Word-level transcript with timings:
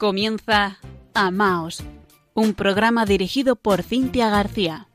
Comienza 0.00 0.78
Amaos, 1.12 1.84
un 2.32 2.54
programa 2.54 3.04
dirigido 3.04 3.54
por 3.54 3.82
Cintia 3.82 4.30
García. 4.30 4.88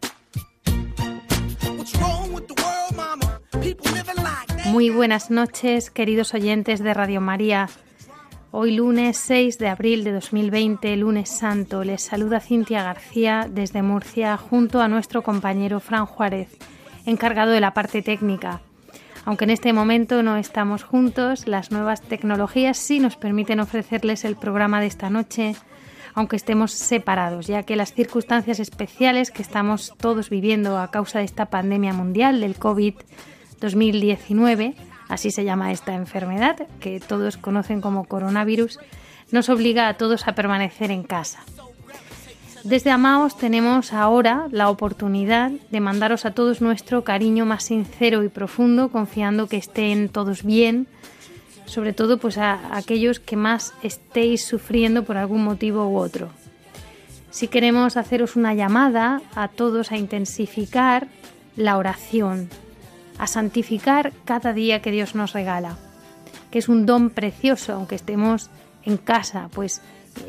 Muy 4.66 4.90
buenas 4.90 5.30
noches, 5.30 5.91
queridos 5.91 6.34
oyentes 6.34 6.80
de 6.80 6.91
Radio 6.96 7.22
María. 7.22 7.70
Hoy 8.50 8.72
lunes 8.72 9.18
6 9.18 9.60
de 9.60 9.68
abril 9.68 10.04
de 10.04 10.12
2020, 10.12 10.98
lunes 10.98 11.30
santo, 11.30 11.84
les 11.84 12.02
saluda 12.02 12.40
Cintia 12.40 12.82
García 12.82 13.48
desde 13.48 13.84
Murcia 13.84 14.38
junto 14.38 14.81
a 14.81 14.88
nuestro 14.88 15.22
compañero 15.22 15.80
Fran 15.80 16.08
Juárez, 16.08 16.58
encargado 17.06 17.52
de 17.52 17.62
la 17.62 17.76
parte 17.76 18.02
técnica. 18.02 18.62
Aunque 19.26 19.46
en 19.46 19.50
este 19.50 19.74
momento 19.74 20.22
no 20.22 20.38
estamos 20.38 20.84
juntos, 20.84 21.48
las 21.48 21.72
nuevas 21.72 22.02
tecnologías 22.02 22.78
sí 22.78 23.00
nos 23.00 23.16
permiten 23.16 23.60
ofrecerles 23.60 24.24
el 24.24 24.36
programa 24.36 24.80
de 24.80 24.86
esta 24.88 25.10
noche, 25.10 25.56
aunque 26.14 26.36
estemos 26.36 26.72
separados, 26.72 27.48
ya 27.48 27.64
que 27.64 27.76
las 27.76 27.94
circunstancias 27.94 28.60
especiales 28.60 29.32
que 29.32 29.42
estamos 29.42 29.96
todos 29.98 30.30
viviendo 30.30 30.78
a 30.78 30.92
causa 30.92 31.20
de 31.20 31.26
esta 31.26 31.48
pandemia 31.48 31.92
mundial 31.92 32.40
del 32.40 32.58
COVID-2019, 32.58 34.76
así 35.10 35.32
se 35.32 35.44
llama 35.44 35.72
esta 35.72 35.96
enfermedad, 35.96 36.68
que 36.80 37.00
todos 37.00 37.38
conocen 37.38 37.82
como 37.82 38.06
coronavirus, 38.06 38.78
nos 39.32 39.50
obliga 39.50 39.88
a 39.88 39.98
todos 39.98 40.28
a 40.28 40.36
permanecer 40.36 40.92
en 40.92 41.02
casa. 41.02 41.40
Desde 42.66 42.90
Amaos 42.90 43.38
tenemos 43.38 43.94
ahora 43.94 44.48
la 44.50 44.72
oportunidad 44.72 45.52
de 45.70 45.80
mandaros 45.80 46.26
a 46.26 46.31
todos 46.31 46.62
nuestro 46.62 47.03
cariño 47.03 47.45
más 47.45 47.66
sincero 47.66 48.23
y 48.23 48.30
profundo, 48.30 48.89
confiando 48.89 49.45
que 49.45 49.58
estén 49.58 50.09
todos 50.09 50.42
bien, 50.42 50.88
sobre 51.67 51.94
todo 51.94 52.17
pues 52.17 52.39
a 52.39 52.76
aquellos 52.76 53.20
que 53.20 53.36
más 53.36 53.76
estéis 53.84 54.44
sufriendo 54.44 55.04
por 55.04 55.16
algún 55.16 55.44
motivo 55.44 55.88
u 55.88 55.98
otro. 55.98 56.30
Si 57.30 57.48
queremos 57.50 57.98
haceros 57.98 58.36
una 58.36 58.56
llamada 58.56 59.22
a 59.36 59.48
todos 59.48 59.92
a 59.92 59.98
intensificar 59.98 61.08
la 61.56 61.78
oración, 61.78 62.50
a 63.20 63.28
santificar 63.28 64.11
cada 64.26 64.54
día 64.54 64.82
que 64.82 64.89
Dios 64.89 65.14
nos 65.14 65.34
regala, 65.34 65.78
que 66.50 66.58
es 66.58 66.67
un 66.67 66.88
don 66.88 67.11
precioso, 67.11 67.73
aunque 67.73 67.94
estemos 67.94 68.50
en 68.86 68.98
casa, 68.98 69.52
pues 69.54 69.84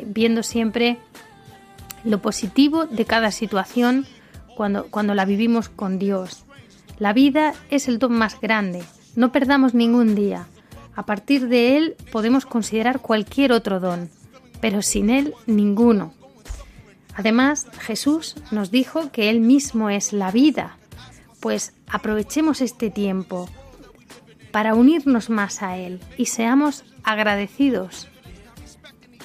viendo 0.04 0.42
siempre 0.42 0.98
lo 2.06 2.22
positivo 2.22 2.86
de 2.86 3.04
cada 3.04 3.30
situación 3.30 4.06
cuando, 4.56 4.86
cuando 4.86 5.14
la 5.14 5.26
vivimos 5.26 5.68
con 5.68 5.98
Dios. 5.98 6.44
La 6.98 7.12
vida 7.12 7.52
es 7.68 7.88
el 7.88 7.98
don 7.98 8.12
más 8.12 8.40
grande, 8.40 8.82
no 9.16 9.32
perdamos 9.32 9.74
ningún 9.74 10.14
día. 10.14 10.46
A 10.94 11.04
partir 11.04 11.48
de 11.48 11.76
él 11.76 11.96
podemos 12.10 12.46
considerar 12.46 13.00
cualquier 13.00 13.52
otro 13.52 13.80
don, 13.80 14.08
pero 14.62 14.80
sin 14.80 15.10
él 15.10 15.34
ninguno. 15.46 16.14
Además, 17.16 17.66
Jesús 17.80 18.36
nos 18.50 18.70
dijo 18.70 19.10
que 19.10 19.30
Él 19.30 19.40
mismo 19.40 19.88
es 19.88 20.12
la 20.12 20.30
vida, 20.30 20.76
pues 21.40 21.72
aprovechemos 21.88 22.60
este 22.60 22.90
tiempo 22.90 23.48
para 24.52 24.74
unirnos 24.74 25.30
más 25.30 25.62
a 25.62 25.78
Él 25.78 26.00
y 26.18 26.26
seamos 26.26 26.84
agradecidos. 27.04 28.08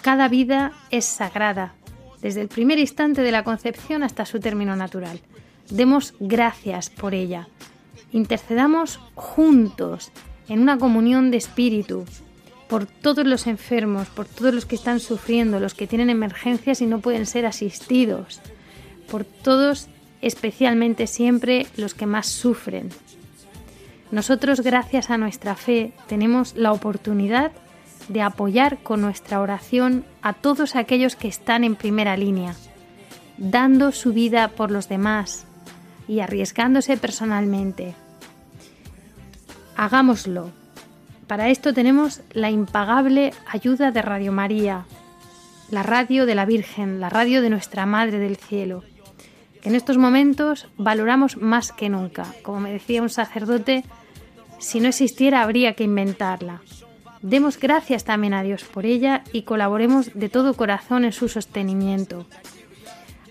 Cada 0.02 0.30
vida 0.30 0.72
es 0.90 1.04
sagrada, 1.04 1.76
desde 2.22 2.42
el 2.42 2.48
primer 2.48 2.80
instante 2.80 3.22
de 3.22 3.32
la 3.32 3.44
concepción 3.44 4.04
hasta 4.04 4.26
su 4.26 4.40
término 4.40 4.76
natural. 4.76 5.20
Demos 5.70 6.14
gracias 6.20 6.90
por 6.90 7.14
ella. 7.14 7.48
Intercedamos 8.12 9.00
juntos 9.16 10.12
en 10.48 10.60
una 10.60 10.78
comunión 10.78 11.32
de 11.32 11.38
espíritu 11.38 12.06
por 12.68 12.86
todos 12.86 13.26
los 13.26 13.48
enfermos, 13.48 14.08
por 14.10 14.26
todos 14.26 14.54
los 14.54 14.66
que 14.66 14.76
están 14.76 15.00
sufriendo, 15.00 15.60
los 15.60 15.74
que 15.74 15.88
tienen 15.88 16.10
emergencias 16.10 16.82
y 16.82 16.86
no 16.86 17.00
pueden 17.00 17.26
ser 17.26 17.46
asistidos, 17.46 18.40
por 19.10 19.26
todos, 19.26 19.88
especialmente 20.22 21.08
siempre 21.08 21.68
los 21.76 21.94
que 21.94 22.06
más 22.06 22.28
sufren. 22.28 22.90
Nosotros, 24.12 24.62
gracias 24.62 25.10
a 25.10 25.18
nuestra 25.18 25.56
fe, 25.56 25.94
tenemos 26.08 26.56
la 26.56 26.72
oportunidad 26.72 27.52
de 28.12 28.22
apoyar 28.22 28.80
con 28.84 29.02
nuestra 29.02 29.42
oración 29.42 30.06
a 30.22 30.34
todos 30.34 30.76
aquellos 30.76 31.16
que 31.16 31.28
están 31.28 31.64
en 31.64 31.76
primera 31.76 32.18
línea, 32.18 32.56
dando 33.38 33.92
su 33.92 34.14
vida 34.14 34.50
por 34.50 34.72
los 34.72 34.90
demás 34.90 35.46
y 36.08 36.20
arriesgándose 36.20 36.98
personalmente. 36.98 37.96
Hagámoslo. 39.76 40.52
Para 41.28 41.50
esto 41.50 41.74
tenemos 41.74 42.22
la 42.34 42.52
impagable 42.52 43.34
ayuda 43.48 43.92
de 43.92 44.02
Radio 44.02 44.34
María, 44.34 44.86
la 45.70 45.82
radio 45.82 46.26
de 46.26 46.36
la 46.36 46.46
Virgen, 46.46 47.00
la 47.00 47.10
radio 47.10 47.42
de 47.42 47.50
nuestra 47.50 47.86
Madre 47.86 48.20
del 48.20 48.36
Cielo, 48.36 48.84
que 49.62 49.70
en 49.70 49.76
estos 49.76 49.98
momentos 49.98 50.68
valoramos 50.76 51.38
más 51.38 51.72
que 51.72 51.88
nunca. 51.88 52.26
Como 52.44 52.60
me 52.60 52.74
decía 52.74 53.02
un 53.02 53.10
sacerdote, 53.10 53.86
si 54.60 54.82
no 54.82 54.90
existiera 54.90 55.42
habría 55.42 55.74
que 55.74 55.86
inventarla. 55.86 56.62
Demos 57.22 57.60
gracias 57.60 58.04
también 58.04 58.34
a 58.34 58.42
Dios 58.42 58.64
por 58.64 58.86
ella 58.86 59.24
y 59.32 59.44
colaboremos 59.44 60.12
de 60.14 60.30
todo 60.30 60.56
corazón 60.56 61.06
en 61.06 61.12
su 61.12 61.30
sostenimiento. 61.30 62.26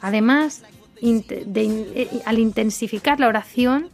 Además, 0.01 0.63
eh, 1.03 2.23
al 2.25 2.39
intensificar 2.39 3.19
la 3.19 3.29
oración, 3.29 3.89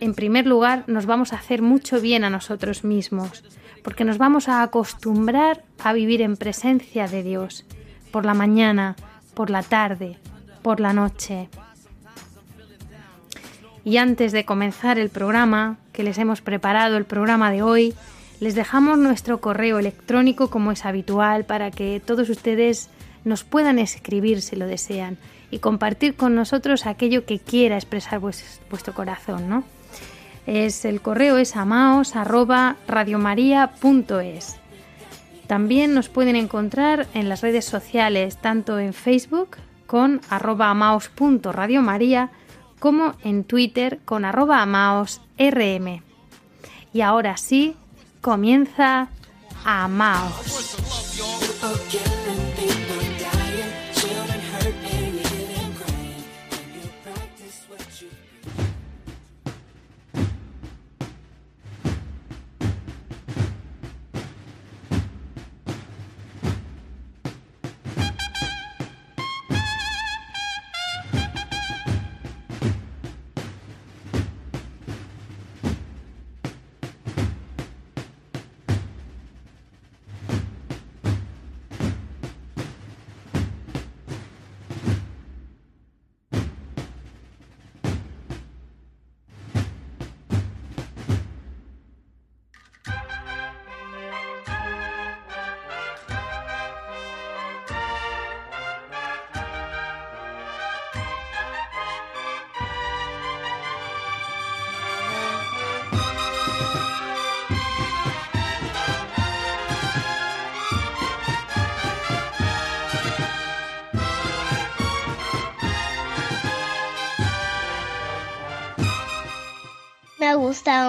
en 0.00 0.14
primer 0.14 0.46
lugar 0.46 0.84
nos 0.86 1.06
vamos 1.06 1.32
a 1.32 1.36
hacer 1.36 1.62
mucho 1.62 2.00
bien 2.00 2.22
a 2.24 2.30
nosotros 2.30 2.84
mismos, 2.84 3.44
porque 3.82 4.04
nos 4.04 4.18
vamos 4.18 4.48
a 4.48 4.62
acostumbrar 4.62 5.64
a 5.82 5.92
vivir 5.92 6.20
en 6.20 6.36
presencia 6.36 7.08
de 7.08 7.22
Dios, 7.22 7.64
por 8.10 8.26
la 8.26 8.34
mañana, 8.34 8.94
por 9.34 9.48
la 9.48 9.62
tarde, 9.62 10.18
por 10.62 10.80
la 10.80 10.92
noche. 10.92 11.48
Y 13.84 13.96
antes 13.96 14.32
de 14.32 14.44
comenzar 14.44 14.98
el 14.98 15.08
programa, 15.08 15.78
que 15.92 16.02
les 16.02 16.18
hemos 16.18 16.42
preparado 16.42 16.96
el 16.96 17.06
programa 17.06 17.50
de 17.50 17.62
hoy, 17.62 17.94
les 18.40 18.54
dejamos 18.54 18.98
nuestro 18.98 19.40
correo 19.40 19.78
electrónico 19.78 20.50
como 20.50 20.72
es 20.72 20.84
habitual 20.84 21.44
para 21.44 21.70
que 21.70 22.02
todos 22.04 22.28
ustedes 22.28 22.90
nos 23.24 23.44
puedan 23.44 23.78
escribir 23.78 24.42
si 24.42 24.56
lo 24.56 24.66
desean 24.66 25.18
y 25.50 25.58
compartir 25.58 26.14
con 26.14 26.34
nosotros 26.34 26.86
aquello 26.86 27.24
que 27.24 27.38
quiera 27.38 27.76
expresar 27.76 28.20
vuestro 28.20 28.94
corazón, 28.94 29.48
¿no? 29.48 29.64
Es 30.46 30.84
el 30.84 31.00
correo 31.00 31.38
es. 34.20 34.56
También 35.46 35.94
nos 35.94 36.08
pueden 36.08 36.36
encontrar 36.36 37.06
en 37.14 37.28
las 37.28 37.42
redes 37.42 37.64
sociales, 37.64 38.36
tanto 38.36 38.78
en 38.78 38.92
Facebook 38.92 39.56
con 39.86 40.20
amaos.radiomaria 40.30 42.30
como 42.78 43.14
en 43.24 43.44
Twitter 43.44 43.98
con 44.04 44.24
amaosrm. 44.24 46.02
Y 46.92 47.00
ahora 47.00 47.36
sí, 47.36 47.76
comienza 48.20 49.08
Amaos. 49.64 50.87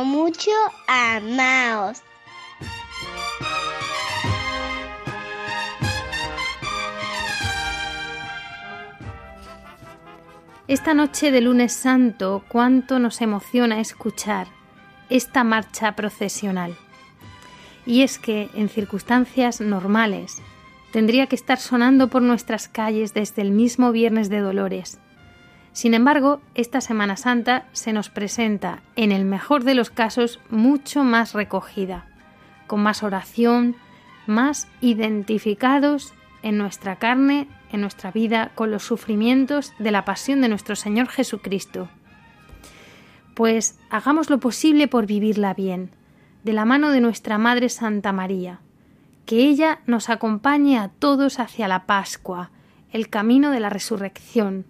mucho. 0.04 0.52
Amaos. 0.88 2.04
Esta 10.68 10.94
noche 10.94 11.32
de 11.32 11.42
lunes 11.42 11.72
santo, 11.74 12.44
cuánto 12.50 13.00
nos 13.00 13.22
emociona 13.22 13.80
escuchar 13.80 14.48
esta 15.10 15.44
marcha 15.44 15.96
procesional. 15.96 16.76
Y 17.86 18.02
es 18.02 18.20
que, 18.20 18.50
en 18.54 18.68
circunstancias 18.68 19.62
normales, 19.62 20.42
tendría 20.92 21.28
que 21.28 21.36
estar 21.36 21.58
sonando 21.58 22.10
por 22.10 22.22
nuestras 22.22 22.68
calles 22.68 23.14
desde 23.14 23.42
el 23.42 23.52
mismo 23.52 23.92
Viernes 23.94 24.30
de 24.30 24.42
Dolores, 24.42 25.00
sin 25.72 25.94
embargo, 25.94 26.42
esta 26.56 26.82
Semana 26.82 27.16
Santa 27.16 27.66
se 27.72 27.94
nos 27.94 28.10
presenta, 28.10 28.82
en 28.96 29.12
el 29.12 29.26
mejor 29.26 29.64
de 29.64 29.76
los 29.76 29.90
casos, 29.90 30.40
mucho 30.50 31.04
más 31.04 31.34
recogida, 31.34 32.06
con 32.68 32.82
más 32.82 33.04
oración, 33.04 33.76
más 34.26 34.68
identificados 34.82 36.14
en 36.42 36.58
nuestra 36.58 36.98
carne 36.98 37.48
en 37.72 37.82
nuestra 37.82 38.12
vida 38.12 38.52
con 38.56 38.72
los 38.72 38.84
sufrimientos 38.84 39.74
de 39.80 39.92
la 39.92 40.06
pasión 40.06 40.42
de 40.42 40.50
nuestro 40.50 40.76
Señor 40.76 41.08
Jesucristo. 41.08 41.90
Pues 43.36 43.80
hagamos 43.90 44.30
lo 44.30 44.40
posible 44.40 44.88
por 44.88 45.06
vivirla 45.06 45.54
bien, 45.54 45.92
de 46.44 46.54
la 46.54 46.66
mano 46.66 46.90
de 46.92 47.02
nuestra 47.02 47.38
Madre 47.38 47.70
Santa 47.70 48.12
María, 48.12 48.60
que 49.26 49.48
ella 49.48 49.80
nos 49.86 50.10
acompañe 50.10 50.78
a 50.78 50.90
todos 50.90 51.40
hacia 51.40 51.68
la 51.68 51.86
Pascua, 51.86 52.52
el 52.92 53.10
camino 53.10 53.52
de 53.52 53.60
la 53.60 53.70
resurrección. 53.70 54.66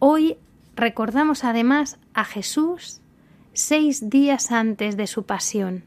Hoy 0.00 0.36
recordamos 0.76 1.42
además 1.42 1.98
a 2.14 2.24
Jesús 2.24 3.00
seis 3.52 4.10
días 4.10 4.52
antes 4.52 4.96
de 4.96 5.08
su 5.08 5.24
pasión. 5.24 5.82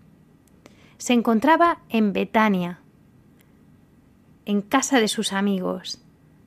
Se 0.98 1.14
encontraba 1.14 1.80
en 1.88 2.12
Betania, 2.12 2.80
en 4.46 4.62
casa 4.62 5.00
de 5.00 5.08
sus 5.08 5.32
amigos, 5.32 6.02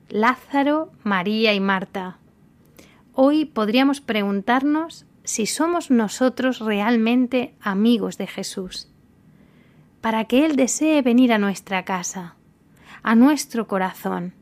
Lázaro, 0.09 0.91
María 1.03 1.55
y 1.55 1.59
Marta. 1.59 2.19
Hoy 3.13 3.45
podríamos 3.45 3.99
preguntarnos 3.99 5.07
si 5.23 5.47
somos 5.47 5.89
nosotros 5.89 6.59
realmente 6.59 7.55
amigos 7.61 8.19
de 8.19 8.27
Jesús, 8.27 8.89
para 10.01 10.25
que 10.25 10.45
Él 10.45 10.55
desee 10.55 11.01
venir 11.01 11.33
a 11.33 11.39
nuestra 11.39 11.83
casa, 11.83 12.35
a 13.01 13.15
nuestro 13.15 13.67
corazón, 13.67 14.33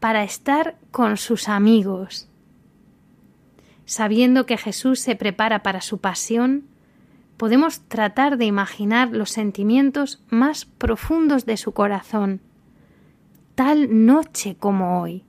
para 0.00 0.24
estar 0.24 0.76
con 0.90 1.16
sus 1.16 1.48
amigos. 1.48 2.27
Sabiendo 3.88 4.44
que 4.44 4.58
Jesús 4.58 5.00
se 5.00 5.16
prepara 5.16 5.62
para 5.62 5.80
su 5.80 5.96
pasión, 5.96 6.64
podemos 7.38 7.80
tratar 7.88 8.36
de 8.36 8.44
imaginar 8.44 9.08
los 9.12 9.30
sentimientos 9.30 10.22
más 10.28 10.66
profundos 10.66 11.46
de 11.46 11.56
su 11.56 11.72
corazón, 11.72 12.42
tal 13.54 14.04
noche 14.04 14.58
como 14.58 15.00
hoy. 15.00 15.24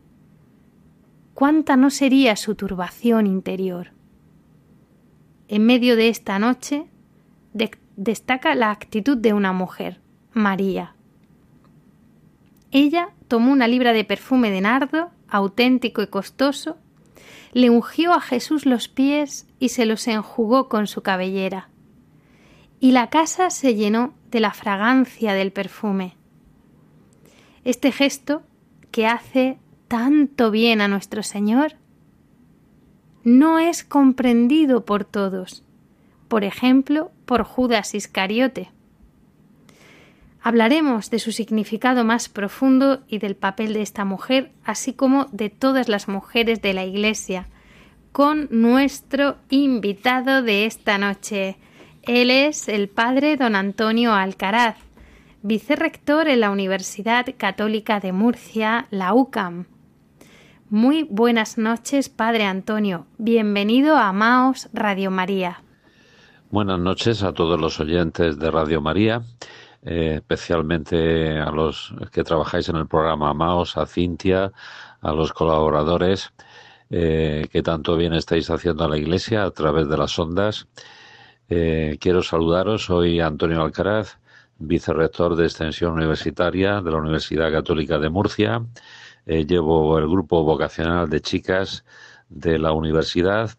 ¿Cuánta 1.33 1.77
no 1.77 1.89
sería 1.89 2.35
su 2.35 2.55
turbación 2.55 3.27
interior? 3.27 3.93
En 5.47 5.65
medio 5.65 5.95
de 5.95 6.09
esta 6.09 6.37
noche 6.37 6.85
destaca 7.95 8.55
la 8.55 8.71
actitud 8.71 9.17
de 9.17 9.31
una 9.31 9.53
mujer, 9.53 10.01
María. 10.33 10.95
Ella 12.71 13.11
tomó 13.29 13.53
una 13.53 13.69
libra 13.69 13.93
de 13.93 14.03
perfume 14.03 14.51
de 14.51 14.59
nardo, 14.59 15.11
auténtico 15.29 16.01
y 16.01 16.07
costoso, 16.07 16.75
le 17.51 17.69
ungió 17.69 18.13
a 18.13 18.21
Jesús 18.21 18.65
los 18.65 18.87
pies 18.87 19.47
y 19.59 19.69
se 19.69 19.85
los 19.85 20.07
enjugó 20.07 20.69
con 20.69 20.87
su 20.87 21.01
cabellera. 21.01 21.69
Y 22.79 22.91
la 22.91 23.09
casa 23.09 23.49
se 23.49 23.75
llenó 23.75 24.13
de 24.31 24.39
la 24.39 24.53
fragancia 24.53 25.33
del 25.33 25.51
perfume. 25.51 26.15
Este 27.63 27.91
gesto 27.91 28.43
que 28.91 29.07
hace 29.07 29.57
tanto 29.87 30.51
bien 30.51 30.81
a 30.81 30.87
nuestro 30.87 31.23
Señor 31.23 31.73
no 33.23 33.59
es 33.59 33.83
comprendido 33.83 34.85
por 34.85 35.03
todos, 35.03 35.63
por 36.27 36.43
ejemplo, 36.43 37.11
por 37.25 37.43
Judas 37.43 37.95
Iscariote. 37.95 38.71
Hablaremos 40.41 41.09
de 41.09 41.19
su 41.19 41.31
significado 41.31 42.05
más 42.05 42.29
profundo 42.29 43.01
y 43.07 43.19
del 43.19 43.35
papel 43.35 43.73
de 43.73 43.81
esta 43.81 44.05
mujer, 44.05 44.51
así 44.63 44.93
como 44.93 45.25
de 45.31 45.49
todas 45.49 45.89
las 45.89 46.07
mujeres 46.07 46.61
de 46.61 46.73
la 46.73 46.85
Iglesia, 46.85 47.47
con 48.11 48.47
nuestro 48.49 49.35
invitado 49.49 50.41
de 50.41 50.65
esta 50.65 50.97
noche. 50.97 51.57
Él 52.03 52.31
es 52.31 52.69
el 52.69 52.87
padre 52.87 53.35
don 53.35 53.55
Antonio 53.55 54.13
Alcaraz, 54.13 54.77
vicerrector 55.41 56.27
en 56.27 56.39
la 56.39 56.51
Universidad 56.51 57.25
Católica 57.37 57.99
de 57.99 58.13
Murcia, 58.13 58.87
la 58.91 59.13
UCAM. 59.13 59.65
Muy 60.69 61.03
buenas 61.03 61.57
noches, 61.57 62.09
Padre 62.09 62.45
Antonio. 62.45 63.07
Bienvenido 63.17 63.97
a 63.97 64.13
Maos 64.13 64.69
Radio 64.71 65.09
María. 65.09 65.63
Buenas 66.51 66.79
noches 66.79 67.23
a 67.23 67.33
todos 67.33 67.59
los 67.59 67.79
oyentes 67.79 68.37
de 68.37 68.51
Radio 68.51 68.79
María, 68.81 69.23
eh, 69.83 70.15
especialmente 70.15 71.39
a 71.39 71.51
los 71.51 71.93
que 72.11 72.23
trabajáis 72.23 72.67
en 72.69 72.75
el 72.75 72.87
programa 72.87 73.33
Maos, 73.33 73.77
a 73.77 73.85
Cintia, 73.85 74.51
a 75.01 75.11
los 75.13 75.31
colaboradores 75.31 76.33
eh, 76.89 77.47
que 77.51 77.61
tanto 77.63 77.95
bien 77.95 78.13
estáis 78.13 78.49
haciendo 78.49 78.83
a 78.83 78.89
la 78.89 78.97
Iglesia 78.97 79.43
a 79.43 79.51
través 79.51 79.87
de 79.87 79.97
las 79.97 80.17
ondas. 80.19 80.67
Eh, 81.49 81.97
quiero 82.01 82.21
saludaros, 82.23 82.85
soy 82.85 83.21
Antonio 83.21 83.61
Alcaraz, 83.61 84.17
vicerrector 84.57 85.35
de 85.35 85.45
extensión 85.45 85.93
universitaria 85.93 86.81
de 86.81 86.91
la 86.91 86.97
Universidad 86.97 87.51
Católica 87.51 87.99
de 87.99 88.09
Murcia. 88.09 88.65
Llevo 89.25 89.97
el 89.99 90.07
grupo 90.07 90.43
vocacional 90.43 91.09
de 91.09 91.21
chicas 91.21 91.85
de 92.29 92.57
la 92.57 92.71
universidad, 92.71 93.51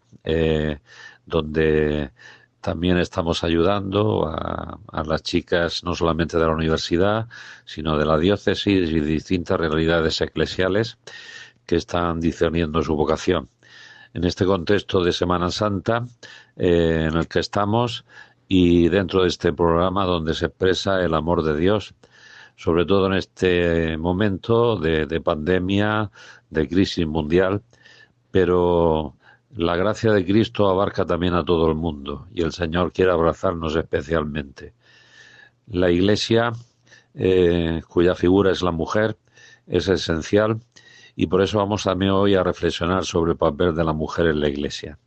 donde 1.25 2.11
también 2.61 2.97
estamos 2.97 3.43
ayudando 3.43 4.27
a, 4.27 4.79
a, 4.91 5.03
las 5.03 5.23
chicas 5.23 5.83
no 5.83 5.95
solamente 5.95 6.37
de 6.37 6.45
la 6.45 6.53
universidad, 6.53 7.27
sino 7.65 7.97
de 7.97 8.05
la 8.05 8.17
diócesis 8.17 8.89
y 8.89 8.99
distintas 8.99 9.59
realidades 9.59 10.21
eclesiales 10.21 10.97
que 11.65 11.75
están 11.75 12.19
discerniendo 12.19 12.81
su 12.83 12.95
vocación. 12.95 13.49
En 14.13 14.25
este 14.25 14.45
contexto 14.45 15.03
de 15.03 15.13
Semana 15.13 15.51
Santa 15.51 16.05
eh, 16.57 17.07
en 17.09 17.17
el 17.17 17.27
que 17.27 17.39
estamos, 17.39 18.05
y 18.47 18.89
dentro 18.89 19.21
de 19.21 19.29
este 19.29 19.53
programa 19.53 20.05
donde 20.05 20.33
se 20.33 20.47
expresa 20.47 21.01
el 21.01 21.13
amor 21.13 21.43
de 21.43 21.55
Dios, 21.55 21.93
sobre 22.57 22.85
todo 22.85 23.07
en 23.07 23.13
este 23.13 23.97
momento 23.97 24.75
de, 24.75 25.21
pandemia, 25.21 26.11
de 26.49 26.67
crisis 26.67 27.07
mundial, 27.07 27.61
pero 28.29 29.15
la 29.55 29.75
gracia 29.75 30.11
de 30.13 30.25
Cristo 30.25 30.69
abarca 30.69 31.05
también 31.05 31.33
a 31.33 31.43
todo 31.43 31.69
el 31.69 31.75
mundo 31.75 32.27
y 32.33 32.41
el 32.43 32.51
Señor 32.51 32.91
quiere 32.91 33.11
abrazarnos 33.11 33.75
especialmente. 33.75 34.73
La 35.67 35.89
Iglesia, 35.89 36.51
eh, 37.13 37.81
cuya 37.87 38.15
figura 38.15 38.51
es 38.51 38.61
la 38.61 38.71
mujer, 38.71 39.17
es 39.67 39.87
esencial 39.87 40.59
y 41.15 41.27
por 41.27 41.41
eso 41.41 41.57
vamos 41.59 41.83
también 41.83 42.11
hoy 42.11 42.35
a 42.35 42.43
reflexionar 42.43 43.05
sobre 43.05 43.33
el 43.33 43.37
papel 43.37 43.75
de 43.75 43.83
la 43.83 43.93
mujer 43.93 44.27
en 44.27 44.39
la 44.39 44.49
Iglesia 44.49 44.97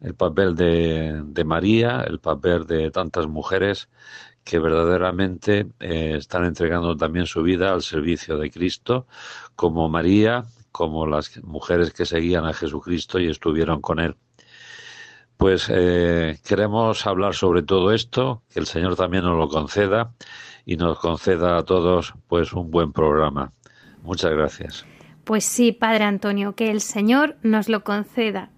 el 0.00 0.14
papel 0.14 0.54
de, 0.54 1.44
María, 1.44 2.02
el 2.02 2.20
papel 2.20 2.66
de 2.66 2.90
tantas 2.90 3.26
mujeres 3.26 3.88
que 4.44 4.58
verdaderamente 4.58 5.66
eh, 5.80 6.14
están 6.18 6.44
entregando 6.44 6.96
también 6.96 7.26
su 7.26 7.42
vida 7.42 7.72
al 7.72 7.82
servicio 7.82 8.38
de 8.38 8.50
Cristo, 8.50 9.06
como 9.56 9.88
María, 9.88 10.44
como 10.72 11.06
las 11.06 11.42
mujeres 11.42 11.92
que 11.92 12.06
seguían 12.06 12.44
a 12.46 12.52
Jesucristo 12.52 13.18
y 13.18 13.28
estuvieron 13.28 13.80
con 13.80 13.98
él. 13.98 14.16
Pues 15.36 15.70
eh, 15.72 16.38
queremos 16.46 17.06
hablar 17.06 17.34
sobre 17.34 17.62
todo 17.62 17.92
esto, 17.92 18.42
que 18.50 18.60
el 18.60 18.66
Señor 18.66 18.96
también 18.96 19.24
nos 19.24 19.38
lo 19.38 19.48
conceda 19.48 20.12
y 20.66 20.76
nos 20.76 20.98
conceda 20.98 21.56
a 21.56 21.64
todos 21.64 22.14
pues 22.26 22.52
un 22.52 22.70
buen 22.70 22.92
programa. 22.92 23.52
Muchas 24.02 24.32
gracias. 24.32 24.84
Pues 25.24 25.44
sí, 25.44 25.72
Padre 25.72 26.04
Antonio, 26.04 26.54
que 26.54 26.70
el 26.70 26.80
Señor 26.80 27.36
nos 27.42 27.68
lo 27.68 27.84
conceda 27.84 28.50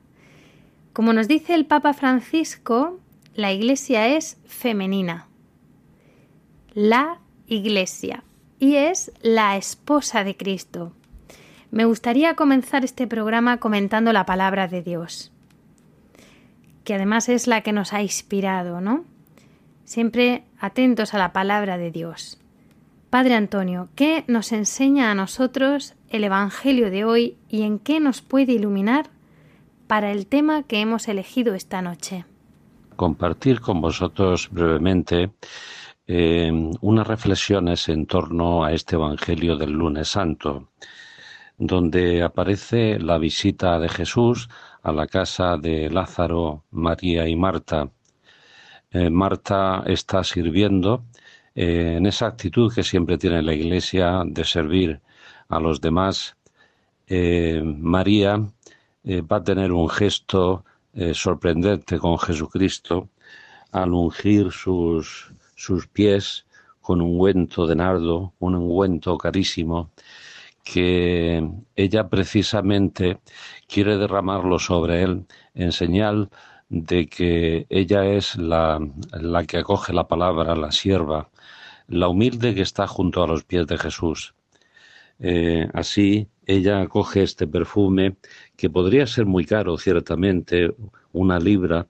como 0.93 1.13
nos 1.13 1.29
dice 1.29 1.55
el 1.55 1.67
Papa 1.67 1.95
Francisco, 1.95 2.99
la 3.35 3.53
Iglesia 3.53 4.09
es 4.09 4.39
femenina. 4.45 5.29
La 6.75 7.21
Iglesia. 7.47 8.25
Y 8.59 8.75
es 8.75 9.13
la 9.23 9.57
esposa 9.57 10.25
de 10.25 10.37
Cristo. 10.37 10.93
Me 11.71 11.85
gustaría 11.85 12.35
comenzar 12.35 12.85
este 12.85 13.07
programa 13.07 13.59
comentando 13.59 14.13
la 14.13 14.27
palabra 14.27 14.69
de 14.69 14.83
Dios, 14.83 15.33
que 16.85 16.95
además 16.95 17.29
es 17.29 17.47
la 17.47 17.61
que 17.63 17.73
nos 17.73 17.93
ha 17.93 18.03
inspirado, 18.03 18.81
¿no? 18.81 19.05
Siempre 19.85 20.45
atentos 20.59 21.15
a 21.15 21.19
la 21.19 21.33
palabra 21.33 21.79
de 21.79 21.91
Dios. 21.91 22.39
Padre 23.09 23.35
Antonio, 23.35 23.89
¿qué 23.97 24.25
nos 24.29 24.53
enseña 24.53 25.11
a 25.11 25.15
nosotros 25.15 25.95
el 26.11 26.25
Evangelio 26.25 26.91
de 26.91 27.05
hoy 27.05 27.37
y 27.49 27.63
en 27.63 27.79
qué 27.79 28.01
nos 28.01 28.21
puede 28.21 28.53
iluminar 28.53 29.11
para 29.87 30.13
el 30.13 30.27
tema 30.27 30.63
que 30.65 30.81
hemos 30.81 31.09
elegido 31.09 31.55
esta 31.55 31.83
noche. 31.83 32.25
Compartir 32.95 33.61
con 33.61 33.81
vosotros 33.81 34.49
brevemente 34.51 35.31
eh, 36.07 36.71
unas 36.81 37.07
reflexiones 37.07 37.89
en 37.89 38.07
torno 38.07 38.63
a 38.63 38.73
este 38.73 38.97
Evangelio 38.97 39.57
del 39.57 39.73
lunes 39.73 40.09
santo. 40.09 40.69
Donde 41.61 42.23
aparece 42.23 42.99
la 42.99 43.19
visita 43.19 43.79
de 43.79 43.89
Jesús 43.91 44.49
a 44.83 44.93
la 44.93 45.07
casa 45.07 45.59
de 45.59 45.91
Lázaro, 45.91 46.65
María 46.71 47.29
y 47.29 47.37
Marta. 47.37 47.91
Eh, 48.91 49.11
Marta 49.11 49.85
está 49.87 50.25
sirviendo 50.25 51.05
eh, 51.55 51.97
en 51.99 52.07
esa 52.07 52.29
actitud 52.29 52.73
que 52.75 52.83
siempre 52.83 53.19
tiene 53.19 53.43
la 53.43 53.53
Iglesia 53.53 54.23
de 54.25 54.45
servir 54.45 55.01
a 55.51 55.61
los 55.61 55.83
demás. 55.83 56.35
Eh, 57.07 57.63
María 57.63 58.39
va 59.05 59.37
a 59.37 59.45
tener 59.45 59.73
un 59.73 59.89
gesto 59.89 60.65
sorprendente 61.13 61.99
con 61.99 62.19
Jesucristo 62.19 63.09
al 63.73 63.93
ungir 63.93 64.51
sus, 64.51 65.33
sus 65.55 65.87
pies 65.87 66.45
con 66.81 67.01
un 67.01 67.11
ungüento 67.13 67.67
de 67.67 67.77
nardo, 67.77 68.33
un 68.39 68.55
ungüento 68.57 69.17
carísimo, 69.17 69.91
que 70.73 71.43
ella 71.75 72.09
precisamente 72.09 73.19
quiere 73.67 73.97
derramarlo 73.99 74.59
sobre 74.59 75.03
él 75.03 75.27
en 75.55 75.73
señal 75.73 76.31
de 76.69 77.09
que 77.09 77.67
ella 77.71 78.05
es 78.07 78.37
la, 78.37 78.79
la 79.13 79.45
que 79.45 79.59
acoge 79.59 79.93
la 79.93 80.07
palabra, 80.07 80.55
la 80.55 80.71
sierva, 80.71 81.31
la 81.89 82.09
humilde 82.09 82.55
que 82.55 82.63
está 82.63 82.87
junto 82.87 83.23
a 83.23 83.27
los 83.27 83.43
pies 83.45 83.67
de 83.67 83.79
Jesús. 83.79 84.35
Eh, 85.19 85.69
así 85.75 86.29
ella 86.47 86.81
acoge 86.83 87.23
este 87.25 87.47
perfume 87.49 88.17
que 88.57 88.71
podría 88.71 89.07
ser 89.07 89.27
muy 89.27 89.45
caro, 89.45 89.77
ciertamente, 89.77 90.73
una 91.13 91.39
libra, 91.41 91.89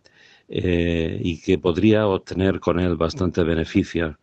eh, 0.49 1.21
y 1.23 1.41
que 1.43 1.59
podría 1.59 2.07
obtener 2.09 2.61
con 2.61 2.81
él 2.81 2.97
bastante 2.97 3.43
beneficio, 3.45 4.19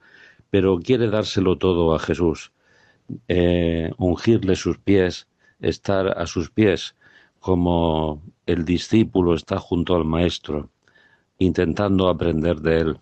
pero 0.50 0.80
quiere 0.80 1.10
dárselo 1.10 1.58
todo 1.58 1.96
a 1.96 2.00
Jesús, 2.00 2.52
eh, 3.28 3.92
ungirle 3.98 4.56
sus 4.56 4.78
pies, 4.78 5.28
estar 5.60 6.08
a 6.20 6.26
sus 6.26 6.50
pies 6.50 6.96
como 7.40 8.22
el 8.46 8.66
discípulo 8.66 9.36
está 9.36 9.60
junto 9.60 9.96
al 9.96 10.06
maestro, 10.06 10.70
intentando 11.38 12.10
aprender 12.10 12.58
de 12.58 12.78
él. 12.78 13.00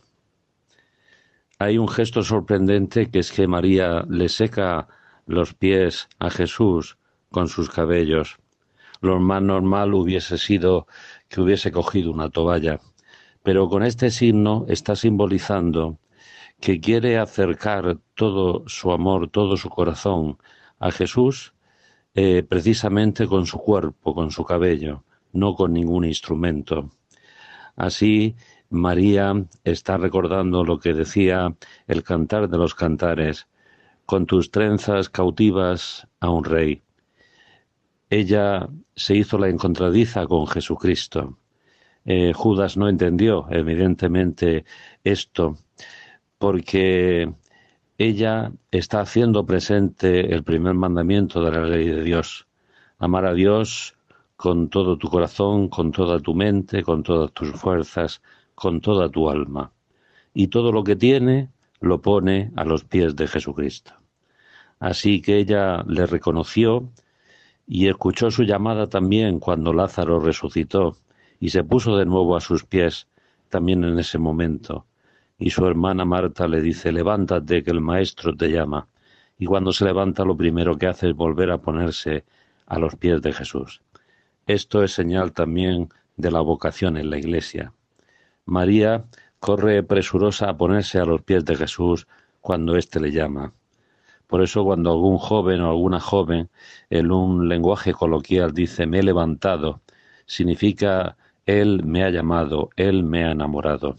Hay 1.57 1.77
un 1.77 1.88
gesto 1.88 2.21
sorprendente 2.21 3.09
que 3.09 3.19
es 3.19 3.31
que 3.31 3.47
María 3.47 4.05
le 4.09 4.29
seca 4.29 4.88
los 5.25 5.53
pies 5.53 6.09
a 6.19 6.29
Jesús 6.29 6.97
con 7.31 7.47
sus 7.47 7.69
cabellos. 7.69 8.38
Lo 9.01 9.19
más 9.19 9.41
normal 9.41 9.93
hubiese 9.93 10.38
sido 10.38 10.88
que 11.29 11.41
hubiese 11.41 11.71
cogido 11.71 12.12
una 12.12 12.29
toalla, 12.29 12.79
pero 13.43 13.69
con 13.69 13.83
este 13.83 14.09
signo 14.09 14.65
está 14.67 14.95
simbolizando 14.95 15.97
que 16.65 16.79
quiere 16.79 17.19
acercar 17.19 18.00
todo 18.15 18.67
su 18.67 18.91
amor, 18.91 19.29
todo 19.29 19.55
su 19.55 19.69
corazón 19.69 20.39
a 20.79 20.89
Jesús 20.89 21.53
eh, 22.15 22.41
precisamente 22.41 23.27
con 23.27 23.45
su 23.45 23.60
cuerpo, 23.60 24.15
con 24.15 24.31
su 24.31 24.43
cabello, 24.43 25.03
no 25.31 25.53
con 25.53 25.74
ningún 25.74 26.05
instrumento. 26.05 26.89
Así, 27.75 28.36
María 28.72 29.45
está 29.63 29.98
recordando 29.98 30.63
lo 30.63 30.79
que 30.79 30.95
decía 30.95 31.55
el 31.86 32.01
cantar 32.01 32.50
de 32.50 32.57
los 32.57 32.74
cantares, 32.74 33.48
con 34.07 34.25
tus 34.25 34.50
trenzas 34.50 35.07
cautivas 35.10 36.07
a 36.19 36.31
un 36.31 36.45
rey. 36.45 36.81
Ella 38.10 38.67
se 38.95 39.15
hizo 39.15 39.38
la 39.38 39.50
encontradiza 39.50 40.25
con 40.25 40.48
Jesucristo. 40.48 41.38
Eh, 42.05 42.34
Judas 42.34 42.75
no 42.75 42.89
entendió, 42.89 43.45
evidentemente, 43.51 44.65
esto 45.03 45.60
porque 46.38 47.34
ella 47.98 48.51
está 48.72 49.00
haciendo 49.00 49.46
presente 49.46 50.34
el 50.34 50.44
primer 50.44 50.74
mandamiento 50.74 51.44
de 51.44 51.51
la 51.51 51.65
ley 51.65 51.88
de 51.88 52.04
Dios. 52.04 52.48
Amar 53.00 53.25
a 53.25 53.34
Dios 53.34 53.96
con 54.36 54.70
todo 54.70 54.98
tu 54.98 55.10
corazón, 55.10 55.70
con 55.70 55.92
toda 55.92 56.20
tu 56.20 56.34
mente, 56.34 56.84
con 56.84 57.04
todas 57.04 57.32
tus 57.32 57.51
fuerzas, 57.51 58.22
con 58.54 58.82
toda 58.82 59.10
tu 59.10 59.30
alma. 59.30 59.72
Y 60.34 60.48
todo 60.48 60.72
lo 60.74 60.84
que 60.84 60.98
tiene 60.98 61.50
lo 61.80 62.01
pone 62.01 62.51
a 62.58 62.65
los 62.65 62.84
pies 62.84 63.15
de 63.15 63.27
Jesucristo. 63.27 63.94
Así 64.80 65.22
que 65.22 65.38
ella 65.38 65.84
le 65.88 66.06
reconoció 66.06 66.89
y 67.65 67.88
escuchó 67.88 68.30
su 68.30 68.44
llamada 68.44 68.88
también 68.88 69.39
cuando 69.39 69.72
Lázaro 69.72 70.20
resucitó 70.20 70.98
y 71.39 71.50
se 71.50 71.63
puso 71.63 71.96
de 71.96 72.06
nuevo 72.06 72.36
a 72.36 72.42
sus 72.42 72.65
pies 72.65 73.08
también 73.50 73.86
en 73.86 73.98
ese 74.00 74.18
momento 74.18 74.86
y 75.38 75.50
su 75.50 75.65
hermana 75.65 76.06
Marta 76.06 76.48
le 76.48 76.62
dice, 76.62 76.92
levántate 76.92 77.63
que 77.63 77.72
el 77.72 77.82
maestro 77.82 78.36
te 78.36 78.50
llama. 78.50 78.88
Y 79.38 79.46
cuando 79.46 79.74
se 79.74 79.86
levanta 79.86 80.24
lo 80.24 80.38
primero 80.38 80.77
que 80.77 80.88
hace 80.88 81.10
es 81.10 81.15
volver 81.15 81.51
a 81.51 81.58
ponerse 81.58 82.24
a 82.68 82.80
los 82.80 82.96
pies 82.96 83.22
de 83.22 83.34
Jesús. 83.34 83.82
Esto 84.48 84.84
es 84.84 84.94
señal 84.94 85.34
también 85.34 85.89
de 86.15 86.32
la 86.32 86.39
vocación 86.39 86.98
en 86.98 87.10
la 87.10 87.18
iglesia. 87.18 87.74
María 88.46 89.06
corre 89.39 89.84
presurosa 89.84 90.50
a 90.50 90.58
ponerse 90.58 91.00
a 91.00 91.06
los 91.06 91.22
pies 91.22 91.44
de 91.46 91.56
Jesús 91.56 92.08
cuando 92.42 92.77
éste 92.77 93.00
le 93.00 93.12
llama. 93.12 93.54
Por 94.27 94.42
eso 94.42 94.63
cuando 94.63 94.92
algún 94.92 95.18
joven 95.18 95.62
o 95.62 95.70
alguna 95.70 96.00
joven 96.00 96.50
en 96.89 97.12
un 97.12 97.50
lenguaje 97.50 97.94
coloquial 97.94 98.54
dice 98.54 98.86
me 98.86 99.00
he 99.00 99.04
levantado, 99.04 99.82
significa 100.25 101.18
Él 101.46 101.84
me 101.86 102.04
ha 102.04 102.10
llamado, 102.10 102.70
Él 102.75 103.04
me 103.04 103.25
ha 103.25 103.32
enamorado. 103.32 103.98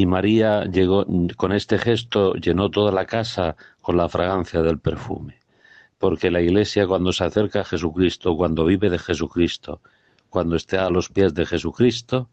Y 0.00 0.06
María 0.06 0.64
llegó 0.64 1.04
con 1.36 1.52
este 1.52 1.76
gesto 1.76 2.32
llenó 2.32 2.70
toda 2.70 2.90
la 2.90 3.04
casa 3.04 3.54
con 3.82 3.98
la 3.98 4.08
fragancia 4.08 4.62
del 4.62 4.78
perfume. 4.78 5.40
Porque 5.98 6.30
la 6.30 6.40
iglesia 6.40 6.86
cuando 6.86 7.12
se 7.12 7.24
acerca 7.24 7.60
a 7.60 7.64
Jesucristo, 7.64 8.34
cuando 8.34 8.64
vive 8.64 8.88
de 8.88 8.98
Jesucristo, 8.98 9.82
cuando 10.30 10.56
está 10.56 10.86
a 10.86 10.90
los 10.90 11.10
pies 11.10 11.34
de 11.34 11.44
Jesucristo, 11.44 12.30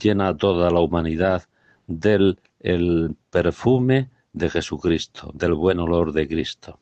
llena 0.00 0.28
a 0.28 0.36
toda 0.36 0.70
la 0.70 0.78
humanidad 0.78 1.42
del 1.88 2.38
el 2.60 3.16
perfume 3.30 4.10
de 4.32 4.48
Jesucristo, 4.48 5.32
del 5.34 5.54
buen 5.54 5.80
olor 5.80 6.12
de 6.12 6.28
Cristo. 6.28 6.78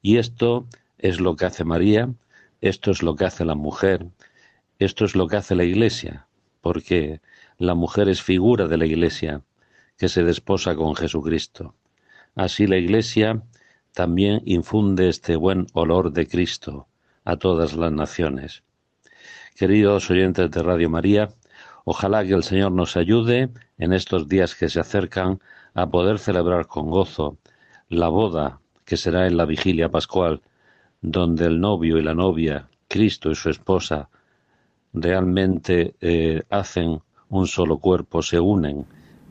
Y 0.00 0.16
esto 0.16 0.66
es 0.98 1.20
lo 1.20 1.36
que 1.36 1.44
hace 1.44 1.62
María, 1.62 2.12
esto 2.60 2.90
es 2.90 3.04
lo 3.04 3.14
que 3.14 3.26
hace 3.26 3.44
la 3.44 3.54
mujer, 3.54 4.08
esto 4.80 5.04
es 5.04 5.14
lo 5.14 5.28
que 5.28 5.36
hace 5.36 5.54
la 5.54 5.62
iglesia, 5.62 6.26
porque 6.62 7.20
la 7.58 7.76
mujer 7.76 8.08
es 8.08 8.20
figura 8.22 8.66
de 8.66 8.76
la 8.76 8.86
Iglesia, 8.86 9.42
que 10.02 10.08
se 10.08 10.24
desposa 10.24 10.74
con 10.74 10.96
Jesucristo. 10.96 11.76
Así 12.34 12.66
la 12.66 12.76
Iglesia 12.76 13.40
también 13.92 14.42
infunde 14.46 15.08
este 15.08 15.36
buen 15.36 15.68
olor 15.74 16.12
de 16.12 16.26
Cristo 16.26 16.88
a 17.24 17.36
todas 17.36 17.74
las 17.74 17.92
naciones. 17.92 18.64
Queridos 19.54 20.10
oyentes 20.10 20.50
de 20.50 20.60
Radio 20.60 20.90
María, 20.90 21.28
ojalá 21.84 22.24
que 22.24 22.34
el 22.34 22.42
Señor 22.42 22.72
nos 22.72 22.96
ayude 22.96 23.50
en 23.78 23.92
estos 23.92 24.26
días 24.26 24.56
que 24.56 24.68
se 24.68 24.80
acercan 24.80 25.38
a 25.72 25.88
poder 25.88 26.18
celebrar 26.18 26.66
con 26.66 26.90
gozo 26.90 27.38
la 27.88 28.08
boda 28.08 28.58
que 28.84 28.96
será 28.96 29.28
en 29.28 29.36
la 29.36 29.44
vigilia 29.44 29.88
pascual, 29.88 30.42
donde 31.00 31.46
el 31.46 31.60
novio 31.60 31.96
y 31.96 32.02
la 32.02 32.14
novia, 32.14 32.66
Cristo 32.88 33.30
y 33.30 33.36
su 33.36 33.50
esposa, 33.50 34.08
realmente 34.92 35.94
eh, 36.00 36.42
hacen 36.50 37.00
un 37.28 37.46
solo 37.46 37.78
cuerpo, 37.78 38.20
se 38.20 38.40
unen 38.40 38.84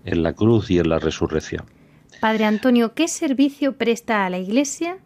en 0.05 0.23
la 0.23 0.33
cruz 0.33 0.71
y 0.71 0.79
en 0.79 0.89
la 0.89 0.99
resurrección. 0.99 1.65
Padre 2.19 2.45
Antonio, 2.45 2.93
¿qué 2.93 3.07
servicio 3.07 3.77
presta 3.77 4.25
a 4.25 4.29
la 4.29 4.37
Iglesia 4.37 4.97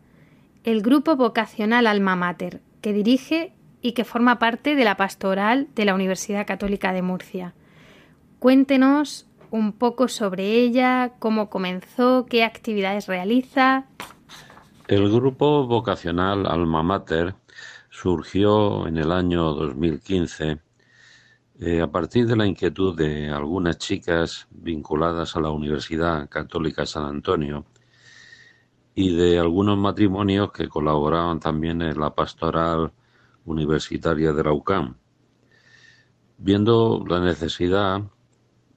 el 0.63 0.81
grupo 0.81 1.15
vocacional 1.15 1.87
Alma 1.87 2.15
Mater, 2.15 2.61
que 2.81 2.93
dirige 2.93 3.53
y 3.81 3.93
que 3.93 4.03
forma 4.03 4.39
parte 4.39 4.75
de 4.75 4.83
la 4.83 4.97
pastoral 4.97 5.67
de 5.75 5.85
la 5.85 5.93
Universidad 5.93 6.45
Católica 6.47 6.91
de 6.91 7.01
Murcia? 7.01 7.53
Cuéntenos 8.39 9.27
un 9.51 9.71
poco 9.71 10.07
sobre 10.07 10.51
ella, 10.59 11.13
cómo 11.19 11.49
comenzó, 11.49 12.25
qué 12.25 12.43
actividades 12.43 13.07
realiza. 13.07 13.85
El 14.87 15.09
grupo 15.11 15.65
vocacional 15.65 16.45
Alma 16.45 16.83
Mater 16.83 17.35
surgió 17.89 18.87
en 18.87 18.97
el 18.97 19.11
año 19.11 19.53
2015 19.53 20.59
eh, 21.57 21.81
a 21.81 21.87
partir 21.87 22.27
de 22.27 22.35
la 22.35 22.45
inquietud 22.45 22.97
de 22.97 23.29
algunas 23.29 23.77
chicas 23.77 24.47
vinculadas 24.51 25.37
a 25.37 25.39
la 25.39 25.51
Universidad 25.51 26.27
Católica 26.27 26.85
San 26.85 27.05
Antonio 27.05 27.65
y 28.93 29.15
de 29.15 29.39
algunos 29.39 29.77
matrimonios 29.77 30.51
que 30.51 30.67
colaboraban 30.67 31.39
también 31.39 31.81
en 31.81 31.97
la 31.97 32.13
pastoral 32.13 32.91
universitaria 33.45 34.33
de 34.33 34.43
la 34.43 34.95
viendo 36.37 37.05
la 37.07 37.21
necesidad 37.21 38.01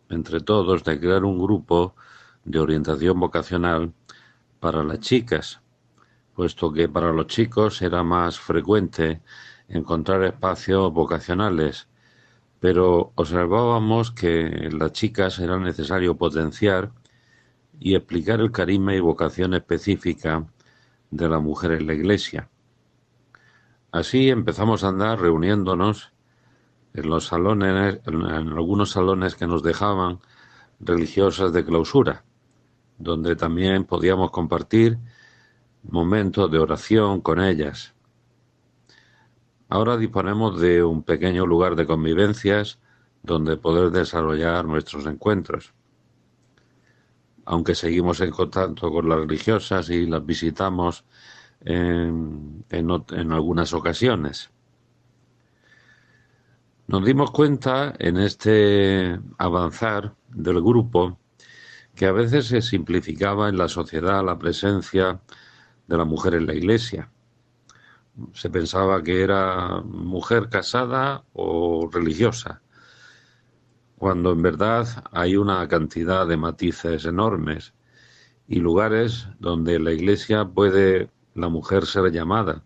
entre 0.08 0.40
todos 0.40 0.84
de 0.84 1.00
crear 1.00 1.24
un 1.24 1.38
grupo 1.38 1.96
de 2.44 2.60
orientación 2.60 3.18
vocacional 3.18 3.92
para 4.60 4.84
las 4.84 5.00
chicas, 5.00 5.60
puesto 6.32 6.72
que 6.72 6.88
para 6.88 7.12
los 7.12 7.26
chicos 7.26 7.82
era 7.82 8.04
más 8.04 8.38
frecuente 8.38 9.20
encontrar 9.66 10.22
espacios 10.22 10.92
vocacionales 10.92 11.88
pero 12.60 13.12
observábamos 13.14 14.10
que 14.10 14.46
en 14.46 14.78
las 14.78 14.92
chicas 14.92 15.38
era 15.38 15.58
necesario 15.58 16.16
potenciar 16.16 16.92
y 17.78 17.94
explicar 17.94 18.40
el 18.40 18.50
carisma 18.50 18.94
y 18.94 19.00
vocación 19.00 19.54
específica 19.54 20.46
de 21.10 21.28
la 21.28 21.38
mujer 21.38 21.72
en 21.72 21.86
la 21.86 21.94
iglesia. 21.94 22.48
Así 23.92 24.28
empezamos 24.28 24.84
a 24.84 24.88
andar 24.88 25.20
reuniéndonos 25.20 26.12
en 26.94 27.08
los 27.08 27.26
salones, 27.26 28.00
en 28.06 28.26
algunos 28.26 28.90
salones 28.90 29.34
que 29.34 29.46
nos 29.46 29.62
dejaban 29.62 30.18
religiosas 30.80 31.52
de 31.52 31.64
clausura, 31.64 32.24
donde 32.98 33.36
también 33.36 33.84
podíamos 33.84 34.30
compartir 34.30 34.98
momentos 35.84 36.50
de 36.50 36.58
oración 36.58 37.20
con 37.20 37.40
ellas. 37.40 37.94
Ahora 39.68 39.96
disponemos 39.96 40.60
de 40.60 40.82
un 40.82 41.02
pequeño 41.02 41.46
lugar 41.46 41.76
de 41.76 41.86
convivencias 41.86 42.78
donde 43.22 43.56
poder 43.56 43.90
desarrollar 43.90 44.64
nuestros 44.64 45.06
encuentros. 45.06 45.74
Aunque 47.44 47.74
seguimos 47.74 48.20
en 48.20 48.30
contacto 48.30 48.90
con 48.90 49.08
las 49.08 49.18
religiosas 49.18 49.90
y 49.90 50.06
las 50.06 50.24
visitamos 50.24 51.04
en, 51.60 52.64
en 52.70 53.32
algunas 53.32 53.74
ocasiones. 53.74 54.50
Nos 56.86 57.04
dimos 57.04 57.30
cuenta 57.30 57.94
en 57.98 58.16
este 58.16 59.20
avanzar 59.36 60.14
del 60.28 60.62
grupo 60.62 61.18
que 61.94 62.06
a 62.06 62.12
veces 62.12 62.46
se 62.46 62.62
simplificaba 62.62 63.50
en 63.50 63.58
la 63.58 63.68
sociedad 63.68 64.24
la 64.24 64.38
presencia 64.38 65.20
de 65.86 65.96
la 65.98 66.04
mujer 66.04 66.34
en 66.34 66.46
la 66.46 66.54
iglesia. 66.54 67.10
Se 68.32 68.50
pensaba 68.50 69.02
que 69.02 69.22
era 69.22 69.80
mujer 69.82 70.48
casada 70.48 71.24
o 71.32 71.88
religiosa, 71.92 72.62
cuando 73.96 74.32
en 74.32 74.42
verdad 74.42 74.86
hay 75.12 75.36
una 75.36 75.66
cantidad 75.68 76.26
de 76.26 76.36
matices 76.36 77.04
enormes 77.04 77.74
y 78.46 78.60
lugares 78.60 79.28
donde 79.38 79.78
la 79.78 79.92
iglesia 79.92 80.44
puede 80.44 81.10
la 81.34 81.48
mujer 81.48 81.86
ser 81.86 82.10
llamada 82.10 82.64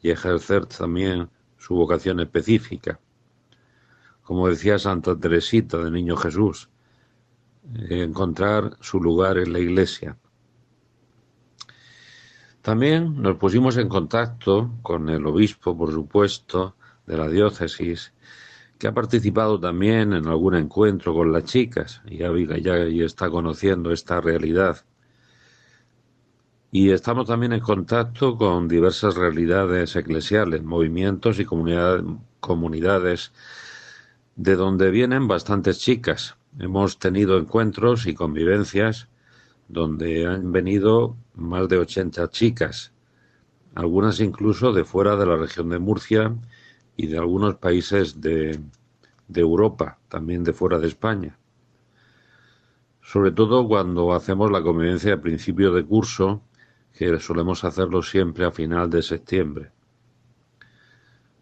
y 0.00 0.10
ejercer 0.10 0.66
también 0.66 1.28
su 1.58 1.74
vocación 1.74 2.20
específica. 2.20 3.00
Como 4.22 4.48
decía 4.48 4.78
Santa 4.78 5.18
Teresita 5.18 5.78
de 5.78 5.90
Niño 5.90 6.16
Jesús, 6.16 6.68
encontrar 7.88 8.76
su 8.80 9.00
lugar 9.00 9.38
en 9.38 9.52
la 9.52 9.58
iglesia. 9.58 10.16
También 12.62 13.22
nos 13.22 13.36
pusimos 13.36 13.76
en 13.76 13.88
contacto 13.88 14.70
con 14.82 15.08
el 15.08 15.24
obispo, 15.26 15.76
por 15.76 15.92
supuesto, 15.92 16.74
de 17.06 17.16
la 17.16 17.28
diócesis, 17.28 18.12
que 18.78 18.86
ha 18.86 18.94
participado 18.94 19.58
también 19.58 20.12
en 20.12 20.26
algún 20.26 20.54
encuentro 20.54 21.14
con 21.14 21.32
las 21.32 21.44
chicas 21.44 22.02
y 22.06 22.18
ya, 22.18 22.76
está 22.76 23.30
conociendo 23.30 23.92
esta 23.92 24.20
realidad. 24.20 24.84
Y 26.70 26.90
estamos 26.90 27.26
también 27.26 27.54
en 27.54 27.60
contacto 27.60 28.36
con 28.36 28.68
diversas 28.68 29.14
realidades 29.14 29.96
eclesiales, 29.96 30.62
movimientos 30.62 31.40
y 31.40 31.46
comunidades 32.40 33.32
de 34.36 34.54
donde 34.54 34.90
vienen 34.90 35.26
bastantes 35.26 35.78
chicas. 35.78 36.36
Hemos 36.58 36.98
tenido 36.98 37.38
encuentros 37.38 38.06
y 38.06 38.14
convivencias 38.14 39.08
donde 39.68 40.26
han 40.26 40.50
venido 40.50 41.16
más 41.34 41.68
de 41.68 41.78
80 41.78 42.30
chicas, 42.30 42.92
algunas 43.74 44.20
incluso 44.20 44.72
de 44.72 44.84
fuera 44.84 45.16
de 45.16 45.26
la 45.26 45.36
región 45.36 45.68
de 45.68 45.78
Murcia 45.78 46.34
y 46.96 47.06
de 47.06 47.18
algunos 47.18 47.56
países 47.56 48.20
de, 48.20 48.60
de 49.28 49.40
Europa, 49.40 49.98
también 50.08 50.42
de 50.42 50.52
fuera 50.52 50.78
de 50.78 50.88
España. 50.88 51.38
Sobre 53.02 53.30
todo 53.30 53.68
cuando 53.68 54.12
hacemos 54.14 54.50
la 54.50 54.62
convivencia 54.62 55.14
a 55.14 55.20
principio 55.20 55.72
de 55.72 55.84
curso, 55.84 56.42
que 56.92 57.18
solemos 57.20 57.62
hacerlo 57.62 58.02
siempre 58.02 58.44
a 58.44 58.50
final 58.50 58.90
de 58.90 59.02
septiembre. 59.02 59.70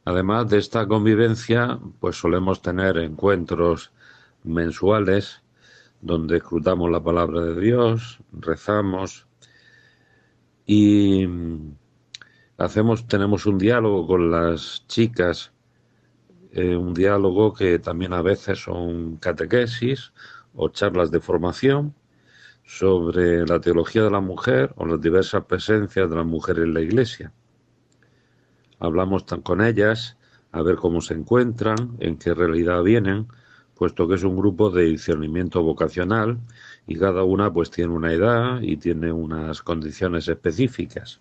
Además 0.04 0.48
de 0.48 0.58
esta 0.58 0.86
convivencia, 0.86 1.80
pues 1.98 2.16
solemos 2.16 2.60
tener 2.60 2.98
encuentros 2.98 3.92
mensuales 4.44 5.42
donde 6.06 6.36
escrutamos 6.36 6.90
la 6.90 7.02
palabra 7.02 7.40
de 7.42 7.60
Dios, 7.60 8.20
rezamos 8.32 9.26
y 10.64 11.26
hacemos, 12.56 13.08
tenemos 13.08 13.44
un 13.44 13.58
diálogo 13.58 14.06
con 14.06 14.30
las 14.30 14.86
chicas, 14.86 15.52
eh, 16.52 16.76
un 16.76 16.94
diálogo 16.94 17.52
que 17.52 17.80
también 17.80 18.12
a 18.12 18.22
veces 18.22 18.62
son 18.62 19.16
catequesis 19.16 20.12
o 20.54 20.68
charlas 20.68 21.10
de 21.10 21.18
formación 21.18 21.94
sobre 22.64 23.44
la 23.44 23.60
teología 23.60 24.04
de 24.04 24.10
la 24.10 24.20
mujer 24.20 24.72
o 24.76 24.86
las 24.86 25.00
diversas 25.00 25.44
presencias 25.44 26.08
de 26.08 26.16
la 26.16 26.24
mujer 26.24 26.60
en 26.60 26.72
la 26.72 26.82
iglesia. 26.82 27.32
Hablamos 28.78 29.24
con 29.42 29.60
ellas 29.60 30.16
a 30.52 30.62
ver 30.62 30.76
cómo 30.76 31.00
se 31.00 31.14
encuentran, 31.14 31.96
en 31.98 32.16
qué 32.16 32.32
realidad 32.32 32.82
vienen, 32.82 33.26
puesto 33.76 34.08
que 34.08 34.14
es 34.14 34.24
un 34.24 34.36
grupo 34.36 34.70
de 34.70 34.84
discernimiento 34.84 35.62
vocacional 35.62 36.38
y 36.86 36.96
cada 36.96 37.24
una 37.24 37.52
pues 37.52 37.70
tiene 37.70 37.92
una 37.92 38.12
edad 38.12 38.60
y 38.62 38.76
tiene 38.78 39.12
unas 39.12 39.62
condiciones 39.62 40.28
específicas. 40.28 41.20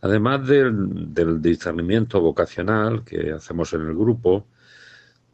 Además 0.00 0.46
del, 0.46 1.12
del 1.12 1.42
discernimiento 1.42 2.20
vocacional 2.20 3.04
que 3.04 3.32
hacemos 3.32 3.72
en 3.72 3.82
el 3.82 3.94
grupo, 3.94 4.46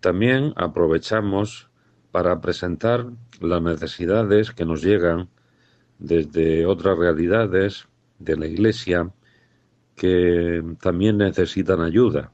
también 0.00 0.54
aprovechamos 0.56 1.68
para 2.10 2.40
presentar 2.40 3.06
las 3.40 3.62
necesidades 3.62 4.52
que 4.52 4.64
nos 4.64 4.82
llegan 4.82 5.28
desde 5.98 6.64
otras 6.64 6.96
realidades 6.96 7.86
de 8.18 8.36
la 8.36 8.46
Iglesia 8.46 9.10
que 9.94 10.62
también 10.80 11.18
necesitan 11.18 11.82
ayuda 11.82 12.32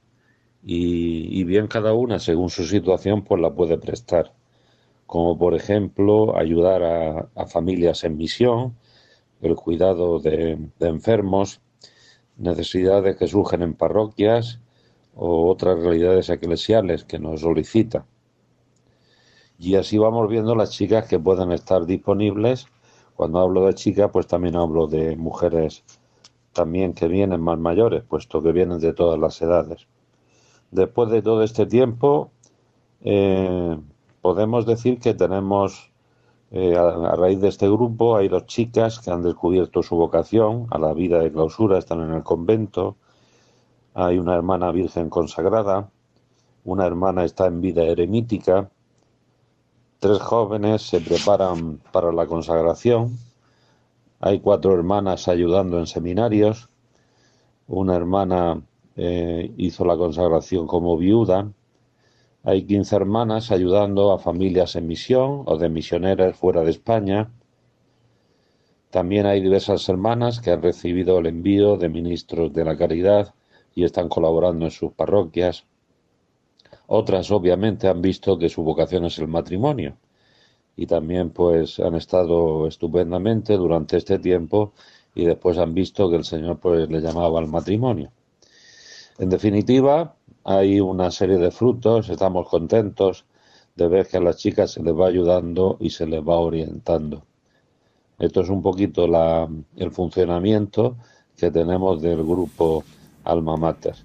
y, 0.68 1.44
bien 1.44 1.68
cada 1.68 1.94
una 1.94 2.18
según 2.18 2.50
su 2.50 2.64
situación 2.64 3.22
pues 3.22 3.40
la 3.40 3.54
puede 3.54 3.78
prestar 3.78 4.32
como 5.06 5.38
por 5.38 5.54
ejemplo 5.54 6.36
ayudar 6.36 6.82
a, 7.34 7.46
familias 7.46 8.04
en 8.04 8.16
misión 8.16 8.76
el 9.42 9.54
cuidado 9.54 10.18
de, 10.18 10.58
de 10.78 10.88
enfermos 10.88 11.60
necesidades 12.36 13.16
que 13.16 13.28
surgen 13.28 13.62
en 13.62 13.74
parroquias 13.74 14.60
o 15.14 15.48
otras 15.48 15.78
realidades 15.78 16.28
eclesiales 16.30 17.04
que 17.04 17.18
nos 17.20 17.42
solicitan 17.42 18.04
y 19.58 19.76
así 19.76 19.98
vamos 19.98 20.28
viendo 20.28 20.54
las 20.54 20.70
chicas 20.70 21.08
que 21.08 21.18
pueden 21.18 21.52
estar 21.52 21.86
disponibles. 21.86 22.66
Cuando 23.14 23.40
hablo 23.40 23.66
de 23.66 23.74
chicas, 23.74 24.10
pues 24.12 24.26
también 24.26 24.56
hablo 24.56 24.86
de 24.86 25.16
mujeres 25.16 25.84
también 26.52 26.92
que 26.94 27.08
vienen 27.08 27.40
más 27.40 27.58
mayores, 27.58 28.02
puesto 28.04 28.42
que 28.42 28.52
vienen 28.52 28.80
de 28.80 28.92
todas 28.92 29.18
las 29.18 29.40
edades. 29.40 29.86
Después 30.70 31.10
de 31.10 31.22
todo 31.22 31.42
este 31.42 31.66
tiempo, 31.66 32.30
eh, 33.02 33.78
podemos 34.20 34.66
decir 34.66 34.98
que 34.98 35.14
tenemos, 35.14 35.90
eh, 36.50 36.76
a, 36.76 37.16
raíz 37.16 37.40
de 37.40 37.48
este 37.48 37.68
grupo, 37.68 38.16
hay 38.16 38.28
dos 38.28 38.46
chicas 38.46 38.98
que 39.00 39.10
han 39.10 39.22
descubierto 39.22 39.82
su 39.82 39.96
vocación 39.96 40.66
a 40.70 40.78
la 40.78 40.92
vida 40.92 41.20
de 41.20 41.32
clausura, 41.32 41.78
están 41.78 42.02
en 42.02 42.12
el 42.12 42.22
convento. 42.22 42.96
Hay 43.94 44.18
una 44.18 44.34
hermana 44.34 44.70
virgen 44.72 45.08
consagrada, 45.10 45.90
una 46.64 46.86
hermana 46.86 47.24
está 47.24 47.46
en 47.46 47.60
vida 47.60 47.84
eremítica 47.84 48.70
Tres 49.98 50.20
jóvenes 50.20 50.82
se 50.82 51.00
preparan 51.00 51.78
para 51.90 52.12
la 52.12 52.26
consagración. 52.26 53.18
Hay 54.20 54.40
cuatro 54.40 54.74
hermanas 54.74 55.26
ayudando 55.26 55.78
en 55.78 55.86
seminarios. 55.86 56.68
Una 57.66 57.96
hermana 57.96 58.60
eh, 58.96 59.52
hizo 59.56 59.84
la 59.84 59.96
consagración 59.96 60.66
como 60.66 60.96
viuda. 60.96 61.52
Hay 62.42 62.64
quince 62.64 62.96
hermanas 62.96 63.50
ayudando 63.50 64.12
a 64.12 64.18
familias 64.18 64.76
en 64.76 64.86
misión 64.86 65.42
o 65.46 65.58
de 65.58 65.68
misioneras 65.68 66.36
fuera 66.36 66.62
de 66.62 66.70
España. 66.70 67.30
También 68.90 69.26
hay 69.26 69.40
diversas 69.40 69.88
hermanas 69.88 70.40
que 70.40 70.50
han 70.50 70.62
recibido 70.62 71.18
el 71.18 71.26
envío 71.26 71.76
de 71.76 71.88
ministros 71.88 72.52
de 72.52 72.64
la 72.64 72.76
caridad 72.76 73.34
y 73.74 73.84
están 73.84 74.08
colaborando 74.08 74.64
en 74.64 74.70
sus 74.70 74.92
parroquias. 74.92 75.66
Otras 76.86 77.30
obviamente 77.30 77.88
han 77.88 78.00
visto 78.00 78.38
que 78.38 78.48
su 78.48 78.62
vocación 78.62 79.04
es 79.04 79.18
el 79.18 79.28
matrimonio 79.28 79.96
y 80.76 80.86
también 80.86 81.30
pues 81.30 81.80
han 81.80 81.94
estado 81.94 82.66
estupendamente 82.66 83.56
durante 83.56 83.96
este 83.96 84.18
tiempo 84.18 84.72
y 85.14 85.24
después 85.24 85.58
han 85.58 85.74
visto 85.74 86.08
que 86.10 86.16
el 86.16 86.24
Señor 86.24 86.58
pues 86.58 86.88
le 86.88 87.00
llamaba 87.00 87.38
al 87.38 87.48
matrimonio. 87.48 88.12
En 89.18 89.30
definitiva, 89.30 90.14
hay 90.44 90.80
una 90.80 91.10
serie 91.10 91.38
de 91.38 91.50
frutos, 91.50 92.08
estamos 92.08 92.48
contentos 92.48 93.24
de 93.74 93.88
ver 93.88 94.06
que 94.06 94.18
a 94.18 94.20
las 94.20 94.36
chicas 94.36 94.72
se 94.72 94.82
les 94.82 94.94
va 94.94 95.08
ayudando 95.08 95.76
y 95.80 95.90
se 95.90 96.06
les 96.06 96.20
va 96.20 96.38
orientando. 96.38 97.22
Esto 98.18 98.40
es 98.40 98.48
un 98.48 98.62
poquito 98.62 99.06
el 99.76 99.90
funcionamiento 99.90 100.96
que 101.36 101.50
tenemos 101.50 102.00
del 102.00 102.22
grupo 102.22 102.84
Alma 103.24 103.56
Mater. 103.56 103.96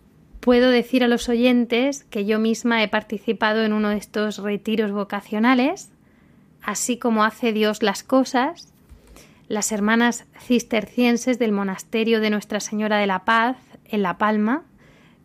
Puedo 0.42 0.70
decir 0.70 1.04
a 1.04 1.08
los 1.08 1.30
oyentes 1.30 2.04
que 2.06 2.26
yo 2.26 2.40
misma 2.40 2.84
he 2.84 2.88
participado 2.88 3.64
en 3.64 3.74
uno 3.74 3.90
de 3.90 3.98
estos 3.98 4.40
retiros 4.40 4.92
vocacionales, 4.92 5.92
así 6.64 6.98
como 6.98 7.24
hace 7.24 7.54
Dios 7.54 7.84
las 7.84 8.04
cosas. 8.04 8.74
Las 9.48 9.72
hermanas 9.72 10.26
cistercienses 10.40 11.38
del 11.38 11.52
monasterio 11.52 12.22
de 12.22 12.30
Nuestra 12.30 12.60
Señora 12.60 12.98
de 12.98 13.08
la 13.08 13.24
Paz 13.24 13.58
en 13.86 14.02
La 14.02 14.18
Palma, 14.18 14.64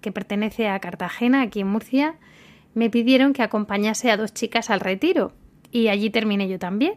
que 0.07 0.13
pertenece 0.13 0.69
a 0.69 0.79
Cartagena, 0.79 1.43
aquí 1.43 1.59
en 1.59 1.67
Murcia, 1.67 2.15
me 2.75 2.91
pidieron 2.91 3.33
que 3.33 3.43
acompañase 3.43 4.09
a 4.13 4.17
dos 4.17 4.33
chicas 4.33 4.71
al 4.71 4.79
retiro 4.79 5.33
y 5.73 5.89
allí 5.89 6.11
terminé 6.11 6.47
yo 6.47 6.61
también. 6.61 6.95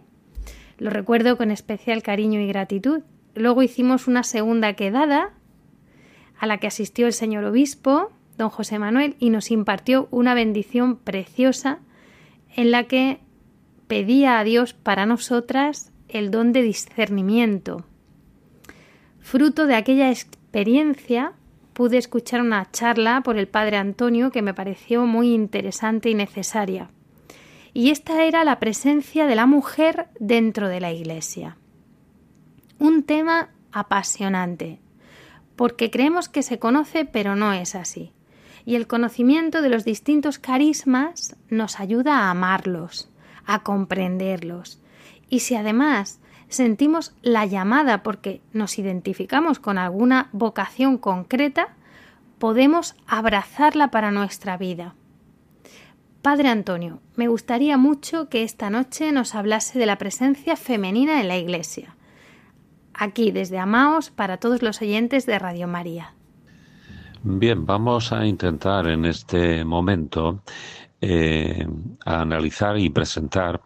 Lo 0.78 0.92
recuerdo 0.92 1.36
con 1.36 1.50
especial 1.50 2.04
cariño 2.04 2.40
y 2.40 2.46
gratitud. 2.46 3.02
Luego 3.34 3.64
hicimos 3.64 4.08
una 4.08 4.22
segunda 4.22 4.74
quedada 4.74 5.34
a 6.40 6.46
la 6.46 6.60
que 6.60 6.68
asistió 6.68 7.08
el 7.08 7.14
señor 7.14 7.46
obispo, 7.46 8.12
don 8.38 8.50
José 8.52 8.78
Manuel, 8.78 9.16
y 9.18 9.32
nos 9.32 9.50
impartió 9.50 10.08
una 10.12 10.36
bendición 10.36 10.98
preciosa 10.98 11.80
en 12.56 12.70
la 12.70 12.84
que 12.84 13.22
pedía 13.88 14.38
a 14.38 14.44
Dios 14.44 14.74
para 14.74 15.08
nosotras 15.08 15.92
el 16.10 16.30
don 16.30 16.54
de 16.54 16.62
discernimiento. 16.62 17.86
Fruto 19.20 19.66
de 19.66 19.74
aquella 19.74 20.12
experiencia 20.12 21.34
pude 21.80 21.98
escuchar 21.98 22.42
una 22.42 22.70
charla 22.72 23.22
por 23.22 23.38
el 23.38 23.48
padre 23.48 23.78
Antonio 23.78 24.32
que 24.32 24.42
me 24.42 24.54
pareció 24.54 25.06
muy 25.06 25.34
interesante 25.34 26.10
y 26.10 26.14
necesaria. 26.14 26.90
Y 27.74 27.90
esta 27.92 28.26
era 28.26 28.44
la 28.44 28.60
presencia 28.60 29.28
de 29.28 29.36
la 29.38 29.46
mujer 29.46 30.10
dentro 30.20 30.68
de 30.68 30.82
la 30.82 30.92
Iglesia. 30.92 31.56
Un 32.80 33.04
tema 33.04 33.52
apasionante, 33.72 34.82
porque 35.56 35.90
creemos 35.90 36.28
que 36.28 36.44
se 36.44 36.60
conoce 36.60 37.06
pero 37.06 37.38
no 37.38 37.54
es 37.54 37.76
así. 37.76 38.12
Y 38.66 38.76
el 38.76 38.86
conocimiento 38.86 39.62
de 39.62 39.70
los 39.70 39.86
distintos 39.86 40.38
carismas 40.38 41.38
nos 41.50 41.80
ayuda 41.80 42.18
a 42.18 42.32
amarlos, 42.32 43.10
a 43.46 43.64
comprenderlos. 43.64 44.82
Y 45.30 45.40
si 45.40 45.56
además 45.56 46.20
sentimos 46.50 47.14
la 47.22 47.46
llamada 47.46 48.04
porque 48.04 48.42
nos 48.52 48.78
identificamos 48.78 49.60
con 49.60 49.78
alguna 49.78 50.30
vocación 50.34 50.98
concreta, 50.98 51.76
podemos 52.38 52.96
abrazarla 53.08 53.92
para 53.92 54.12
nuestra 54.12 54.58
vida. 54.58 54.96
Padre 56.22 56.50
Antonio, 56.50 57.00
me 57.16 57.30
gustaría 57.30 57.78
mucho 57.78 58.28
que 58.28 58.44
esta 58.44 58.70
noche 58.70 59.12
nos 59.12 59.36
hablase 59.36 59.80
de 59.80 59.86
la 59.86 59.98
presencia 59.98 60.58
femenina 60.58 61.22
en 61.22 61.30
la 61.30 61.38
Iglesia 61.38 61.96
aquí 63.00 63.32
desde 63.32 63.58
Amaos 63.58 64.12
para 64.12 64.38
todos 64.38 64.62
los 64.62 64.82
oyentes 64.82 65.26
de 65.26 65.40
Radio 65.40 65.68
María. 65.68 66.14
Bien, 67.24 67.66
vamos 67.66 68.12
a 68.12 68.26
intentar 68.26 68.88
en 68.88 69.06
este 69.06 69.64
momento 69.64 70.42
eh, 71.02 71.66
analizar 72.06 72.78
y 72.78 72.90
presentar 72.90 73.62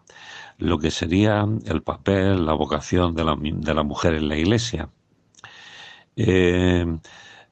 lo 0.58 0.78
que 0.78 0.90
sería 0.90 1.46
el 1.66 1.82
papel, 1.82 2.46
la 2.46 2.54
vocación 2.54 3.14
de 3.14 3.24
la, 3.24 3.36
de 3.38 3.74
la 3.74 3.82
mujer 3.82 4.14
en 4.14 4.28
la 4.28 4.36
Iglesia. 4.36 4.88
Eh, 6.16 6.86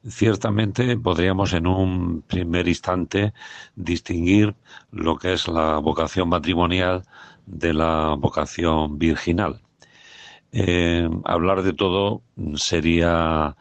ciertamente 0.08 0.96
podríamos 0.96 1.52
en 1.52 1.66
un 1.66 2.22
primer 2.22 2.68
instante 2.68 3.32
distinguir 3.76 4.54
lo 4.90 5.16
que 5.16 5.32
es 5.34 5.48
la 5.48 5.78
vocación 5.78 6.28
matrimonial 6.28 7.04
de 7.46 7.74
la 7.74 8.14
vocación 8.18 8.98
virginal. 8.98 9.60
Eh, 10.52 11.08
hablar 11.24 11.62
de 11.62 11.72
todo 11.72 12.22
sería 12.56 13.56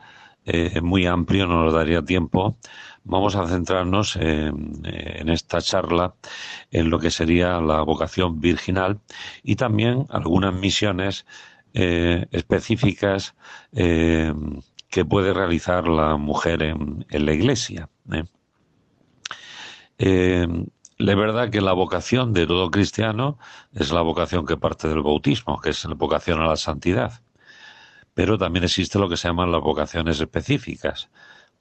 eh, 0.46 0.82
muy 0.82 1.06
amplio, 1.06 1.48
no 1.48 1.64
nos 1.66 1.74
daría 1.74 2.04
tiempo. 2.04 2.58
Vamos 3.04 3.36
a 3.36 3.48
centrarnos 3.48 4.16
en, 4.16 5.30
esta 5.30 5.62
charla 5.62 6.14
en 6.70 6.90
lo 6.90 7.00
que 7.00 7.10
sería 7.12 7.60
la 7.60 7.82
vocación 7.82 8.40
virginal 8.40 9.00
y 9.44 9.56
también 9.56 10.06
algunas 10.10 10.54
misiones 10.54 11.26
eh, 11.74 12.28
específicas 12.32 13.36
que 13.72 15.06
puede 15.06 15.34
realizar 15.34 15.88
la 15.88 16.18
mujer 16.18 16.62
en, 16.62 17.06
la 17.10 17.34
iglesia. 17.34 17.90
Es 21.08 21.16
verdad 21.18 21.50
que 21.50 21.62
la 21.62 21.74
vocación 21.74 22.32
de 22.32 22.46
todo 22.46 22.70
cristiano 22.70 23.40
es 23.74 23.92
la 23.92 24.02
vocación 24.02 24.46
que 24.46 24.56
parte 24.56 24.88
del 24.88 25.02
bautismo, 25.02 25.60
que 25.60 25.72
es 25.72 25.84
la 25.86 25.96
vocación 25.96 26.42
a 26.42 26.48
la 26.48 26.56
santidad. 26.58 27.22
Pero 28.14 28.38
también 28.38 28.66
existe 28.66 29.00
lo 29.00 29.10
que 29.10 29.18
se 29.18 29.28
llaman 29.28 29.52
las 29.52 29.62
vocaciones 29.62 30.22
específicas. 30.22 31.10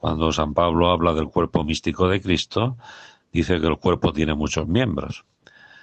Cuando 0.01 0.31
San 0.31 0.55
Pablo 0.55 0.89
habla 0.89 1.13
del 1.13 1.27
cuerpo 1.27 1.63
místico 1.63 2.09
de 2.09 2.19
Cristo, 2.19 2.75
dice 3.31 3.61
que 3.61 3.67
el 3.67 3.77
cuerpo 3.77 4.11
tiene 4.11 4.33
muchos 4.33 4.67
miembros. 4.67 5.25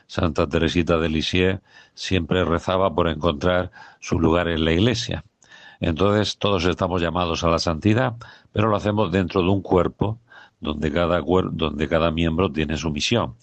Santa 0.08 0.48
Teresita 0.48 0.98
de 0.98 1.08
Lisieux 1.08 1.60
siempre 1.94 2.44
rezaba 2.44 2.92
por 2.92 3.06
encontrar 3.06 3.70
su 4.00 4.18
lugar 4.18 4.48
en 4.48 4.64
la 4.64 4.72
iglesia. 4.72 5.24
Entonces 5.78 6.36
todos 6.36 6.64
estamos 6.64 7.00
llamados 7.00 7.44
a 7.44 7.48
la 7.48 7.60
santidad, 7.60 8.16
pero 8.50 8.66
lo 8.66 8.74
hacemos 8.74 9.12
dentro 9.12 9.40
de 9.40 9.50
un 9.50 9.62
cuerpo 9.62 10.18
donde 10.58 10.90
cada, 10.90 11.20
donde 11.20 11.88
cada 11.88 12.10
miembro 12.10 12.50
tiene 12.50 12.76
su 12.76 12.90
misión. 12.90 13.36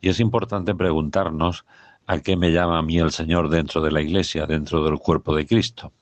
Y 0.00 0.08
es 0.08 0.18
importante 0.18 0.74
preguntarnos 0.74 1.66
a 2.06 2.20
qué 2.20 2.38
me 2.38 2.52
llama 2.52 2.78
a 2.78 2.82
mí 2.82 2.98
el 2.98 3.10
Señor 3.10 3.50
dentro 3.50 3.82
de 3.82 3.92
la 3.92 4.00
Iglesia, 4.00 4.46
dentro 4.46 4.82
del 4.82 4.98
cuerpo 4.98 5.36
de 5.36 5.44
Cristo. 5.44 5.92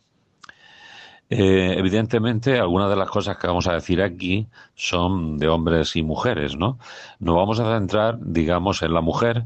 Eh, 1.33 1.77
evidentemente, 1.79 2.59
algunas 2.59 2.91
de 2.91 2.97
las 2.97 3.09
cosas 3.09 3.37
que 3.39 3.47
vamos 3.47 3.69
a 3.69 3.75
decir 3.75 4.03
aquí 4.03 4.49
son 4.75 5.39
de 5.39 5.49
hombres 5.49 5.95
y 5.95 6.03
mujeres, 6.03 6.57
¿no? 6.57 6.79
Nos 7.21 7.37
vamos 7.37 7.61
a 7.61 7.79
centrar, 7.79 8.19
digamos, 8.21 8.83
en 8.83 8.93
la 8.93 9.01
mujer, 9.01 9.45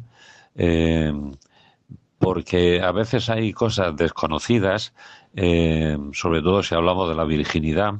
eh, 0.56 1.12
porque 2.18 2.80
a 2.82 2.90
veces 2.92 3.28
hay 3.28 3.52
cosas 3.52 3.94
desconocidas, 3.96 4.94
eh, 5.36 5.98
sobre 6.14 6.40
todo 6.40 6.62
si 6.62 6.74
hablamos 6.74 7.08
de 7.10 7.14
la 7.16 7.24
virginidad, 7.24 7.94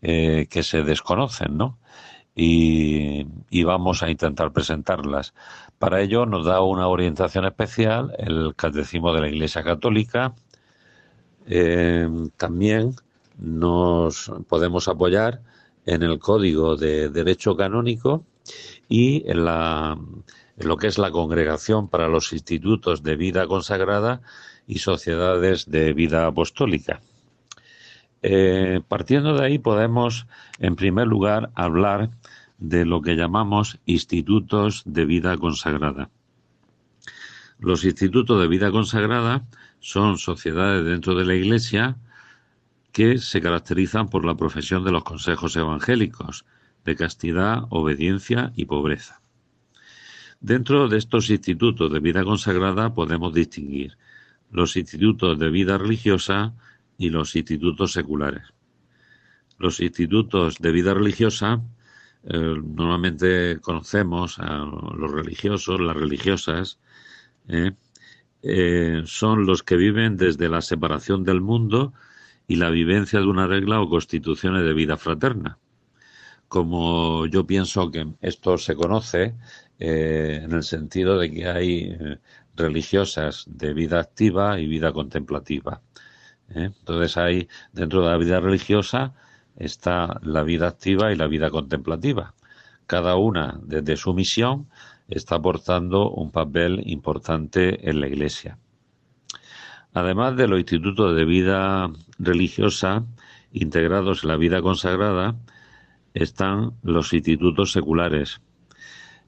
que 0.00 0.62
se 0.62 0.84
desconocen, 0.84 1.56
¿no? 1.58 1.78
y, 2.34 3.64
vamos 3.64 4.02
a 4.02 4.10
intentar 4.10 4.52
presentarlas. 4.52 5.34
Para 5.78 6.00
ello 6.00 6.24
nos 6.24 6.46
da 6.46 6.60
una 6.62 6.86
orientación 6.88 7.44
especial 7.46 8.14
el 8.18 8.54
Catecismo 8.56 9.12
de 9.12 9.20
la 9.22 9.28
Iglesia 9.28 9.64
Católica. 9.64 10.34
También 12.36 12.94
nos 13.38 14.30
podemos 14.48 14.88
apoyar 14.88 15.42
en 15.86 16.02
el 16.02 16.18
Código 16.18 16.76
de 16.76 17.08
Derecho 17.08 17.56
Canónico 17.56 18.24
y 18.88 19.28
en, 19.30 19.44
la, 19.44 19.98
en 20.56 20.68
lo 20.68 20.76
que 20.76 20.88
es 20.88 20.98
la 20.98 21.10
Congregación 21.10 21.88
para 21.88 22.08
los 22.08 22.32
Institutos 22.32 23.02
de 23.02 23.16
Vida 23.16 23.46
Consagrada 23.46 24.20
y 24.66 24.80
Sociedades 24.80 25.70
de 25.70 25.92
Vida 25.92 26.26
Apostólica. 26.26 27.00
Eh, 28.22 28.80
partiendo 28.88 29.34
de 29.34 29.46
ahí 29.46 29.58
podemos, 29.58 30.26
en 30.58 30.76
primer 30.76 31.06
lugar, 31.06 31.50
hablar 31.54 32.10
de 32.58 32.84
lo 32.84 33.00
que 33.00 33.14
llamamos 33.14 33.78
institutos 33.86 34.82
de 34.84 35.04
vida 35.04 35.36
consagrada. 35.38 36.10
Los 37.60 37.84
institutos 37.84 38.40
de 38.40 38.48
vida 38.48 38.72
consagrada 38.72 39.46
son 39.80 40.18
sociedades 40.18 40.84
dentro 40.84 41.14
de 41.14 41.24
la 41.24 41.34
Iglesia 41.34 41.96
que 42.98 43.18
se 43.18 43.40
caracterizan 43.40 44.08
por 44.08 44.24
la 44.24 44.34
profesión 44.34 44.82
de 44.82 44.90
los 44.90 45.04
consejos 45.04 45.54
evangélicos 45.54 46.44
de 46.84 46.96
castidad, 46.96 47.62
obediencia 47.70 48.52
y 48.56 48.64
pobreza. 48.64 49.20
Dentro 50.40 50.88
de 50.88 50.98
estos 50.98 51.30
institutos 51.30 51.92
de 51.92 52.00
vida 52.00 52.24
consagrada 52.24 52.92
podemos 52.92 53.32
distinguir 53.32 53.96
los 54.50 54.76
institutos 54.76 55.38
de 55.38 55.48
vida 55.48 55.78
religiosa 55.78 56.54
y 56.96 57.10
los 57.10 57.36
institutos 57.36 57.92
seculares. 57.92 58.52
Los 59.58 59.78
institutos 59.78 60.56
de 60.58 60.72
vida 60.72 60.92
religiosa 60.92 61.62
eh, 62.24 62.56
normalmente 62.64 63.60
conocemos 63.60 64.40
a 64.40 64.56
los 64.56 65.12
religiosos, 65.12 65.80
las 65.80 65.96
religiosas, 65.96 66.80
eh, 67.46 67.70
eh, 68.42 69.02
son 69.06 69.46
los 69.46 69.62
que 69.62 69.76
viven 69.76 70.16
desde 70.16 70.48
la 70.48 70.62
separación 70.62 71.22
del 71.22 71.40
mundo 71.40 71.92
y 72.48 72.56
la 72.56 72.70
vivencia 72.70 73.20
de 73.20 73.26
una 73.26 73.46
regla 73.46 73.80
o 73.80 73.88
constituciones 73.88 74.64
de 74.64 74.74
vida 74.74 74.96
fraterna. 74.96 75.58
Como 76.48 77.26
yo 77.26 77.46
pienso 77.46 77.90
que 77.92 78.06
esto 78.20 78.58
se 78.58 78.74
conoce 78.74 79.36
en 79.78 80.50
el 80.50 80.62
sentido 80.64 81.18
de 81.18 81.30
que 81.30 81.46
hay 81.46 81.96
religiosas 82.56 83.44
de 83.46 83.74
vida 83.74 84.00
activa 84.00 84.58
y 84.58 84.66
vida 84.66 84.92
contemplativa. 84.92 85.82
Entonces 86.48 87.16
hay 87.16 87.48
dentro 87.72 88.02
de 88.02 88.08
la 88.08 88.16
vida 88.16 88.40
religiosa 88.40 89.14
está 89.58 90.20
la 90.22 90.42
vida 90.42 90.68
activa 90.68 91.12
y 91.12 91.16
la 91.16 91.26
vida 91.26 91.50
contemplativa. 91.50 92.34
Cada 92.86 93.16
una, 93.16 93.58
desde 93.62 93.96
su 93.96 94.14
misión, 94.14 94.68
está 95.08 95.36
aportando 95.36 96.10
un 96.10 96.30
papel 96.30 96.82
importante 96.86 97.88
en 97.88 98.00
la 98.00 98.06
Iglesia. 98.06 98.58
Además 99.94 100.36
de 100.36 100.48
los 100.48 100.58
institutos 100.58 101.16
de 101.16 101.24
vida 101.24 101.90
religiosa 102.18 103.04
integrados 103.52 104.22
en 104.22 104.28
la 104.28 104.36
vida 104.36 104.62
consagrada, 104.62 105.36
están 106.14 106.72
los 106.82 107.12
institutos 107.12 107.72
seculares. 107.72 108.40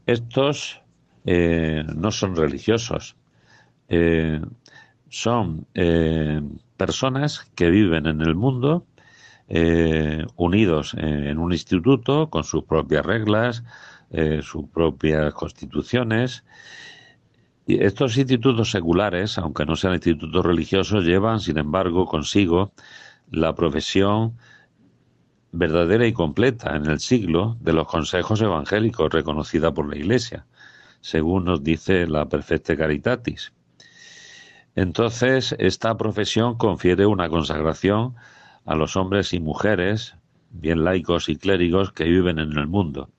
Estos 0.07 0.81
eh, 1.25 1.85
no 1.95 2.11
son 2.11 2.37
religiosos, 2.37 3.17
eh, 3.89 4.41
son 5.09 5.67
eh, 5.75 6.41
personas 6.77 7.51
que 7.55 7.71
viven 7.71 8.07
en 8.07 8.21
el 8.21 8.35
mundo 8.35 8.87
unidos 10.37 10.95
en 10.97 11.37
un 11.37 11.53
instituto 11.53 12.31
con 12.31 12.45
sus 12.45 12.63
propias 12.63 13.05
reglas, 13.05 13.65
sus 14.43 14.69
propias 14.69 15.35
constituciones. 15.35 16.45
Y 17.71 17.85
estos 17.85 18.17
institutos 18.17 18.73
seculares, 18.73 19.39
aunque 19.39 19.65
no 19.65 19.77
sean 19.77 19.95
institutos 19.95 20.45
religiosos, 20.45 21.05
llevan, 21.05 21.39
sin 21.39 21.57
embargo, 21.57 22.05
consigo 22.05 22.73
la 23.31 23.55
profesión 23.55 24.37
verdadera 25.53 26.05
y 26.05 26.13
completa 26.13 26.75
en 26.75 26.87
el 26.87 26.99
siglo 26.99 27.57
de 27.61 27.73
los 27.73 27.87
consejos 27.87 28.41
evangélicos 28.41 29.13
reconocida 29.13 29.73
por 29.73 29.89
la 29.89 29.97
Iglesia, 29.97 30.47
según 31.01 31.45
nos 31.45 31.63
dice 31.63 32.09
la 32.09 32.29
Perfecta 32.29 32.77
Caritatis. 32.77 33.53
Entonces, 34.75 35.55
esta 35.61 35.97
profesión 35.97 36.57
confiere 36.57 37.07
una 37.07 37.29
consagración 37.29 38.17
a 38.67 38.75
los 38.75 38.97
hombres 38.97 39.33
y 39.33 39.39
mujeres, 39.39 40.17
bien 40.51 40.83
laicos 40.83 41.29
y 41.29 41.37
clérigos, 41.37 41.93
que 41.93 42.03
viven 42.03 42.41
en 42.41 42.59
el 42.59 42.67
mundo. 42.67 43.11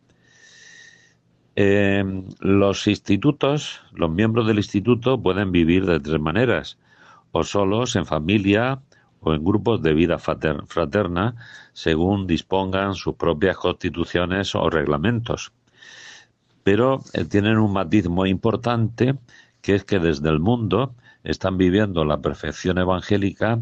Eh, 1.63 2.04
los 2.39 2.88
institutos, 2.88 3.82
los 3.93 4.10
miembros 4.10 4.47
del 4.47 4.58
instituto 4.58 5.21
pueden 5.21 5.52
vivir 5.52 5.86
de 5.86 6.00
tres 6.00 6.19
maneras, 6.19 6.80
o 7.32 7.43
solos, 7.43 7.95
en 7.95 8.08
familia, 8.08 8.82
o 9.19 9.32
en 9.36 9.43
grupos 9.43 9.84
de 9.84 9.93
vida 9.93 10.17
fraterna 10.17 11.36
según 11.74 12.26
dispongan 12.26 12.95
sus 12.95 13.13
propias 13.13 13.58
constituciones 13.58 14.56
o 14.56 14.71
reglamentos. 14.71 15.52
Pero 16.63 17.04
eh, 17.13 17.26
tienen 17.26 17.60
un 17.60 17.74
matiz 17.74 18.10
muy 18.10 18.32
importante 18.32 19.19
que 19.62 19.76
es 19.76 19.84
que 19.84 20.00
desde 20.00 20.30
el 20.30 20.39
mundo 20.39 20.95
están 21.24 21.60
viviendo 21.60 22.04
la 22.06 22.21
perfección 22.21 22.80
evangélica 22.80 23.60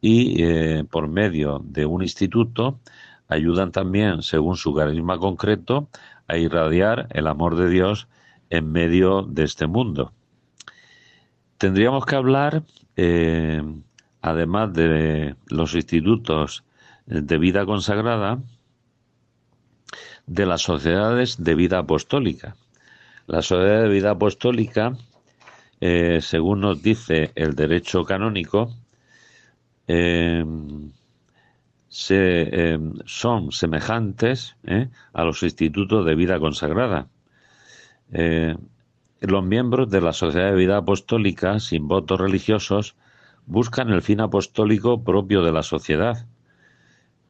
y 0.00 0.42
eh, 0.42 0.84
por 0.90 1.06
medio 1.08 1.60
de 1.62 1.84
un 1.84 2.00
instituto 2.00 2.80
ayudan 3.28 3.72
también, 3.72 4.22
según 4.22 4.56
su 4.56 4.72
carisma 4.74 5.18
concreto, 5.18 5.88
a 6.28 6.36
irradiar 6.36 7.08
el 7.10 7.26
amor 7.26 7.56
de 7.56 7.68
Dios 7.68 8.08
en 8.50 8.70
medio 8.72 9.22
de 9.22 9.44
este 9.44 9.66
mundo. 9.66 10.12
Tendríamos 11.58 12.04
que 12.04 12.16
hablar 12.16 12.62
eh, 12.96 13.62
además 14.20 14.72
de 14.72 15.36
los 15.46 15.74
institutos 15.74 16.64
de 17.06 17.38
vida 17.38 17.64
consagrada, 17.64 18.40
de 20.26 20.46
las 20.46 20.62
sociedades 20.62 21.42
de 21.42 21.54
vida 21.54 21.78
apostólica. 21.78 22.56
La 23.26 23.42
sociedad 23.42 23.82
de 23.82 23.88
vida 23.88 24.10
apostólica, 24.10 24.96
eh, 25.80 26.18
según 26.20 26.60
nos 26.60 26.82
dice 26.82 27.30
el 27.36 27.54
derecho 27.54 28.04
canónico, 28.04 28.72
eh, 29.86 30.44
eh, 32.10 32.78
son 33.04 33.52
semejantes 33.52 34.56
a 35.12 35.24
los 35.24 35.42
institutos 35.42 36.04
de 36.04 36.14
vida 36.14 36.38
consagrada. 36.38 37.08
los 39.20 39.44
miembros 39.44 39.90
de 39.90 40.00
la 40.00 40.12
sociedad 40.12 40.50
de 40.50 40.56
vida 40.56 40.76
apostólica, 40.78 41.58
sin 41.58 41.88
votos 41.88 42.20
religiosos, 42.20 42.96
buscan 43.46 43.90
el 43.90 44.02
fin 44.02 44.20
apostólico 44.20 45.02
propio 45.02 45.42
de 45.42 45.52
la 45.52 45.62
sociedad 45.62 46.26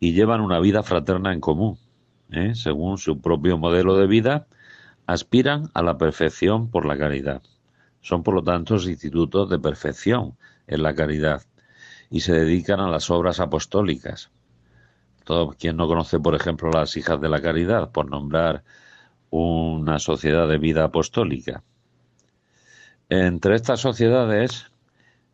y 0.01 0.13
llevan 0.13 0.41
una 0.41 0.61
vida 0.61 0.83
fraterna 0.83 1.33
en 1.33 1.41
común. 1.41 1.79
¿eh? 2.31 2.55
Según 2.55 2.99
su 2.99 3.21
propio 3.21 3.59
modelo 3.59 3.97
de 3.97 4.07
vida, 4.07 4.47
aspiran 5.07 5.71
a 5.75 5.83
la 5.83 5.99
perfección 5.99 6.71
por 6.71 6.87
la 6.87 6.99
caridad. 6.99 7.43
Son, 8.01 8.23
por 8.23 8.35
lo 8.35 8.43
tanto, 8.43 8.75
institutos 8.75 9.49
de 9.51 9.59
perfección 9.59 10.37
en 10.67 10.83
la 10.83 10.95
caridad 10.95 11.43
y 12.11 12.21
se 12.21 12.33
dedican 12.33 12.81
a 12.81 12.89
las 12.89 13.11
obras 13.11 13.41
apostólicas. 13.41 14.31
Todo 15.27 15.57
quien 15.59 15.77
no 15.77 15.89
conoce, 15.89 16.21
por 16.21 16.37
ejemplo, 16.37 16.71
las 16.71 16.97
hijas 16.97 17.21
de 17.21 17.29
la 17.29 17.43
caridad, 17.43 17.91
por 17.91 18.09
nombrar 18.09 18.63
una 19.31 19.99
sociedad 19.99 20.47
de 20.47 20.59
vida 20.59 20.85
apostólica. 20.85 21.65
Entre 23.09 23.57
estas 23.57 23.81
sociedades 23.81 24.71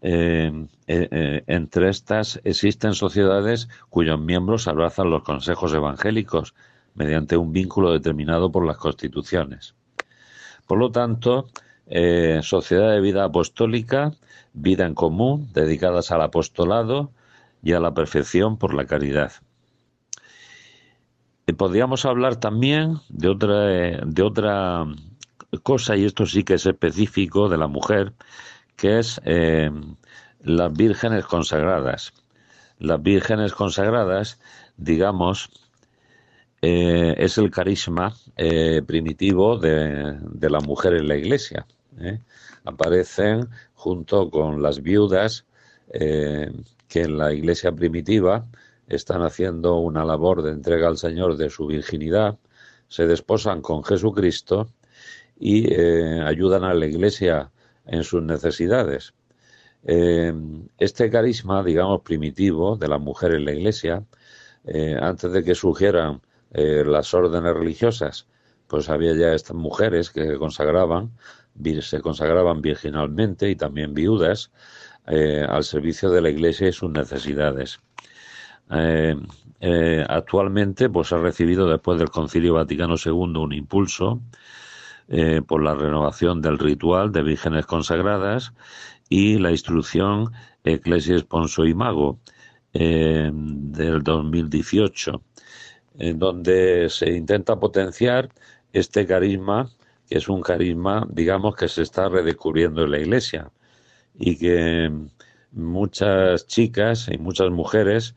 eh, 0.00 0.50
eh, 0.86 1.08
eh, 1.10 1.44
entre 1.46 1.90
estas 1.90 2.40
existen 2.42 2.94
sociedades 2.94 3.68
cuyos 3.90 4.18
miembros 4.18 4.66
abrazan 4.66 5.10
los 5.10 5.24
consejos 5.24 5.74
evangélicos 5.74 6.54
mediante 6.94 7.36
un 7.36 7.52
vínculo 7.52 7.92
determinado 7.92 8.50
por 8.50 8.66
las 8.66 8.78
constituciones. 8.78 9.74
Por 10.66 10.78
lo 10.78 10.90
tanto, 10.90 11.48
sociedad 12.40 12.92
de 12.92 13.00
vida 13.02 13.24
apostólica, 13.24 14.12
vida 14.54 14.86
en 14.86 14.94
común, 14.94 15.50
dedicadas 15.52 16.10
al 16.12 16.22
apostolado 16.22 17.10
y 17.62 17.74
a 17.74 17.80
la 17.80 17.92
perfección 17.92 18.56
por 18.56 18.72
la 18.72 18.86
caridad. 18.86 19.32
Podríamos 21.56 22.04
hablar 22.04 22.36
también 22.36 22.98
de 23.08 23.28
otra, 23.28 24.04
de 24.04 24.22
otra 24.22 24.86
cosa, 25.62 25.96
y 25.96 26.04
esto 26.04 26.26
sí 26.26 26.44
que 26.44 26.54
es 26.54 26.66
específico 26.66 27.48
de 27.48 27.58
la 27.58 27.66
mujer, 27.66 28.12
que 28.76 28.98
es 28.98 29.20
eh, 29.24 29.70
las 30.42 30.72
vírgenes 30.72 31.24
consagradas. 31.26 32.12
Las 32.78 33.02
vírgenes 33.02 33.52
consagradas, 33.52 34.40
digamos, 34.76 35.50
eh, 36.62 37.14
es 37.18 37.38
el 37.38 37.50
carisma 37.50 38.14
eh, 38.36 38.82
primitivo 38.86 39.58
de, 39.58 40.18
de, 40.20 40.50
la 40.50 40.60
mujer 40.60 40.94
en 40.94 41.08
la 41.08 41.16
iglesia. 41.16 41.66
Aparecen 42.64 43.48
junto 43.74 44.30
con 44.30 44.62
las 44.62 44.82
viudas 44.82 45.44
que 45.92 47.02
en 47.02 47.18
la 47.18 47.32
iglesia 47.34 47.70
primitiva 47.70 48.46
están 48.88 49.22
haciendo 49.22 49.76
una 49.78 50.04
labor 50.04 50.42
de 50.42 50.50
entrega 50.50 50.88
al 50.88 50.98
Señor 50.98 51.36
de 51.36 51.50
su 51.50 51.66
virginidad, 51.66 52.38
se 52.88 53.06
desposan 53.06 53.62
con 53.62 53.84
Jesucristo 53.84 54.68
y 55.38 55.74
ayudan 55.74 56.64
a 56.64 56.74
la 56.74 56.86
iglesia 56.86 57.50
en 57.86 58.04
sus 58.04 58.22
necesidades. 58.22 59.14
Eh, 59.84 60.32
este 60.78 61.10
carisma, 61.10 61.62
digamos, 61.64 62.02
primitivo 62.02 62.76
de 62.76 62.88
la 62.88 62.98
mujer 62.98 63.32
en 63.34 63.44
la 63.44 63.52
iglesia, 63.52 64.04
eh, 64.64 64.96
antes 65.00 65.32
de 65.32 65.42
que 65.42 65.54
surgieran 65.54 66.20
eh, 66.52 66.84
las 66.86 67.12
órdenes 67.14 67.54
religiosas, 67.54 68.26
pues 68.68 68.88
había 68.88 69.14
ya 69.14 69.34
estas 69.34 69.56
mujeres 69.56 70.10
que 70.10 70.36
consagraban, 70.38 71.10
se 71.82 72.00
consagraban 72.00 72.62
virginalmente 72.62 73.50
y 73.50 73.56
también 73.56 73.92
viudas 73.92 74.50
al 75.04 75.64
servicio 75.64 76.10
de 76.10 76.22
la 76.22 76.30
iglesia 76.30 76.68
y 76.68 76.72
sus 76.72 76.90
necesidades. 76.90 77.80
Actualmente, 80.08 80.88
pues 80.88 81.12
ha 81.12 81.18
recibido 81.18 81.68
después 81.68 81.98
del 81.98 82.10
Concilio 82.10 82.54
Vaticano 82.54 82.94
II 82.96 83.12
un 83.12 83.52
impulso 83.52 84.20
eh, 85.08 85.42
por 85.46 85.62
la 85.62 85.74
renovación 85.74 86.40
del 86.40 86.58
ritual 86.58 87.12
de 87.12 87.22
vírgenes 87.22 87.66
consagradas 87.66 88.54
y 89.08 89.36
la 89.36 89.50
instrucción 89.50 90.32
Ecclesia 90.64 91.18
Sponso 91.18 91.66
y 91.66 91.74
Mago 91.74 92.18
eh, 92.72 93.30
del 93.34 94.02
2018, 94.02 95.22
en 95.98 96.18
donde 96.18 96.88
se 96.88 97.10
intenta 97.10 97.60
potenciar 97.60 98.30
este 98.72 99.04
carisma, 99.06 99.68
que 100.08 100.18
es 100.18 100.28
un 100.28 100.40
carisma, 100.40 101.06
digamos, 101.10 101.56
que 101.56 101.68
se 101.68 101.82
está 101.82 102.08
redescubriendo 102.08 102.84
en 102.84 102.92
la 102.92 103.00
Iglesia 103.00 103.50
y 104.14 104.38
que 104.38 104.90
muchas 105.50 106.46
chicas 106.46 107.08
y 107.12 107.18
muchas 107.18 107.50
mujeres 107.50 108.14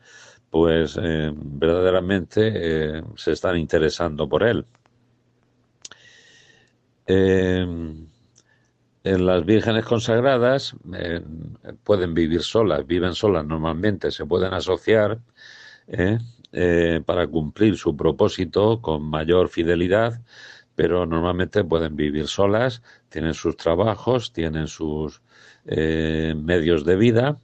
pues 0.56 0.98
eh, 1.02 1.32
verdaderamente 1.34 3.02
se 3.16 3.32
están 3.32 3.56
interesando 3.58 4.28
por 4.28 4.42
él. 4.42 4.64
en 9.06 9.24
las 9.24 9.44
vírgenes 9.44 9.84
consagradas 9.84 10.74
eh, 10.92 11.20
pueden 11.84 12.12
vivir 12.12 12.42
solas, 12.42 12.84
viven 12.86 13.14
solas 13.14 13.46
normalmente, 13.46 14.10
se 14.10 14.26
pueden 14.26 14.52
asociar 14.52 15.20
eh, 15.86 16.18
eh, 16.50 17.00
para 17.06 17.28
cumplir 17.28 17.76
su 17.76 17.96
propósito 17.96 18.80
con 18.82 19.04
mayor 19.04 19.48
fidelidad, 19.48 20.20
pero 20.74 21.06
normalmente 21.06 21.62
pueden 21.62 21.94
vivir 21.94 22.26
solas, 22.26 22.82
tienen 23.08 23.34
sus 23.34 23.56
trabajos, 23.56 24.32
tienen 24.32 24.66
sus 24.66 25.22
medios 25.64 26.84
de 26.84 26.96
vida, 26.96 27.40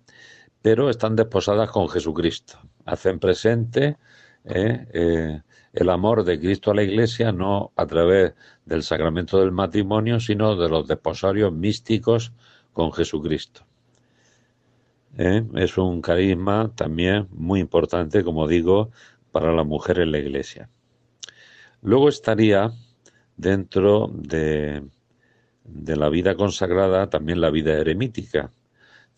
pero 0.62 0.90
están 0.90 1.16
desposadas 1.16 1.70
con 1.70 1.88
Jesucristo. 1.88 2.58
Hacen 2.84 3.18
presente 3.18 3.96
el 4.44 5.88
amor 5.88 6.24
de 6.24 6.38
Cristo 6.38 6.70
a 6.70 6.74
la 6.74 6.82
Iglesia 6.82 7.32
no 7.32 7.72
a 7.76 7.86
través 7.86 8.34
del 8.64 8.82
sacramento 8.82 9.38
del 9.40 9.52
matrimonio, 9.52 10.20
sino 10.20 10.56
de 10.56 10.68
los 10.68 10.86
desposorios 10.86 11.52
místicos 11.52 12.32
con 12.72 12.92
Jesucristo. 12.92 13.64
¿Eh? 15.16 15.44
Es 15.54 15.76
un 15.78 16.00
carisma 16.00 16.72
también 16.74 17.28
muy 17.30 17.60
importante, 17.60 18.24
como 18.24 18.48
digo, 18.48 18.90
para 19.30 19.52
la 19.52 19.64
mujer 19.64 19.98
en 20.00 20.12
la 20.12 20.18
Iglesia. 20.18 20.68
Luego 21.82 22.08
estaría 22.08 22.72
dentro 23.36 24.10
de, 24.14 24.82
de 25.64 25.96
la 25.96 26.08
vida 26.08 26.34
consagrada 26.34 27.10
también 27.10 27.40
la 27.40 27.50
vida 27.50 27.72
eremítica. 27.74 28.52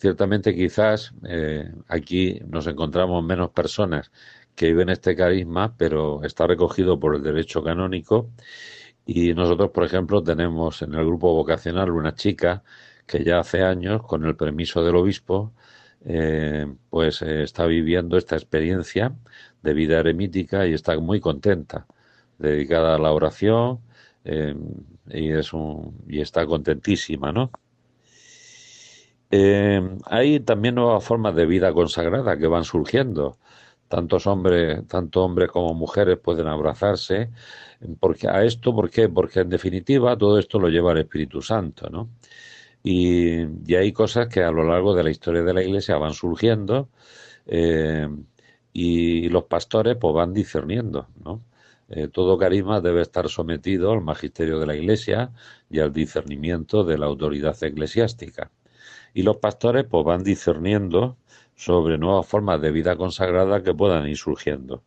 Ciertamente 0.04 0.54
quizás 0.54 1.14
eh, 1.26 1.72
aquí 1.88 2.38
nos 2.46 2.66
encontramos 2.66 3.24
menos 3.24 3.52
personas 3.52 4.12
que 4.54 4.66
viven 4.66 4.90
este 4.90 5.16
carisma, 5.16 5.74
pero 5.78 6.22
está 6.24 6.46
recogido 6.46 7.00
por 7.00 7.16
el 7.16 7.22
derecho 7.22 7.64
canónico. 7.64 8.30
Y 9.06 9.32
nosotros, 9.32 9.70
por 9.70 9.84
ejemplo, 9.84 10.22
tenemos 10.22 10.82
en 10.82 10.92
el 10.92 11.06
grupo 11.06 11.32
vocacional 11.34 11.90
una 11.90 12.14
chica 12.14 12.62
que 13.06 13.24
ya 13.24 13.38
hace 13.38 13.62
años, 13.62 14.02
con 14.02 14.26
el 14.26 14.36
permiso 14.36 14.84
del 14.84 14.96
obispo, 14.96 15.54
eh, 16.04 16.66
pues 16.90 17.22
eh, 17.22 17.42
está 17.42 17.64
viviendo 17.64 18.18
esta 18.18 18.36
experiencia 18.36 19.16
de 19.62 19.72
vida 19.72 20.00
eremítica 20.00 20.66
y 20.66 20.74
está 20.74 20.98
muy 21.00 21.18
contenta, 21.18 21.86
dedicada 22.38 22.96
a 22.96 22.98
la 22.98 23.10
oración 23.12 23.80
y, 25.08 25.30
es 25.32 25.52
un, 25.54 25.96
y 26.06 26.20
está 26.20 26.44
contentísima, 26.46 27.32
¿no? 27.32 27.50
Hay 30.06 30.40
también 30.40 30.76
nuevas 30.76 31.04
formas 31.04 31.34
de 31.34 31.46
vida 31.46 31.72
consagrada 31.72 32.36
que 32.38 32.46
van 32.46 32.64
surgiendo 32.64 33.38
tantos 33.88 34.26
hombres, 34.26 34.86
tanto 34.88 35.24
hombres 35.24 35.50
como 35.50 35.74
mujeres 35.74 36.18
pueden 36.18 36.48
abrazarse, 36.48 37.30
porque 38.00 38.28
a 38.28 38.44
esto, 38.44 38.74
¿por 38.74 38.90
qué? 38.90 39.08
Porque 39.08 39.40
en 39.40 39.50
definitiva 39.50 40.16
todo 40.16 40.38
esto 40.38 40.58
lo 40.58 40.68
lleva 40.68 40.92
el 40.92 40.98
Espíritu 40.98 41.42
Santo, 41.42 41.88
¿no? 41.90 42.08
Y, 42.82 43.74
hay 43.74 43.92
cosas 43.92 44.28
que 44.28 44.42
a 44.42 44.50
lo 44.50 44.64
largo 44.64 44.94
de 44.94 45.04
la 45.04 45.10
historia 45.10 45.42
de 45.42 45.54
la 45.54 45.62
Iglesia 45.62 45.96
van 45.98 46.12
surgiendo 46.14 46.88
eh, 47.46 48.08
y 48.72 49.28
los 49.30 49.44
pastores 49.44 49.96
pues 49.96 50.14
van 50.14 50.34
discerniendo, 50.34 51.08
¿no? 51.24 51.42
Eh, 51.88 52.08
todo 52.08 52.38
carisma 52.38 52.80
debe 52.80 53.02
estar 53.02 53.28
sometido 53.28 53.92
al 53.92 54.00
magisterio 54.02 54.58
de 54.58 54.66
la 54.66 54.76
Iglesia 54.76 55.32
y 55.70 55.80
al 55.80 55.92
discernimiento 55.92 56.84
de 56.84 56.98
la 56.98 57.06
autoridad 57.06 57.56
eclesiástica. 57.62 58.50
Y 59.14 59.22
los 59.22 59.36
pastores 59.38 59.84
pues 59.88 60.04
van 60.04 60.22
discerniendo 60.24 61.16
sobre 61.54 61.98
nuevas 61.98 62.26
formas 62.26 62.60
de 62.60 62.70
vida 62.72 62.96
consagrada 62.96 63.62
que 63.62 63.74
puedan 63.74 64.08
ir 64.08 64.16
surgiendo. 64.16 64.82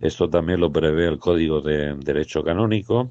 Esto 0.00 0.30
también 0.30 0.60
lo 0.60 0.72
prevé 0.72 1.06
el 1.06 1.18
Código 1.18 1.60
de 1.60 1.94
Derecho 1.96 2.44
Canónico 2.44 3.10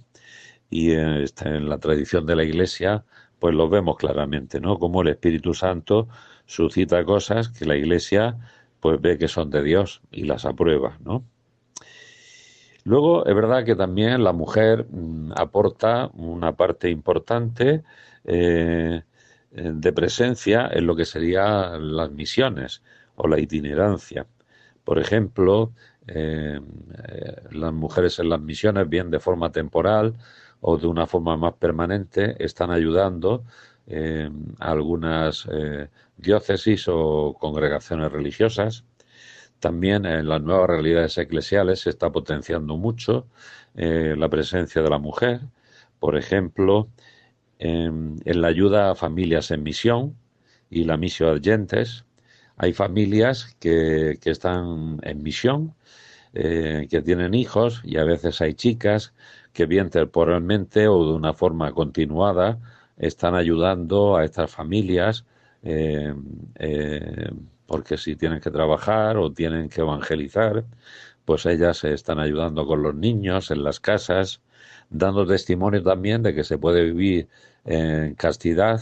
y 0.69 0.91
en 0.93 1.69
la 1.69 1.77
tradición 1.79 2.25
de 2.25 2.35
la 2.35 2.43
Iglesia 2.43 3.05
pues 3.39 3.53
lo 3.53 3.69
vemos 3.69 3.97
claramente, 3.97 4.59
¿no? 4.59 4.79
Como 4.79 5.01
el 5.01 5.09
Espíritu 5.09 5.53
Santo 5.53 6.07
suscita 6.45 7.03
cosas 7.03 7.49
que 7.49 7.65
la 7.65 7.75
Iglesia 7.75 8.37
pues 8.79 9.01
ve 9.01 9.17
que 9.17 9.27
son 9.27 9.49
de 9.49 9.63
Dios 9.63 10.01
y 10.11 10.23
las 10.25 10.45
aprueba, 10.45 10.97
¿no? 11.03 11.23
Luego 12.83 13.25
es 13.25 13.33
verdad 13.35 13.65
que 13.65 13.75
también 13.75 14.23
la 14.23 14.31
mujer 14.31 14.85
mm, 14.89 15.31
aporta 15.35 16.11
una 16.13 16.55
parte 16.55 16.89
importante 16.89 17.83
eh, 18.25 19.01
de 19.55 19.93
presencia 19.93 20.69
en 20.71 20.85
lo 20.85 20.95
que 20.95 21.05
serían 21.05 21.95
las 21.95 22.11
misiones 22.11 22.83
o 23.15 23.27
la 23.27 23.39
itinerancia. 23.39 24.27
Por 24.83 24.99
ejemplo, 24.99 25.73
eh, 26.07 26.59
eh, 27.07 27.35
las 27.51 27.73
mujeres 27.73 28.19
en 28.19 28.29
las 28.29 28.41
misiones, 28.41 28.87
bien 28.87 29.09
de 29.09 29.19
forma 29.19 29.51
temporal 29.51 30.15
o 30.61 30.77
de 30.77 30.87
una 30.87 31.07
forma 31.07 31.37
más 31.37 31.53
permanente, 31.53 32.35
están 32.43 32.71
ayudando 32.71 33.43
eh, 33.87 34.29
a 34.59 34.71
algunas 34.71 35.47
diócesis 36.17 36.87
o 36.87 37.35
congregaciones 37.39 38.11
religiosas. 38.11 38.85
También 39.59 40.05
en 40.05 40.27
las 40.27 40.41
nuevas 40.41 40.69
realidades 40.69 41.17
eclesiales 41.17 41.81
se 41.81 41.89
está 41.91 42.11
potenciando 42.11 42.77
mucho 42.77 43.27
la 43.75 44.29
presencia 44.29 44.81
de 44.81 44.89
la 44.89 44.99
mujer. 44.99 45.41
Por 45.99 46.17
ejemplo, 46.17 46.89
en, 47.59 48.19
la 48.25 48.47
ayuda 48.47 48.91
a 48.91 48.95
familias 48.95 49.51
en 49.51 49.63
misión 49.63 50.17
y 50.69 50.83
la 50.85 50.97
misión 50.97 51.37
agentes. 51.37 52.05
Hay 52.57 52.73
familias 52.73 53.55
que, 53.59 54.17
que 54.21 54.31
están 54.31 54.99
en 55.03 55.23
misión, 55.23 55.75
eh, 56.33 56.87
que 56.89 57.01
tienen 57.01 57.33
hijos 57.33 57.81
y 57.83 57.97
a 57.97 58.03
veces 58.03 58.41
hay 58.41 58.53
chicas 58.53 59.13
que 59.53 59.65
bien 59.65 59.89
temporalmente 59.89 60.87
o 60.87 61.05
de 61.05 61.13
una 61.13 61.33
forma 61.33 61.71
continuada 61.71 62.59
están 62.97 63.35
ayudando 63.35 64.17
a 64.17 64.25
estas 64.25 64.51
familias 64.51 65.25
eh, 65.63 66.13
eh, 66.55 67.31
porque 67.65 67.97
si 67.97 68.15
tienen 68.15 68.39
que 68.39 68.51
trabajar 68.51 69.17
o 69.17 69.31
tienen 69.31 69.69
que 69.69 69.81
evangelizar, 69.81 70.65
pues 71.25 71.45
ellas 71.45 71.77
se 71.79 71.93
están 71.93 72.19
ayudando 72.19 72.65
con 72.67 72.83
los 72.83 72.95
niños 72.95 73.49
en 73.51 73.63
las 73.63 73.79
casas, 73.79 74.41
dando 74.89 75.25
testimonio 75.25 75.83
también 75.83 76.23
de 76.23 76.33
que 76.33 76.43
se 76.43 76.57
puede 76.57 76.83
vivir 76.83 77.27
en 77.65 78.15
castidad 78.15 78.81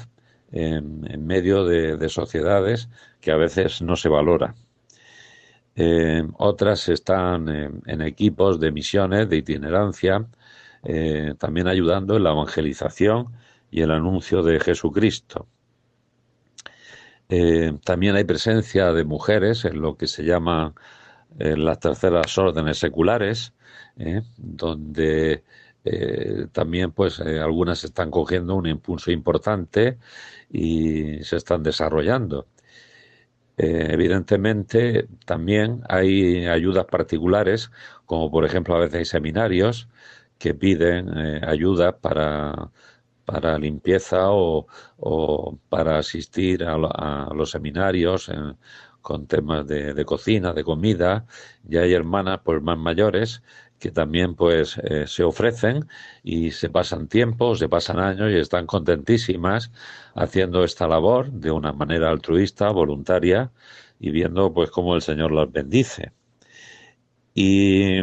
en, 0.53 1.25
medio 1.25 1.65
de, 1.65 2.09
sociedades 2.09 2.87
que 3.19 3.31
a 3.31 3.37
veces 3.37 3.81
no 3.81 3.95
se 3.95 4.09
valora. 4.09 4.55
Eh, 5.75 6.23
otras 6.37 6.87
están 6.89 7.49
en, 7.49 8.01
equipos 8.01 8.59
de 8.59 8.71
misiones, 8.71 9.27
de 9.29 9.37
itinerancia, 9.37 10.27
eh, 10.83 11.33
también 11.39 11.67
ayudando 11.67 12.15
en 12.15 12.23
la 12.23 12.31
evangelización 12.31 13.29
y 13.71 13.81
el 13.81 13.91
anuncio 13.91 14.43
de 14.43 14.59
Jesucristo. 14.59 15.47
Eh, 17.29 17.73
también 17.83 18.15
hay 18.15 18.25
presencia 18.25 18.93
de 18.93 19.03
mujeres 19.05 19.65
en 19.65 19.81
lo 19.81 19.97
que 19.97 20.07
se 20.07 20.23
llama 20.23 20.73
las 21.39 21.79
terceras 21.79 22.37
órdenes 22.37 22.77
seculares, 22.77 23.53
donde 24.37 25.43
eh, 25.86 26.48
también 26.52 26.91
pues 26.91 27.19
eh, 27.19 27.39
algunas 27.39 27.84
están 27.84 28.10
cogiendo 28.12 28.56
un 28.56 28.67
impulso 28.67 29.12
importante 29.12 29.98
y 30.50 31.24
se 31.24 31.38
están 31.38 31.63
desarrollando. 31.63 32.48
Eh, 33.58 33.89
evidentemente 33.91 35.08
también 35.26 35.84
hay 35.88 36.48
ayudas 36.48 36.86
particulares, 36.86 37.72
como 38.06 38.32
por 38.32 38.46
ejemplo 38.46 38.76
a 38.76 38.80
veces 38.80 38.96
hay 38.96 39.06
seminarios 39.06 39.89
que 40.39 40.54
piden 40.56 41.10
ayuda 41.46 41.98
para, 42.00 42.72
para 43.26 43.58
limpieza 43.60 44.32
o, 44.32 44.67
o 44.98 45.58
para 45.69 46.00
asistir 46.00 46.63
a, 46.63 47.30
los 47.34 47.52
seminarios 47.52 48.32
con 49.02 49.28
temas 49.28 49.67
de, 49.67 49.93
de, 49.93 50.06
cocina, 50.06 50.54
de 50.54 50.63
comida, 50.63 51.26
y 51.69 51.78
hay 51.78 51.93
hermanas 51.93 52.39
pues 52.43 52.62
más 52.62 52.78
mayores 52.78 53.43
que 53.84 53.91
también 53.91 54.34
pues 54.34 54.78
eh, 54.78 55.08
se 55.08 55.26
ofrecen 55.26 55.89
y 56.24 56.52
se 56.52 56.69
pasan 56.69 57.10
tiempo, 57.10 57.54
se 57.58 57.67
pasan 57.67 58.00
años 58.00 58.32
y 58.32 58.38
están 58.38 58.65
contentísimas 58.65 59.72
haciendo 60.15 60.63
esta 60.63 60.88
labor 60.88 61.30
de 61.34 61.52
una 61.52 61.74
manera 61.74 62.10
altruista, 62.10 62.69
voluntaria 62.72 63.52
y 64.00 64.12
viendo 64.12 64.54
pues 64.54 64.72
cómo 64.72 64.96
el 64.96 65.02
Señor 65.02 65.34
las 65.34 65.52
bendice. 65.52 66.13
Y, 67.36 68.00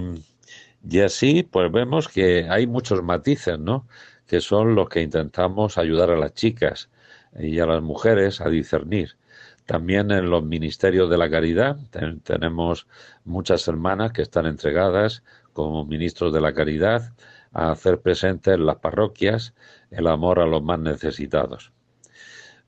y 0.87 1.01
así 1.01 1.45
pues 1.45 1.73
vemos 1.73 2.09
que 2.09 2.47
hay 2.51 2.67
muchos 2.67 3.03
matices, 3.03 3.59
¿no? 3.59 3.89
Que 4.27 4.43
son 4.43 4.75
los 4.75 4.91
que 4.91 5.01
intentamos 5.01 5.79
ayudar 5.79 6.11
a 6.11 6.19
las 6.19 6.35
chicas 6.35 6.91
y 7.39 7.59
a 7.59 7.65
las 7.65 7.81
mujeres 7.81 8.43
a 8.43 8.51
discernir. 8.51 9.17
También 9.65 10.11
en 10.11 10.29
los 10.31 10.43
ministerios 10.43 11.09
de 11.09 11.17
la 11.17 11.31
caridad 11.31 11.79
tenemos 12.25 12.89
muchas 13.25 13.69
hermanas 13.69 14.13
que 14.13 14.23
están 14.23 14.47
entregadas 14.47 15.23
como 15.65 15.85
ministros 15.85 16.33
de 16.33 16.41
la 16.41 16.53
caridad 16.53 17.13
a 17.53 17.73
hacer 17.73 18.01
presente 18.01 18.53
en 18.53 18.67
las 18.67 18.77
parroquias 18.77 19.55
el 19.91 20.07
amor 20.07 20.41
a 20.41 20.47
los 20.47 20.63
más 20.63 20.79
necesitados. 20.79 21.73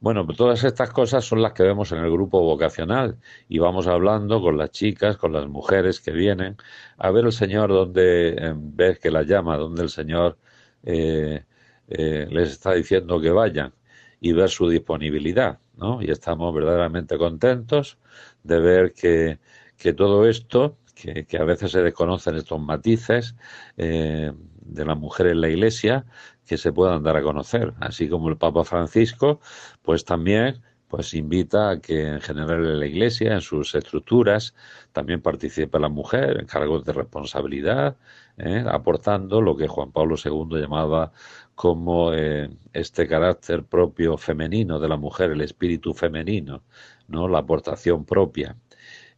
Bueno, 0.01 0.27
pues 0.27 0.37
todas 0.37 0.65
estas 0.65 0.91
cosas 0.91 1.25
son 1.25 1.43
las 1.43 1.53
que 1.53 1.63
vemos 1.63 1.93
en 1.93 1.99
el 1.99 2.11
grupo 2.11 2.41
vocacional 2.41 3.19
y 3.49 3.61
vamos 3.61 3.87
hablando 3.87 4.43
con 4.43 4.59
las 4.59 4.73
chicas, 4.73 5.17
con 5.17 5.33
las 5.33 5.47
mujeres 5.47 6.01
que 6.01 6.11
vienen 6.11 6.57
a 6.99 7.13
ver 7.13 7.25
el 7.27 7.33
Señor 7.33 7.69
donde 7.71 8.31
en 8.31 8.77
vez 8.77 8.99
que 8.99 9.13
las 9.13 9.27
llama, 9.29 9.57
donde 9.57 9.83
el 9.85 9.91
Señor 9.91 10.39
eh, 10.83 11.45
eh, 11.87 12.27
les 12.31 12.51
está 12.51 12.73
diciendo 12.73 13.21
que 13.21 13.31
vayan 13.31 13.73
y 14.21 14.33
ver 14.33 14.49
su 14.49 14.69
disponibilidad, 14.69 15.61
¿no? 15.77 16.03
Y 16.03 16.11
estamos 16.11 16.53
verdaderamente 16.53 17.17
contentos 17.17 17.99
de 18.43 18.59
ver 18.59 18.93
que, 18.95 19.39
que 19.77 19.93
todo 19.93 20.27
esto 20.27 20.79
que, 21.03 21.37
a 21.39 21.45
veces 21.45 21.73
se 21.73 21.83
desconocen 21.83 22.37
estos 22.37 22.61
matices 22.61 23.35
eh, 23.77 24.33
de 24.61 24.85
la 24.85 24.95
mujer 24.95 25.27
en 25.29 25.41
la 25.41 25.49
iglesia 25.49 26.05
que 26.47 26.59
se 26.59 26.73
puedan 26.73 27.03
dar 27.03 27.17
a 27.17 27.23
conocer. 27.23 27.73
Así 27.81 28.09
como 28.09 28.29
el 28.29 28.37
Papa 28.37 28.65
Francisco, 28.65 29.41
pues 29.83 30.05
también 30.05 30.63
pues 30.93 31.15
invita 31.15 31.71
a 31.71 31.81
que 31.81 32.07
en 32.07 32.21
general 32.21 32.67
en 32.67 32.79
la 32.79 32.87
Iglesia, 32.87 33.33
en 33.33 33.41
sus 33.41 33.75
estructuras, 33.75 34.55
también 34.93 35.23
participe 35.23 35.79
la 35.79 35.89
mujer 35.89 36.39
en 36.39 36.45
cargos 36.45 36.85
de 36.85 36.93
responsabilidad, 36.93 37.97
eh, 38.37 38.63
aportando 38.69 39.41
lo 39.41 39.57
que 39.57 39.69
Juan 39.69 39.91
Pablo 39.91 40.17
II 40.23 40.61
llamaba 40.61 41.13
como 41.55 42.13
eh, 42.13 42.51
este 42.75 43.09
carácter 43.09 43.65
propio 43.65 44.19
femenino 44.19 44.79
de 44.79 44.89
la 44.89 44.99
mujer, 44.99 45.31
el 45.31 45.41
espíritu 45.41 45.95
femenino, 45.95 46.63
no, 47.09 47.27
la 47.27 47.39
aportación 47.39 48.05
propia. 48.05 48.55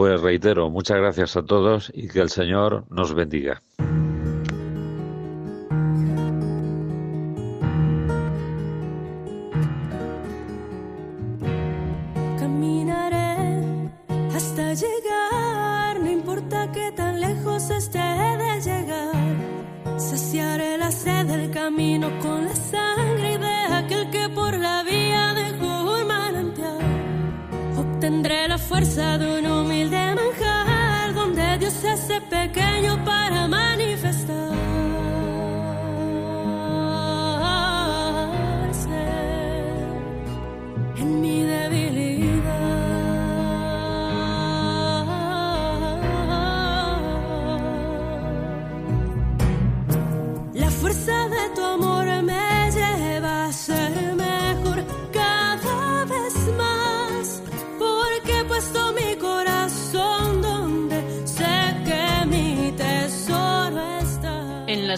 Pues 0.00 0.22
reitero, 0.22 0.70
muchas 0.70 0.96
gracias 0.96 1.36
a 1.36 1.42
todos 1.42 1.92
y 1.94 2.08
que 2.08 2.20
el 2.20 2.30
Señor 2.30 2.84
nos 2.88 3.12
bendiga. 3.12 3.60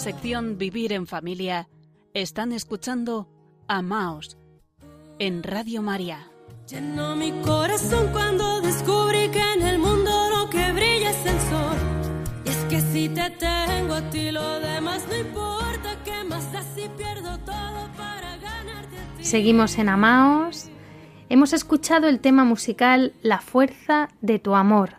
Vivir 0.05 0.93
en 0.93 1.07
Familia 1.07 1.69
están 2.13 2.51
escuchando 2.51 3.29
Amaos 3.69 4.37
en 5.21 5.45
Radio 5.45 5.81
María. 5.81 6.29
Lleno 6.69 7.15
mi 7.15 7.31
corazón 7.43 8.09
cuando 8.11 8.61
descubrí 8.63 9.29
que 9.29 9.41
en 9.53 9.63
el 9.63 9.79
mundo 9.79 10.11
lo 10.37 10.51
que 10.51 10.73
brilla 10.73 11.11
es 11.11 11.25
el 11.25 11.39
sol. 11.39 11.77
Y 12.45 12.49
es 12.49 12.57
que 12.65 12.81
si 12.81 13.09
te 13.11 13.31
tengo 13.31 13.95
a 13.95 14.11
ti, 14.11 14.33
lo 14.33 14.59
demás 14.59 15.07
no 15.09 15.17
importa. 15.17 16.03
que 16.05 16.25
más 16.25 16.53
así 16.53 16.91
pierdo 16.97 17.39
todo 17.39 17.89
para 17.97 18.39
ganarte 18.39 18.99
a 18.99 19.17
ti? 19.17 19.25
Seguimos 19.25 19.79
en 19.79 19.89
Amaos. 19.89 20.69
Hemos 21.29 21.53
escuchado 21.53 22.09
el 22.09 22.19
tema 22.19 22.43
musical 22.43 23.13
La 23.23 23.41
fuerza 23.41 24.09
de 24.21 24.41
tu 24.41 24.57
amor, 24.57 24.97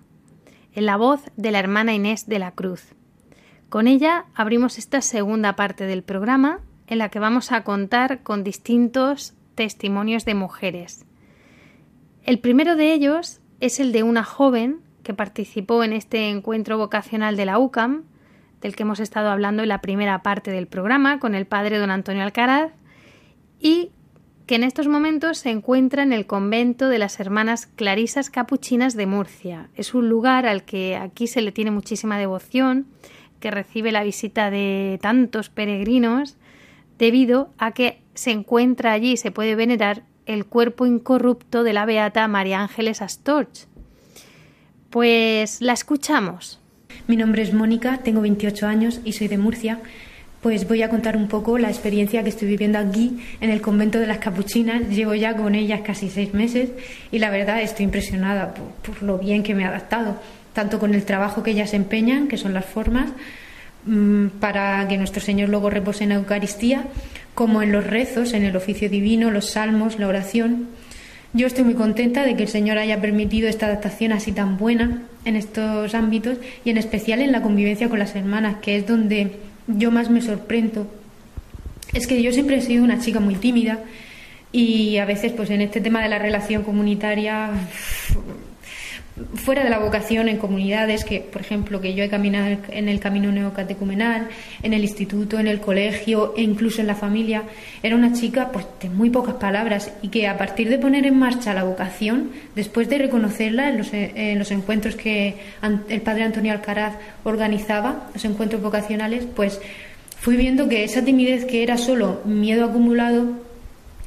en 0.71 0.85
la 0.85 0.95
voz 0.95 1.19
de 1.35 1.51
la 1.51 1.59
hermana 1.59 1.93
Inés 1.93 2.25
de 2.25 2.39
la 2.39 2.51
Cruz. 2.51 2.95
Con 3.73 3.87
ella 3.87 4.25
abrimos 4.35 4.77
esta 4.77 5.01
segunda 5.01 5.55
parte 5.55 5.87
del 5.87 6.03
programa 6.03 6.59
en 6.85 6.99
la 6.99 7.09
que 7.09 7.17
vamos 7.17 7.51
a 7.51 7.63
contar 7.63 8.21
con 8.21 8.43
distintos 8.43 9.33
testimonios 9.55 10.25
de 10.25 10.35
mujeres. 10.35 11.07
El 12.23 12.37
primero 12.37 12.75
de 12.75 12.93
ellos 12.93 13.41
es 13.61 13.79
el 13.79 13.91
de 13.91 14.03
una 14.03 14.23
joven 14.23 14.81
que 15.01 15.15
participó 15.15 15.83
en 15.83 15.93
este 15.93 16.29
encuentro 16.29 16.77
vocacional 16.77 17.35
de 17.35 17.45
la 17.45 17.57
UCAM, 17.57 18.03
del 18.61 18.75
que 18.75 18.83
hemos 18.83 18.99
estado 18.99 19.31
hablando 19.31 19.63
en 19.63 19.69
la 19.69 19.81
primera 19.81 20.21
parte 20.21 20.51
del 20.51 20.67
programa 20.67 21.17
con 21.17 21.33
el 21.33 21.47
padre 21.47 21.79
don 21.79 21.89
Antonio 21.89 22.21
Alcaraz, 22.21 22.73
y 23.59 23.89
que 24.45 24.53
en 24.53 24.65
estos 24.65 24.87
momentos 24.87 25.39
se 25.39 25.49
encuentra 25.49 26.03
en 26.03 26.13
el 26.13 26.27
convento 26.27 26.89
de 26.89 26.99
las 26.99 27.19
hermanas 27.19 27.65
Clarisas 27.65 28.29
Capuchinas 28.29 28.95
de 28.95 29.07
Murcia. 29.07 29.69
Es 29.73 29.95
un 29.95 30.09
lugar 30.09 30.45
al 30.45 30.63
que 30.63 30.95
aquí 30.95 31.25
se 31.25 31.41
le 31.41 31.51
tiene 31.51 31.71
muchísima 31.71 32.19
devoción 32.19 32.85
que 33.43 33.51
recibe 33.51 33.91
la 33.91 34.05
visita 34.05 34.49
de 34.49 34.97
tantos 35.01 35.49
peregrinos 35.49 36.37
debido 36.97 37.49
a 37.57 37.73
que 37.73 37.99
se 38.13 38.31
encuentra 38.31 38.93
allí 38.93 39.11
y 39.11 39.17
se 39.17 39.31
puede 39.31 39.55
venerar 39.55 40.03
el 40.25 40.45
cuerpo 40.45 40.85
incorrupto 40.85 41.63
de 41.63 41.73
la 41.73 41.85
beata 41.85 42.25
María 42.29 42.61
Ángeles 42.61 43.01
Astorch. 43.01 43.67
Pues 44.89 45.59
la 45.59 45.73
escuchamos. 45.73 46.61
Mi 47.05 47.17
nombre 47.17 47.41
es 47.41 47.53
Mónica, 47.53 47.97
tengo 47.97 48.21
28 48.21 48.65
años 48.65 49.01
y 49.03 49.11
soy 49.11 49.27
de 49.27 49.37
Murcia. 49.37 49.81
Pues 50.41 50.65
voy 50.65 50.81
a 50.81 50.89
contar 50.89 51.17
un 51.17 51.27
poco 51.27 51.57
la 51.57 51.67
experiencia 51.67 52.23
que 52.23 52.29
estoy 52.29 52.47
viviendo 52.47 52.79
aquí 52.79 53.19
en 53.41 53.49
el 53.49 53.59
convento 53.59 53.99
de 53.99 54.07
las 54.07 54.19
capuchinas. 54.19 54.87
Llevo 54.87 55.15
ya 55.15 55.35
con 55.35 55.53
ellas 55.53 55.81
casi 55.81 56.09
seis 56.09 56.33
meses 56.33 56.69
y 57.11 57.19
la 57.19 57.29
verdad 57.29 57.61
estoy 57.61 57.83
impresionada 57.83 58.53
por, 58.53 59.03
lo 59.03 59.17
bien 59.17 59.43
que 59.43 59.53
me 59.53 59.65
ha 59.65 59.67
adaptado 59.67 60.17
tanto 60.53 60.79
con 60.79 60.93
el 60.93 61.03
trabajo 61.03 61.43
que 61.43 61.51
ellas 61.51 61.73
empeñan, 61.73 62.27
que 62.27 62.37
son 62.37 62.53
las 62.53 62.65
formas, 62.65 63.09
mm, 63.85 64.27
para 64.39 64.87
que 64.87 64.97
nuestro 64.97 65.21
Señor 65.21 65.49
luego 65.49 65.69
repose 65.69 66.03
en 66.03 66.09
la 66.09 66.15
Eucaristía, 66.15 66.85
como 67.33 67.61
en 67.61 67.71
los 67.71 67.85
rezos, 67.85 68.33
en 68.33 68.43
el 68.43 68.55
oficio 68.55 68.89
divino, 68.89 69.31
los 69.31 69.51
salmos, 69.51 69.99
la 69.99 70.07
oración. 70.07 70.67
Yo 71.33 71.47
estoy 71.47 71.63
muy 71.63 71.73
contenta 71.73 72.23
de 72.23 72.35
que 72.35 72.43
el 72.43 72.49
Señor 72.49 72.77
haya 72.77 73.01
permitido 73.01 73.49
esta 73.49 73.65
adaptación 73.65 74.11
así 74.11 74.31
tan 74.31 74.57
buena 74.57 75.01
en 75.25 75.35
estos 75.35 75.95
ámbitos 75.95 76.37
y 76.63 76.69
en 76.69 76.77
especial 76.77 77.21
en 77.21 77.31
la 77.31 77.41
convivencia 77.41 77.89
con 77.89 77.97
las 77.97 78.15
hermanas, 78.15 78.57
que 78.61 78.77
es 78.77 78.85
donde 78.85 79.31
yo 79.67 79.89
más 79.89 80.11
me 80.11 80.21
sorprendo. 80.21 80.87
Es 81.91 82.05
que 82.05 82.21
yo 82.21 82.31
siempre 82.31 82.57
he 82.57 82.61
sido 82.61 82.83
una 82.83 82.99
chica 82.99 83.19
muy 83.19 83.35
tímida 83.35 83.79
y 84.51 84.97
a 84.97 85.05
veces 85.05 85.31
pues 85.31 85.49
en 85.49 85.61
este 85.61 85.81
tema 85.81 86.03
de 86.03 86.09
la 86.09 86.19
relación 86.19 86.63
comunitaria 86.63 87.49
fuera 89.35 89.63
de 89.63 89.69
la 89.69 89.77
vocación 89.77 90.27
en 90.27 90.37
comunidades 90.37 91.05
que, 91.05 91.19
por 91.19 91.41
ejemplo, 91.41 91.79
que 91.79 91.93
yo 91.93 92.03
he 92.03 92.09
caminado 92.09 92.57
en 92.69 92.89
el 92.89 92.99
camino 92.99 93.31
neocatecumenal, 93.31 94.27
en 94.63 94.73
el 94.73 94.81
instituto, 94.81 95.39
en 95.39 95.47
el 95.47 95.59
colegio 95.59 96.33
e 96.35 96.41
incluso 96.41 96.81
en 96.81 96.87
la 96.87 96.95
familia, 96.95 97.43
era 97.83 97.95
una 97.95 98.13
chica 98.13 98.49
pues 98.51 98.65
de 98.81 98.89
muy 98.89 99.11
pocas 99.11 99.35
palabras 99.35 99.91
y 100.01 100.09
que 100.09 100.27
a 100.27 100.37
partir 100.37 100.67
de 100.69 100.79
poner 100.79 101.05
en 101.05 101.17
marcha 101.17 101.53
la 101.53 101.63
vocación, 101.63 102.31
después 102.55 102.89
de 102.89 102.97
reconocerla 102.97 103.69
en 103.69 103.77
los, 103.77 103.93
en 103.93 104.39
los 104.39 104.49
encuentros 104.49 104.95
que 104.95 105.35
el 105.89 106.01
padre 106.01 106.23
Antonio 106.23 106.51
Alcaraz 106.51 106.95
organizaba, 107.23 108.09
los 108.13 108.25
encuentros 108.25 108.63
vocacionales, 108.63 109.25
pues 109.35 109.61
fui 110.19 110.37
viendo 110.37 110.67
que 110.67 110.83
esa 110.83 111.03
timidez 111.03 111.45
que 111.45 111.61
era 111.61 111.77
solo 111.77 112.21
miedo 112.25 112.65
acumulado 112.65 113.27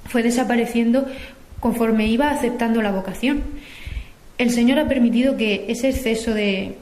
fue 0.07 0.25
desapareciendo 0.25 1.07
conforme 1.61 2.07
iba 2.09 2.31
aceptando 2.31 2.83
la 2.83 2.91
vocación 2.91 3.43
el 4.39 4.51
Señor 4.51 4.79
ha 4.79 4.89
permitido 4.89 5.37
que 5.37 5.67
ese 5.69 5.89
exceso 5.89 6.35
de, 6.35 6.77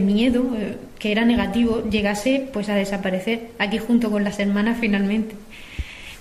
miedo, 0.00 0.44
eh, 0.56 0.76
que 0.98 1.12
era 1.12 1.24
negativo, 1.24 1.84
llegase 1.88 2.48
pues 2.52 2.68
a 2.68 2.74
desaparecer 2.74 3.50
aquí 3.58 3.78
junto 3.78 4.10
con 4.10 4.24
las 4.24 4.38
hermanas 4.38 4.78
finalmente. 4.80 5.34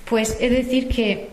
Pues 0.09 0.38
es 0.39 0.51
decir 0.51 0.88
que 0.88 1.30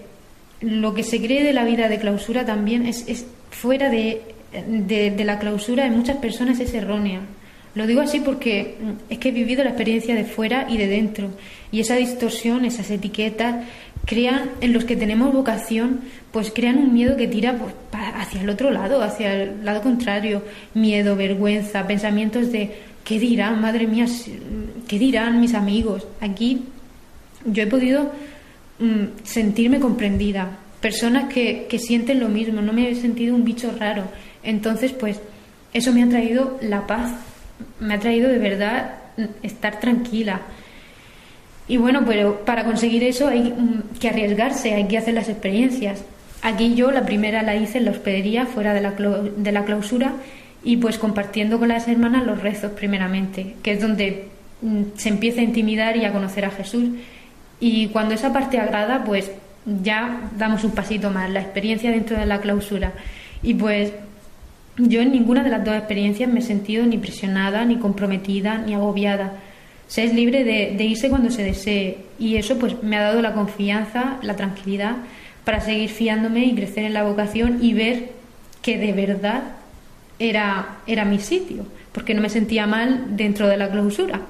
lo 0.61 0.95
que 0.95 1.03
se 1.03 1.21
cree 1.21 1.43
de 1.43 1.53
la 1.53 1.65
vida 1.65 1.89
de 1.89 1.99
clausura 1.99 2.45
también 2.45 2.87
es, 2.87 3.27
fuera 3.51 3.91
de, 3.91 4.23
de, 4.69 5.25
la 5.25 5.39
clausura 5.39 5.87
en 5.87 5.97
muchas 5.97 6.17
personas 6.19 6.61
es 6.61 6.75
errónea. 6.75 7.21
Lo 7.75 7.89
digo 7.89 8.01
así 8.01 8.21
porque 8.21 8.77
mm, 8.81 9.13
es 9.13 9.19
que 9.19 9.31
he 9.31 9.33
vivido 9.33 9.65
la 9.65 9.71
experiencia 9.71 10.15
de 10.15 10.25
fuera 10.25 10.67
y 10.69 10.77
de 10.77 10.87
dentro 10.87 11.31
y 11.73 11.81
esa 11.81 11.97
distorsión, 11.97 12.65
esas 12.65 12.89
etiquetas 12.91 13.65
crean, 14.07 14.51
en 14.61 14.73
los 14.73 14.85
que 14.85 14.97
tenemos 14.97 15.33
vocación, 15.33 16.01
pues 16.33 16.53
crean 16.55 16.79
un 16.79 16.93
miedo 16.93 17.17
que 17.17 17.29
tira 17.29 17.57
pues, 17.57 17.75
hacia 17.93 18.41
el 18.41 18.49
otro 18.49 18.71
lado, 18.71 19.03
hacia 19.03 19.35
el 19.35 19.65
lado 19.65 19.83
contrario, 19.83 20.43
miedo, 20.75 21.17
vergüenza, 21.17 21.87
pensamientos 21.87 22.53
de 22.53 22.77
¿qué 23.05 23.19
dirán, 23.19 23.61
madre 23.61 23.87
mía, 23.87 24.07
qué 24.89 24.99
dirán 24.99 25.41
mis 25.41 25.55
amigos? 25.55 26.07
Aquí 26.21 26.63
yo 27.45 27.63
he 27.63 27.67
podido 27.67 28.13
mm, 28.79 29.25
sentirme 29.25 29.81
comprendida, 29.81 30.59
personas 30.81 31.33
que, 31.33 31.67
que 31.69 31.79
sienten 31.79 32.21
lo 32.21 32.29
mismo, 32.29 32.63
no 32.63 32.73
me 32.73 32.91
he 32.91 32.95
sentido 32.95 33.35
un 33.35 33.45
bicho 33.45 33.75
raro. 33.79 34.05
Entonces, 34.43 34.93
pues 34.93 35.21
eso 35.73 35.93
me 35.93 36.03
ha 36.03 36.09
traído 36.09 36.59
la 36.63 36.87
paz, 36.87 37.13
me 37.81 37.95
ha 37.95 38.01
traído 38.01 38.29
de 38.29 38.39
verdad 38.39 38.97
estar 39.43 39.81
tranquila. 39.81 40.43
Y 41.67 41.77
bueno, 41.79 42.03
pero 42.07 42.45
para 42.45 42.65
conseguir 42.65 43.05
eso 43.05 43.29
hay 43.29 43.53
mm, 43.53 43.99
que 43.99 44.09
arriesgarse, 44.09 44.75
hay 44.75 44.87
que 44.87 44.99
hacer 44.99 45.15
las 45.15 45.29
experiencias. 45.29 46.05
Aquí 46.43 46.75
yo 46.75 46.91
la 46.91 47.07
primera 47.07 47.43
la 47.43 47.57
hice 47.57 47.79
en 47.79 47.87
la 47.87 47.93
hospedería, 47.93 48.47
fuera 48.47 48.75
de 48.75 48.83
la, 48.83 48.91
de 48.91 49.53
la 49.53 49.65
clausura, 49.65 50.13
y 50.63 50.77
pues 50.77 50.99
compartiendo 50.99 51.59
con 51.59 51.69
las 51.69 51.89
hermanas 51.89 52.27
los 52.27 52.41
rezos 52.41 52.73
primeramente, 52.73 53.55
que 53.63 53.73
es 53.73 53.81
donde 53.81 54.29
mm, 54.61 54.83
se 54.97 55.09
empieza 55.09 55.41
a 55.41 55.45
intimidar 55.45 55.97
y 55.97 56.05
a 56.05 56.13
conocer 56.13 56.45
a 56.45 56.51
Jesús. 56.51 56.91
Y 57.61 57.89
cuando 57.89 58.15
esa 58.15 58.33
parte 58.33 58.59
agrada, 58.59 59.05
pues 59.05 59.31
ya 59.83 60.31
damos 60.37 60.65
un 60.65 60.73
pasito 60.73 61.11
más, 61.11 61.31
la 61.31 61.41
experiencia 61.41 61.91
dentro 61.91 62.19
de 62.19 62.27
la 62.27 62.41
clausura. 62.41 62.93
Y 63.43 63.55
pues 63.55 63.93
yo 64.77 65.01
en 65.01 65.13
ninguna 65.13 65.43
de 65.43 65.51
las 65.51 65.65
dos 65.65 65.75
experiencias 65.75 66.31
me 66.31 66.41
he 66.41 66.43
sentido 66.43 66.85
ni 66.85 66.99
presionada, 66.99 67.65
ni 67.65 67.79
comprometida, 67.79 68.59
ni 68.59 68.75
agobiada. 68.75 69.33
Se 69.95 70.03
es 70.03 70.13
libre 70.13 70.43
de, 70.43 70.85
irse 70.85 71.09
cuando 71.09 71.31
se 71.31 71.45
desee 71.45 71.99
y 72.19 72.35
eso 72.35 72.59
pues 72.59 72.83
me 72.83 72.97
ha 72.97 73.03
dado 73.03 73.23
la 73.23 73.33
confianza, 73.33 74.19
la 74.23 74.35
tranquilidad 74.35 74.97
para 75.45 75.61
seguir 75.61 75.89
fiándome 75.89 76.47
y 76.47 76.55
crecer 76.57 76.83
en 76.83 76.95
la 76.95 77.05
vocación 77.05 77.61
y 77.63 77.75
ver 77.75 78.11
que 78.61 78.77
de 78.77 78.93
verdad 78.93 79.53
era, 80.19 80.79
era 80.89 81.05
mi 81.05 81.21
sitio, 81.21 81.65
porque 81.93 82.13
no 82.13 82.23
me 82.23 82.29
sentía 82.29 82.67
mal 82.67 83.17
dentro 83.17 83.47
de 83.47 83.57
la 83.57 83.71
clausura. 83.71 84.23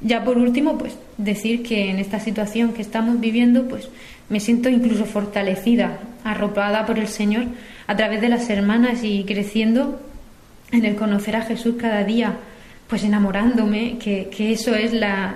Ya 0.00 0.22
por 0.22 0.38
último, 0.38 0.78
pues 0.78 0.96
decir 1.18 1.64
que 1.64 1.90
en 1.90 1.98
esta 1.98 2.20
situación 2.20 2.72
que 2.72 2.82
estamos 2.82 3.18
viviendo, 3.18 3.66
pues 3.66 3.88
me 4.28 4.38
siento 4.38 4.68
incluso 4.68 5.06
fortalecida, 5.06 5.98
arropada 6.22 6.86
por 6.86 7.00
el 7.00 7.08
Señor 7.08 7.46
a 7.88 7.96
través 7.96 8.20
de 8.20 8.28
las 8.28 8.48
hermanas 8.48 9.02
y 9.02 9.24
creciendo 9.24 10.00
en 10.70 10.84
el 10.84 10.94
conocer 10.94 11.34
a 11.34 11.42
Jesús 11.42 11.74
cada 11.80 12.04
día, 12.04 12.36
pues 12.94 13.02
enamorándome, 13.02 13.98
que, 13.98 14.52
eso 14.52 14.72
es 14.72 14.92
la, 14.92 15.34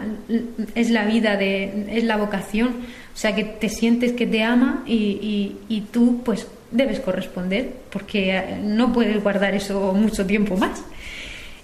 es 0.76 0.90
la 0.90 1.06
vida, 1.06 1.36
de, 1.36 1.86
es 1.90 2.04
la 2.04 2.16
vocación, 2.16 2.68
o 3.12 3.16
sea, 3.16 3.34
que 3.34 3.42
te 3.42 3.68
sientes 3.68 4.12
que 4.12 4.28
te 4.28 4.44
ama 4.44 4.84
y, 4.86 5.56
y, 5.68 5.80
tú 5.90 6.22
pues 6.24 6.46
debes 6.70 7.00
corresponder, 7.00 7.68
porque 7.90 8.60
no 8.62 8.92
puedes 8.92 9.20
guardar 9.20 9.56
eso 9.56 9.92
mucho 9.92 10.24
tiempo 10.24 10.56
más. 10.56 10.84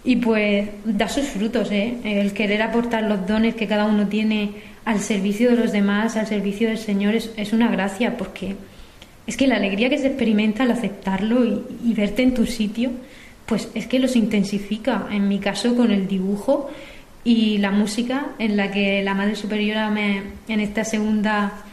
Y 0.03 0.17
pues 0.17 0.69
da 0.85 1.09
sus 1.09 1.27
frutos, 1.27 1.71
¿eh? 1.71 1.95
el 2.03 2.33
querer 2.33 2.63
aportar 2.63 3.05
los 3.05 3.25
dones 3.25 3.55
que 3.55 3.69
cada 3.69 3.85
uno 3.85 4.09
tiene 4.09 4.51
al 4.85 4.99
servicio 4.99 5.51
de 5.51 5.59
los 5.59 5.71
demás, 5.71 6.17
al 6.17 6.27
servicio 6.27 6.67
del 6.67 6.79
Señor, 6.79 7.15
es, 7.15 7.31
es 7.37 7.53
una 7.53 7.71
gracia, 7.71 8.17
porque 8.17 8.57
es 9.29 9.37
que 9.37 9.47
la 9.47 9.57
alegría 9.57 9.89
que 9.89 9.99
se 9.99 10.09
experimenta 10.09 10.65
al 10.65 10.73
aceptarlo 10.73 11.65
y, 11.85 11.95
verte 11.95 12.23
en 12.25 12.35
tu 12.35 12.47
sitio, 12.47 12.91
pues 13.47 13.69
es 13.75 13.87
que 13.87 13.99
los 13.99 14.17
intensifica. 14.17 15.07
En 15.11 15.29
mi 15.29 15.39
caso 15.39 15.75
con 15.77 15.91
el 15.91 16.07
dibujo 16.09 16.71
y 17.25 17.59
la 17.59 17.71
música, 17.71 18.27
en 18.39 18.57
la 18.57 18.71
que 18.71 19.03
la 19.03 19.15
Madre 19.15 19.37
Superiora 19.37 19.91
me, 19.91 20.23
en 20.49 20.61
esta 20.61 20.85
segunda 20.85 21.65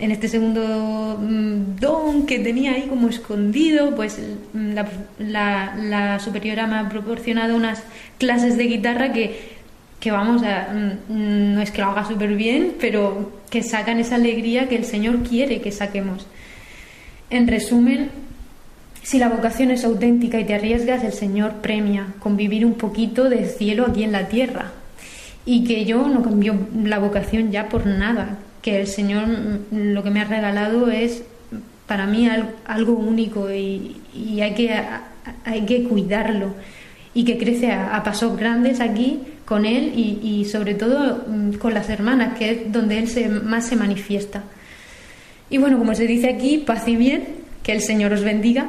en 0.00 0.10
este 0.12 0.28
segundo 0.28 1.18
mm, 1.20 1.76
don 1.78 2.26
que 2.26 2.38
tenía 2.38 2.72
ahí 2.72 2.86
como 2.88 3.08
escondido, 3.08 3.94
pues 3.94 4.18
la, 4.54 4.88
la, 5.18 5.74
la, 5.76 6.18
superiora 6.18 6.66
me 6.66 6.76
ha 6.76 6.88
proporcionado 6.88 7.54
unas 7.54 7.82
clases 8.18 8.56
de 8.56 8.64
guitarra 8.64 9.12
que, 9.12 9.38
que 10.00 10.10
vamos 10.10 10.42
a, 10.42 10.68
mm, 10.72 11.54
no 11.54 11.60
es 11.60 11.70
que 11.70 11.82
lo 11.82 11.88
haga 11.88 12.06
súper 12.06 12.34
bien, 12.34 12.76
pero 12.80 13.40
que 13.50 13.62
sacan 13.62 13.98
esa 14.00 14.14
alegría 14.14 14.68
que 14.68 14.76
el 14.76 14.86
Señor 14.86 15.22
quiere 15.22 15.60
que 15.60 15.70
saquemos. 15.70 16.26
En 17.28 17.46
resumen, 17.46 18.10
si 19.02 19.18
la 19.18 19.28
vocación 19.28 19.70
es 19.70 19.84
auténtica 19.84 20.38
y 20.38 20.44
te 20.44 20.54
arriesgas, 20.54 21.02
el 21.04 21.12
Señor 21.12 21.54
premia 21.62 22.06
con 22.18 22.36
vivir 22.36 22.66
un 22.66 22.74
poquito 22.74 23.28
del 23.28 23.46
cielo 23.46 23.86
aquí 23.86 24.04
en 24.04 24.12
la 24.12 24.28
tierra. 24.28 24.72
Y 25.46 25.64
que 25.64 25.84
yo 25.84 26.06
no 26.06 26.22
cambio 26.22 26.54
la 26.84 26.98
vocación 26.98 27.50
ya 27.50 27.68
por 27.68 27.86
nada, 27.86 28.38
que 28.62 28.78
el 28.78 28.86
Señor 28.86 29.26
mm, 29.26 29.92
lo 29.92 30.02
que 30.02 30.10
me 30.10 30.20
ha 30.20 30.24
regalado 30.24 30.90
es 30.90 31.22
para 31.86 32.06
mí 32.06 32.28
algo 32.66 32.92
único 32.92 33.50
y, 33.50 33.96
hay, 34.40 34.54
que, 34.54 34.70
hay 35.44 35.62
que 35.62 35.82
cuidarlo 35.84 36.54
y 37.14 37.24
que 37.24 37.36
crece 37.36 37.72
a, 37.72 38.00
pasos 38.04 38.36
grandes 38.36 38.80
aquí 38.80 39.18
con 39.44 39.64
Él 39.64 39.92
y, 39.96 40.44
sobre 40.44 40.74
todo 40.74 41.24
mm, 41.26 41.54
con 41.54 41.74
las 41.74 41.88
hermanas, 41.88 42.38
que 42.38 42.50
es 42.50 42.72
donde 42.72 42.98
Él 42.98 43.08
se, 43.08 43.28
más 43.28 43.66
se 43.66 43.74
manifiesta. 43.74 44.44
Y 45.48 45.58
bueno, 45.58 45.78
como 45.78 45.94
se 45.96 46.06
dice 46.06 46.28
aquí, 46.28 46.58
paz 46.58 46.86
y 46.86 46.94
bien, 46.94 47.24
que 47.64 47.72
el 47.72 47.80
Señor 47.80 48.12
os 48.12 48.22
bendiga. 48.22 48.68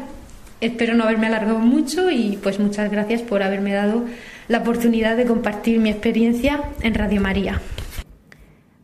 Espero 0.61 0.93
no 0.93 1.05
haberme 1.05 1.25
alargado 1.25 1.57
mucho 1.57 2.11
y 2.11 2.37
pues 2.41 2.59
muchas 2.59 2.91
gracias 2.91 3.23
por 3.23 3.41
haberme 3.41 3.73
dado 3.73 4.05
la 4.47 4.59
oportunidad 4.59 5.17
de 5.17 5.25
compartir 5.25 5.79
mi 5.79 5.89
experiencia 5.89 6.61
en 6.81 6.93
Radio 6.93 7.19
María. 7.19 7.59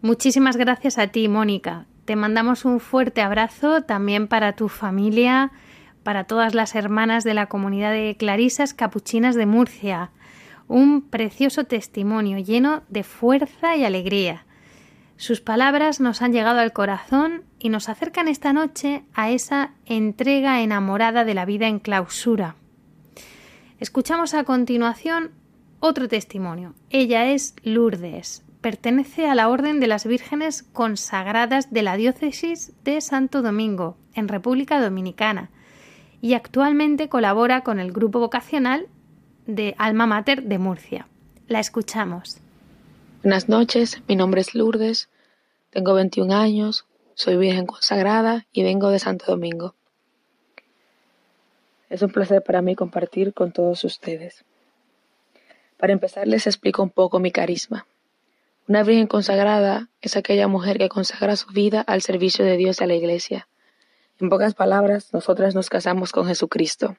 Muchísimas 0.02 0.58
gracias 0.58 0.98
a 0.98 1.08
ti, 1.08 1.28
Mónica. 1.28 1.86
Te 2.06 2.16
mandamos 2.16 2.66
un 2.66 2.80
fuerte 2.80 3.22
abrazo 3.22 3.84
también 3.84 4.28
para 4.28 4.54
tu 4.54 4.70
familia, 4.70 5.52
para 6.02 6.24
todas 6.24 6.56
las 6.56 6.74
hermanas 6.74 7.24
de 7.24 7.36
la 7.36 7.46
comunidad 7.46 7.92
de 7.92 8.16
Clarisas 8.18 8.74
Capuchinas 8.74 9.36
de 9.36 9.46
Murcia. 9.46 10.10
Un 10.68 11.02
precioso 11.02 11.66
testimonio 11.66 12.40
lleno 12.40 12.82
de 12.90 13.04
fuerza 13.04 13.76
y 13.76 13.86
alegría. 13.86 14.47
Sus 15.18 15.42
palabras 15.42 16.00
nos 16.00 16.22
han 16.22 16.32
llegado 16.32 16.60
al 16.60 16.74
corazón 16.74 17.42
y 17.58 17.70
nos 17.70 17.90
acercan 17.90 18.28
esta 18.28 18.54
noche 18.54 19.04
a 19.16 19.32
esa 19.32 19.72
entrega 19.88 20.62
enamorada 20.62 21.26
de 21.26 21.34
la 21.34 21.46
vida 21.46 21.68
en 21.68 21.80
clausura. 21.80 22.56
Escuchamos 23.80 24.36
a 24.36 24.44
continuación 24.44 25.32
otro 25.80 26.08
testimonio. 26.08 26.76
Ella 26.92 27.32
es 27.32 27.56
Lourdes. 27.64 28.44
Pertenece 28.62 29.28
a 29.28 29.34
la 29.34 29.50
Orden 29.50 29.80
de 29.80 29.88
las 29.88 30.06
Vírgenes 30.06 30.62
Consagradas 30.62 31.72
de 31.72 31.82
la 31.82 31.98
Diócesis 31.98 32.74
de 32.84 33.02
Santo 33.02 33.42
Domingo, 33.42 33.98
en 34.14 34.28
República 34.28 34.80
Dominicana, 34.80 35.50
y 36.22 36.36
actualmente 36.36 37.10
colabora 37.10 37.62
con 37.62 37.80
el 37.80 37.92
grupo 37.92 38.20
vocacional 38.20 38.88
de 39.48 39.74
Alma 39.80 40.06
Mater 40.06 40.44
de 40.44 40.60
Murcia. 40.60 41.08
La 41.48 41.60
escuchamos. 41.60 42.40
Buenas 43.24 43.50
noches, 43.50 44.04
mi 44.08 44.16
nombre 44.16 44.42
es 44.42 44.54
Lourdes, 44.54 45.10
tengo 45.72 45.96
21 45.96 46.36
años, 46.36 46.86
soy 47.16 47.36
virgen 47.36 47.66
consagrada 47.66 48.46
y 48.52 48.62
vengo 48.62 48.92
de 48.92 49.00
Santo 49.00 49.26
Domingo. 49.26 49.74
Es 51.90 52.04
un 52.04 52.12
placer 52.12 52.44
para 52.44 52.62
mí 52.62 52.76
compartir 52.76 53.34
con 53.34 53.52
todos 53.52 53.84
ustedes. 53.84 54.46
Para 55.78 55.94
empezar 55.94 56.28
les 56.28 56.46
explico 56.46 56.84
un 56.84 56.92
poco 56.92 57.18
mi 57.20 57.32
carisma. 57.32 57.88
Una 58.68 58.84
virgen 58.84 59.08
consagrada 59.08 59.90
es 60.00 60.16
aquella 60.16 60.48
mujer 60.48 60.78
que 60.78 60.88
consagra 60.88 61.36
su 61.36 61.48
vida 61.52 61.82
al 61.82 62.04
servicio 62.04 62.46
de 62.46 62.56
Dios 62.56 62.80
y 62.80 62.84
a 62.84 62.88
la 62.88 62.96
iglesia. 62.96 63.48
En 64.20 64.30
pocas 64.30 64.54
palabras, 64.54 65.12
nosotras 65.12 65.56
nos 65.56 65.72
casamos 65.72 66.12
con 66.12 66.28
Jesucristo. 66.28 66.98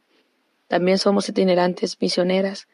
También 0.66 0.98
somos 0.98 1.28
itinerantes 1.28 1.96
misioneras, 2.00 2.66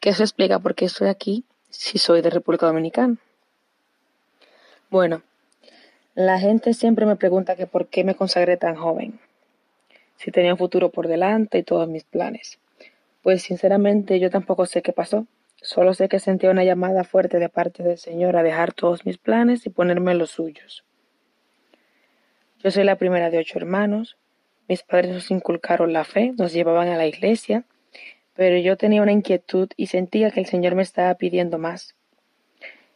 que 0.00 0.08
eso 0.08 0.22
explica 0.22 0.60
por 0.60 0.74
qué 0.74 0.86
estoy 0.86 1.08
aquí 1.08 1.44
si 1.76 1.98
soy 1.98 2.22
de 2.22 2.30
República 2.30 2.66
Dominicana. 2.66 3.16
Bueno, 4.90 5.22
la 6.14 6.38
gente 6.38 6.72
siempre 6.74 7.06
me 7.06 7.16
pregunta 7.16 7.56
que 7.56 7.66
por 7.66 7.88
qué 7.88 8.02
me 8.02 8.14
consagré 8.14 8.56
tan 8.56 8.76
joven, 8.76 9.20
si 10.16 10.30
tenía 10.30 10.52
un 10.52 10.58
futuro 10.58 10.90
por 10.90 11.08
delante 11.08 11.58
y 11.58 11.62
todos 11.62 11.88
mis 11.88 12.04
planes. 12.04 12.58
Pues 13.22 13.42
sinceramente 13.42 14.18
yo 14.18 14.30
tampoco 14.30 14.64
sé 14.66 14.80
qué 14.80 14.92
pasó, 14.92 15.26
solo 15.56 15.92
sé 15.92 16.08
que 16.08 16.18
sentí 16.18 16.46
una 16.46 16.64
llamada 16.64 17.04
fuerte 17.04 17.38
de 17.38 17.48
parte 17.48 17.82
del 17.82 17.98
Señor 17.98 18.36
a 18.36 18.42
dejar 18.42 18.72
todos 18.72 19.04
mis 19.04 19.18
planes 19.18 19.66
y 19.66 19.70
ponerme 19.70 20.14
los 20.14 20.30
suyos. 20.30 20.84
Yo 22.62 22.70
soy 22.70 22.84
la 22.84 22.96
primera 22.96 23.30
de 23.30 23.38
ocho 23.38 23.58
hermanos, 23.58 24.16
mis 24.68 24.82
padres 24.82 25.12
nos 25.12 25.30
inculcaron 25.30 25.92
la 25.92 26.04
fe, 26.04 26.32
nos 26.38 26.52
llevaban 26.52 26.88
a 26.88 26.96
la 26.96 27.06
iglesia, 27.06 27.64
pero 28.36 28.58
yo 28.58 28.76
tenía 28.76 29.02
una 29.02 29.12
inquietud 29.12 29.70
y 29.76 29.86
sentía 29.86 30.30
que 30.30 30.40
el 30.40 30.46
Señor 30.46 30.74
me 30.74 30.82
estaba 30.82 31.14
pidiendo 31.14 31.58
más. 31.58 31.94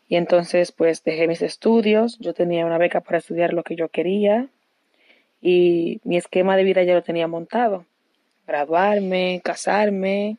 Y 0.07 0.17
entonces 0.17 0.71
pues 0.73 1.03
dejé 1.03 1.27
mis 1.27 1.41
estudios, 1.41 2.19
yo 2.19 2.35
tenía 2.35 2.67
una 2.67 2.79
beca 2.79 3.01
para 3.01 3.19
estudiar 3.19 3.53
lo 3.53 3.63
que 3.63 3.77
yo 3.77 3.89
quería 3.89 4.49
y 5.41 6.01
mi 6.05 6.17
esquema 6.17 6.57
de 6.57 6.65
vida 6.65 6.83
ya 6.83 6.95
lo 6.95 7.03
tenía 7.03 7.27
montado. 7.27 7.87
Graduarme, 8.47 9.41
casarme, 9.43 10.37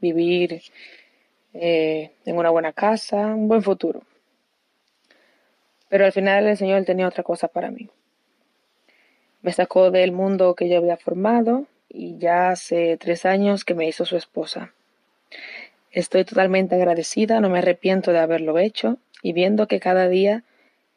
vivir 0.00 0.62
eh, 1.54 2.12
en 2.24 2.36
una 2.36 2.50
buena 2.50 2.72
casa, 2.72 3.34
un 3.34 3.48
buen 3.48 3.62
futuro. 3.62 4.02
Pero 5.88 6.04
al 6.04 6.12
final 6.12 6.46
el 6.46 6.56
Señor 6.56 6.84
tenía 6.84 7.08
otra 7.08 7.24
cosa 7.24 7.48
para 7.48 7.70
mí. 7.70 7.88
Me 9.40 9.52
sacó 9.52 9.90
del 9.90 10.12
mundo 10.12 10.54
que 10.54 10.68
yo 10.68 10.78
había 10.78 10.98
formado 10.98 11.66
y 11.88 12.18
ya 12.18 12.50
hace 12.50 12.96
tres 12.96 13.24
años 13.24 13.64
que 13.64 13.74
me 13.74 13.88
hizo 13.88 14.04
su 14.04 14.16
esposa. 14.16 14.72
Estoy 15.90 16.24
totalmente 16.24 16.74
agradecida, 16.74 17.40
no 17.40 17.48
me 17.48 17.58
arrepiento 17.58 18.12
de 18.12 18.18
haberlo 18.18 18.58
hecho 18.58 18.98
y 19.22 19.32
viendo 19.32 19.66
que 19.66 19.80
cada 19.80 20.08
día 20.08 20.44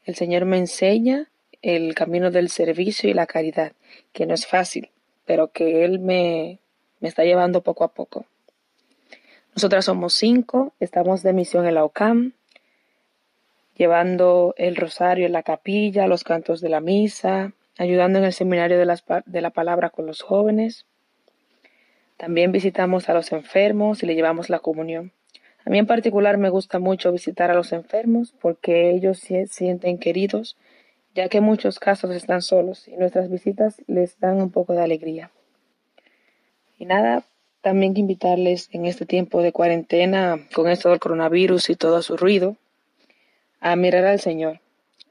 el 0.06 0.16
Señor 0.16 0.46
me 0.46 0.58
enseña 0.58 1.30
el 1.62 1.96
camino 1.96 2.32
del 2.32 2.50
servicio 2.50 3.10
y 3.10 3.14
la 3.14 3.28
caridad, 3.28 3.74
que 4.14 4.26
no 4.26 4.34
es 4.34 4.48
fácil, 4.48 4.90
pero 5.26 5.52
que 5.52 5.86
Él 5.86 6.00
me, 6.00 6.60
me 7.00 7.08
está 7.08 7.24
llevando 7.24 7.62
poco 7.62 7.84
a 7.84 7.94
poco. 7.94 8.26
Nosotras 9.56 9.86
somos 9.86 10.14
cinco, 10.14 10.74
estamos 10.80 11.24
de 11.24 11.34
misión 11.34 11.68
en 11.68 11.76
la 11.76 11.84
OCAM, 11.84 12.34
llevando 13.76 14.54
el 14.58 14.76
rosario 14.76 15.26
en 15.26 15.34
la 15.34 15.44
capilla, 15.44 16.08
los 16.08 16.24
cantos 16.24 16.62
de 16.62 16.70
la 16.70 16.82
misa, 16.82 17.54
ayudando 17.78 18.20
en 18.20 18.26
el 18.26 18.34
seminario 18.34 18.78
de, 18.78 19.00
de 19.26 19.42
la 19.42 19.50
palabra 19.50 19.90
con 19.90 20.06
los 20.06 20.22
jóvenes. 20.22 20.86
También 22.18 22.52
visitamos 22.52 23.10
a 23.10 23.14
los 23.14 23.32
enfermos 23.32 24.04
y 24.04 24.06
le 24.06 24.16
llevamos 24.16 24.50
la 24.50 24.60
comunión. 24.60 25.12
A 25.66 25.70
mí 25.70 25.78
en 25.78 25.88
particular 25.88 26.38
me 26.38 26.50
gusta 26.50 26.80
mucho 26.80 27.12
visitar 27.12 27.52
a 27.52 27.56
los 27.56 27.72
enfermos 27.72 28.34
porque 28.40 28.90
ellos 28.92 29.20
se 29.20 29.48
sienten 29.48 30.00
queridos, 30.00 30.58
ya 31.14 31.30
que 31.30 31.42
muchos 31.42 31.80
casos 31.80 32.12
están 32.12 32.42
solos 32.42 32.88
y 32.88 32.96
nuestras 32.96 33.30
visitas 33.30 33.82
les 33.88 34.20
dan 34.20 34.42
un 34.42 34.50
poco 34.50 34.74
de 34.74 34.82
alegría. 34.82 35.32
Y 36.80 36.86
nada, 36.86 37.24
también 37.62 37.94
que 37.94 38.00
invitarles 38.00 38.70
en 38.72 38.86
este 38.86 39.06
tiempo 39.06 39.42
de 39.44 39.52
cuarentena, 39.52 40.48
con 40.54 40.68
esto 40.68 40.90
del 40.90 41.00
coronavirus 41.00 41.70
y 41.70 41.76
todo 41.76 42.02
su 42.02 42.18
ruido, 42.18 42.58
a 43.60 43.76
mirar 43.76 44.06
al 44.06 44.20
Señor, 44.20 44.62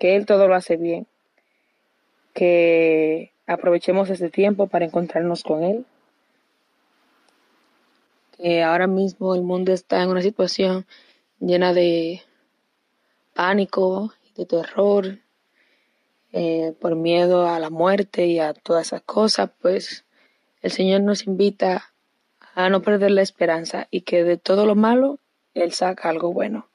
que 0.00 0.16
Él 0.16 0.26
todo 0.26 0.48
lo 0.48 0.56
hace 0.56 0.76
bien, 0.76 1.06
que 2.32 3.32
aprovechemos 3.46 4.10
este 4.10 4.30
tiempo 4.30 4.66
para 4.66 4.84
encontrarnos 4.84 5.42
con 5.42 5.62
Él, 5.62 5.86
que 8.36 8.62
ahora 8.62 8.86
mismo 8.86 9.34
el 9.34 9.42
mundo 9.42 9.72
está 9.72 10.02
en 10.02 10.10
una 10.10 10.22
situación 10.22 10.86
llena 11.40 11.72
de 11.74 12.22
pánico 13.34 14.12
de 14.36 14.46
terror, 14.46 15.18
eh, 16.32 16.74
por 16.80 16.94
miedo 16.94 17.48
a 17.48 17.58
la 17.58 17.70
muerte 17.70 18.26
y 18.26 18.38
a 18.38 18.54
todas 18.54 18.88
esas 18.88 19.02
cosas, 19.02 19.50
pues 19.60 20.04
el 20.62 20.70
Señor 20.70 21.00
nos 21.00 21.26
invita 21.26 21.92
a 22.54 22.68
no 22.68 22.82
perder 22.82 23.10
la 23.10 23.22
esperanza 23.22 23.88
y 23.90 24.02
que 24.02 24.22
de 24.22 24.36
todo 24.36 24.64
lo 24.64 24.76
malo 24.76 25.18
Él 25.54 25.72
saca 25.72 26.08
algo 26.08 26.32
bueno. 26.32 26.68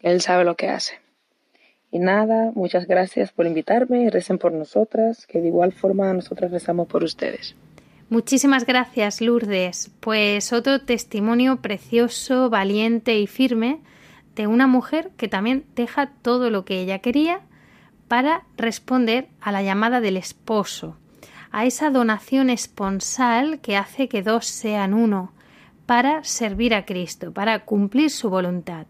Él 0.00 0.20
sabe 0.20 0.44
lo 0.44 0.54
que 0.54 0.68
hace. 0.68 1.00
Y 1.90 1.98
nada, 1.98 2.52
muchas 2.54 2.86
gracias 2.86 3.32
por 3.32 3.46
invitarme, 3.46 4.10
recen 4.10 4.38
por 4.38 4.52
nosotras, 4.52 5.26
que 5.26 5.40
de 5.40 5.48
igual 5.48 5.72
forma 5.72 6.12
nosotras 6.12 6.50
rezamos 6.50 6.86
por 6.86 7.02
ustedes. 7.02 7.54
Muchísimas 8.10 8.64
gracias, 8.64 9.20
Lourdes. 9.20 9.90
Pues 10.00 10.52
otro 10.52 10.80
testimonio 10.80 11.60
precioso, 11.60 12.50
valiente 12.50 13.18
y 13.18 13.26
firme 13.26 13.80
de 14.34 14.46
una 14.46 14.66
mujer 14.66 15.10
que 15.16 15.28
también 15.28 15.64
deja 15.74 16.10
todo 16.22 16.48
lo 16.50 16.64
que 16.64 16.80
ella 16.80 17.00
quería 17.00 17.40
para 18.06 18.44
responder 18.56 19.28
a 19.40 19.52
la 19.52 19.62
llamada 19.62 20.00
del 20.00 20.16
esposo, 20.16 20.96
a 21.50 21.66
esa 21.66 21.90
donación 21.90 22.48
esponsal 22.48 23.60
que 23.60 23.76
hace 23.76 24.08
que 24.08 24.22
dos 24.22 24.46
sean 24.46 24.94
uno, 24.94 25.32
para 25.86 26.22
servir 26.24 26.74
a 26.74 26.84
Cristo, 26.84 27.32
para 27.32 27.64
cumplir 27.64 28.10
su 28.10 28.30
voluntad. 28.30 28.86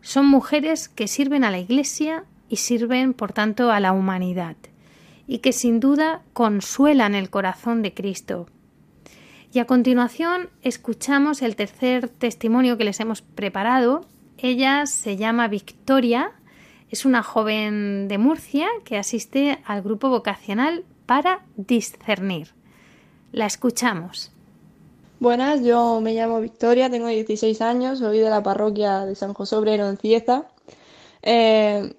Son 0.00 0.26
mujeres 0.26 0.88
que 0.88 1.08
sirven 1.08 1.44
a 1.44 1.50
la 1.50 1.58
Iglesia 1.58 2.24
y 2.48 2.56
sirven, 2.56 3.14
por 3.14 3.32
tanto, 3.32 3.70
a 3.70 3.80
la 3.80 3.92
humanidad, 3.92 4.56
y 5.26 5.38
que 5.38 5.52
sin 5.52 5.80
duda 5.80 6.22
consuelan 6.32 7.14
el 7.14 7.30
corazón 7.30 7.82
de 7.82 7.94
Cristo. 7.94 8.46
Y 9.52 9.60
a 9.60 9.66
continuación 9.66 10.50
escuchamos 10.62 11.42
el 11.42 11.56
tercer 11.56 12.08
testimonio 12.08 12.76
que 12.76 12.84
les 12.84 13.00
hemos 13.00 13.22
preparado. 13.22 14.06
Ella 14.36 14.86
se 14.86 15.16
llama 15.16 15.48
Victoria, 15.48 16.32
es 16.90 17.04
una 17.04 17.22
joven 17.22 18.08
de 18.08 18.18
Murcia 18.18 18.68
que 18.84 18.96
asiste 18.96 19.58
al 19.64 19.82
grupo 19.82 20.08
vocacional 20.08 20.84
para 21.06 21.44
discernir. 21.56 22.54
La 23.32 23.46
escuchamos. 23.46 24.32
Buenas, 25.20 25.64
yo 25.64 26.00
me 26.00 26.14
llamo 26.14 26.40
Victoria, 26.40 26.88
tengo 26.88 27.08
16 27.08 27.60
años, 27.60 27.98
soy 27.98 28.20
de 28.20 28.30
la 28.30 28.40
parroquia 28.40 29.04
de 29.04 29.16
San 29.16 29.34
José 29.34 29.56
Obrero 29.56 29.88
en 29.88 29.96
Cieza. 29.96 30.46
Eh, 31.22 31.92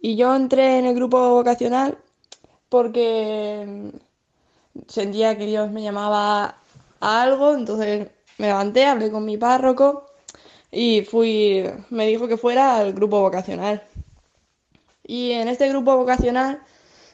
y 0.00 0.16
yo 0.16 0.34
entré 0.34 0.78
en 0.78 0.86
el 0.86 0.94
grupo 0.94 1.18
vocacional 1.34 1.98
porque 2.70 3.92
sentía 4.88 5.36
que 5.36 5.44
Dios 5.44 5.70
me 5.70 5.82
llamaba 5.82 6.56
a 7.00 7.22
algo, 7.22 7.54
entonces 7.54 8.08
me 8.38 8.46
levanté, 8.46 8.86
hablé 8.86 9.10
con 9.10 9.26
mi 9.26 9.36
párroco 9.36 10.06
y 10.70 11.02
fui, 11.02 11.62
me 11.90 12.06
dijo 12.06 12.26
que 12.26 12.38
fuera 12.38 12.78
al 12.78 12.94
grupo 12.94 13.20
vocacional. 13.20 13.86
Y 15.04 15.32
en 15.32 15.48
este 15.48 15.68
grupo 15.68 15.94
vocacional 15.94 16.62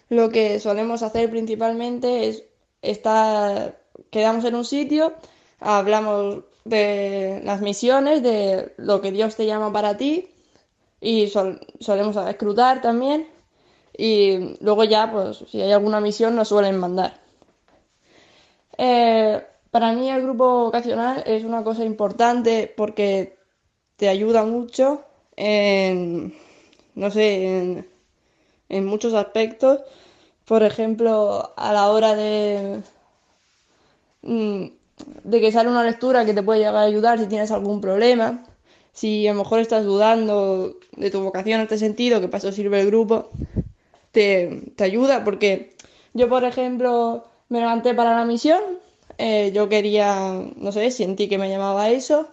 lo 0.09 0.31
que 0.31 0.61
solemos 0.61 1.03
hacer 1.03 1.31
principalmente 1.31 2.29
es 2.29 2.45
estar, 2.81 3.83
quedamos 4.11 4.45
en 4.45 4.55
un 4.55 4.65
sitio, 4.65 5.15
hablamos 5.63 6.45
de 6.65 7.41
las 7.45 7.61
misiones, 7.61 8.23
de 8.23 8.73
lo 8.77 9.01
que 9.01 9.13
Dios 9.13 9.37
te 9.37 9.47
llama 9.47 9.73
para 9.73 9.97
ti 9.97 10.29
y 11.01 11.29
solemos 11.29 12.17
escrutar 12.29 12.81
también 12.81 13.29
y 13.97 14.57
luego 14.61 14.85
ya, 14.85 15.11
pues 15.11 15.45
si 15.51 15.61
hay 15.61 15.73
alguna 15.73 16.01
misión 16.01 16.37
nos 16.37 16.49
suelen 16.49 16.79
mandar. 16.79 17.21
Eh, 18.79 19.43
para 19.71 19.93
mí 19.93 20.11
el 20.11 20.23
grupo 20.23 20.65
vocacional 20.65 21.23
es 21.27 21.45
una 21.45 21.63
cosa 21.65 21.85
importante 21.85 22.73
porque 22.77 23.37
te 23.97 24.09
ayuda 24.09 24.45
mucho 24.45 25.05
en, 25.37 26.35
no 26.95 27.11
sé, 27.11 27.59
en, 27.59 27.89
en 28.69 28.87
muchos 28.87 29.15
aspectos 29.15 29.81
por 30.45 30.63
ejemplo, 30.63 31.53
a 31.57 31.73
la 31.73 31.91
hora 31.91 32.15
de, 32.15 32.83
mm, 34.23 34.67
de 35.25 35.41
que 35.41 35.53
sale 35.53 35.69
una 35.69 35.85
lectura 35.85 36.25
que 36.25 36.35
te 36.35 36.43
puede 36.43 36.61
llegar 36.61 36.77
a 36.77 36.83
ayudar 36.83 37.19
si 37.19 37.27
tienes 37.27 37.51
algún 37.51 37.81
problema, 37.81 38.45
si 38.93 39.27
a 39.27 39.33
lo 39.33 39.39
mejor 39.39 39.61
estás 39.61 39.85
dudando 39.85 40.77
de 40.97 41.11
tu 41.11 41.21
vocación 41.21 41.61
en 41.61 41.65
este 41.65 41.79
sentido, 41.79 42.21
que 42.21 42.29
para 42.29 42.39
eso 42.39 42.53
sirve 42.53 42.81
el 42.81 42.87
grupo, 42.87 43.31
te, 44.13 44.73
ayuda, 44.79 45.25
porque 45.25 45.75
yo, 46.13 46.29
por 46.29 46.45
ejemplo, 46.45 47.25
me 47.49 47.61
levanté 47.61 47.95
para 47.95 48.15
la 48.15 48.25
misión, 48.25 48.63
eh, 49.19 49.51
yo 49.55 49.69
quería, 49.69 50.43
no 50.57 50.73
sé, 50.73 50.91
sentí 50.91 51.29
que 51.29 51.39
me 51.39 51.49
llamaba 51.49 51.91
eso, 51.91 52.29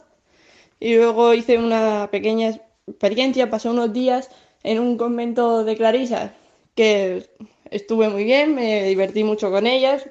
y 0.80 0.96
luego 0.96 1.34
hice 1.34 1.58
una 1.58 2.10
pequeña 2.12 2.60
experiencia, 2.88 3.50
pasé 3.50 3.70
unos 3.70 3.94
días 3.94 4.30
en 4.64 4.80
un 4.80 4.98
convento 4.98 5.64
de 5.64 5.78
clarisas, 5.78 6.32
que 6.76 7.30
estuve 7.72 8.10
muy 8.10 8.24
bien, 8.24 8.56
me 8.56 8.84
divertí 8.84 9.24
mucho 9.24 9.52
con 9.52 9.68
ellas, 9.68 10.06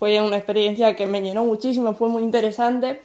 fue 0.00 0.18
una 0.22 0.38
experiencia 0.38 0.96
que 0.96 1.06
me 1.06 1.20
llenó 1.20 1.44
muchísimo, 1.44 1.94
fue 1.94 2.08
muy 2.08 2.22
interesante, 2.22 3.02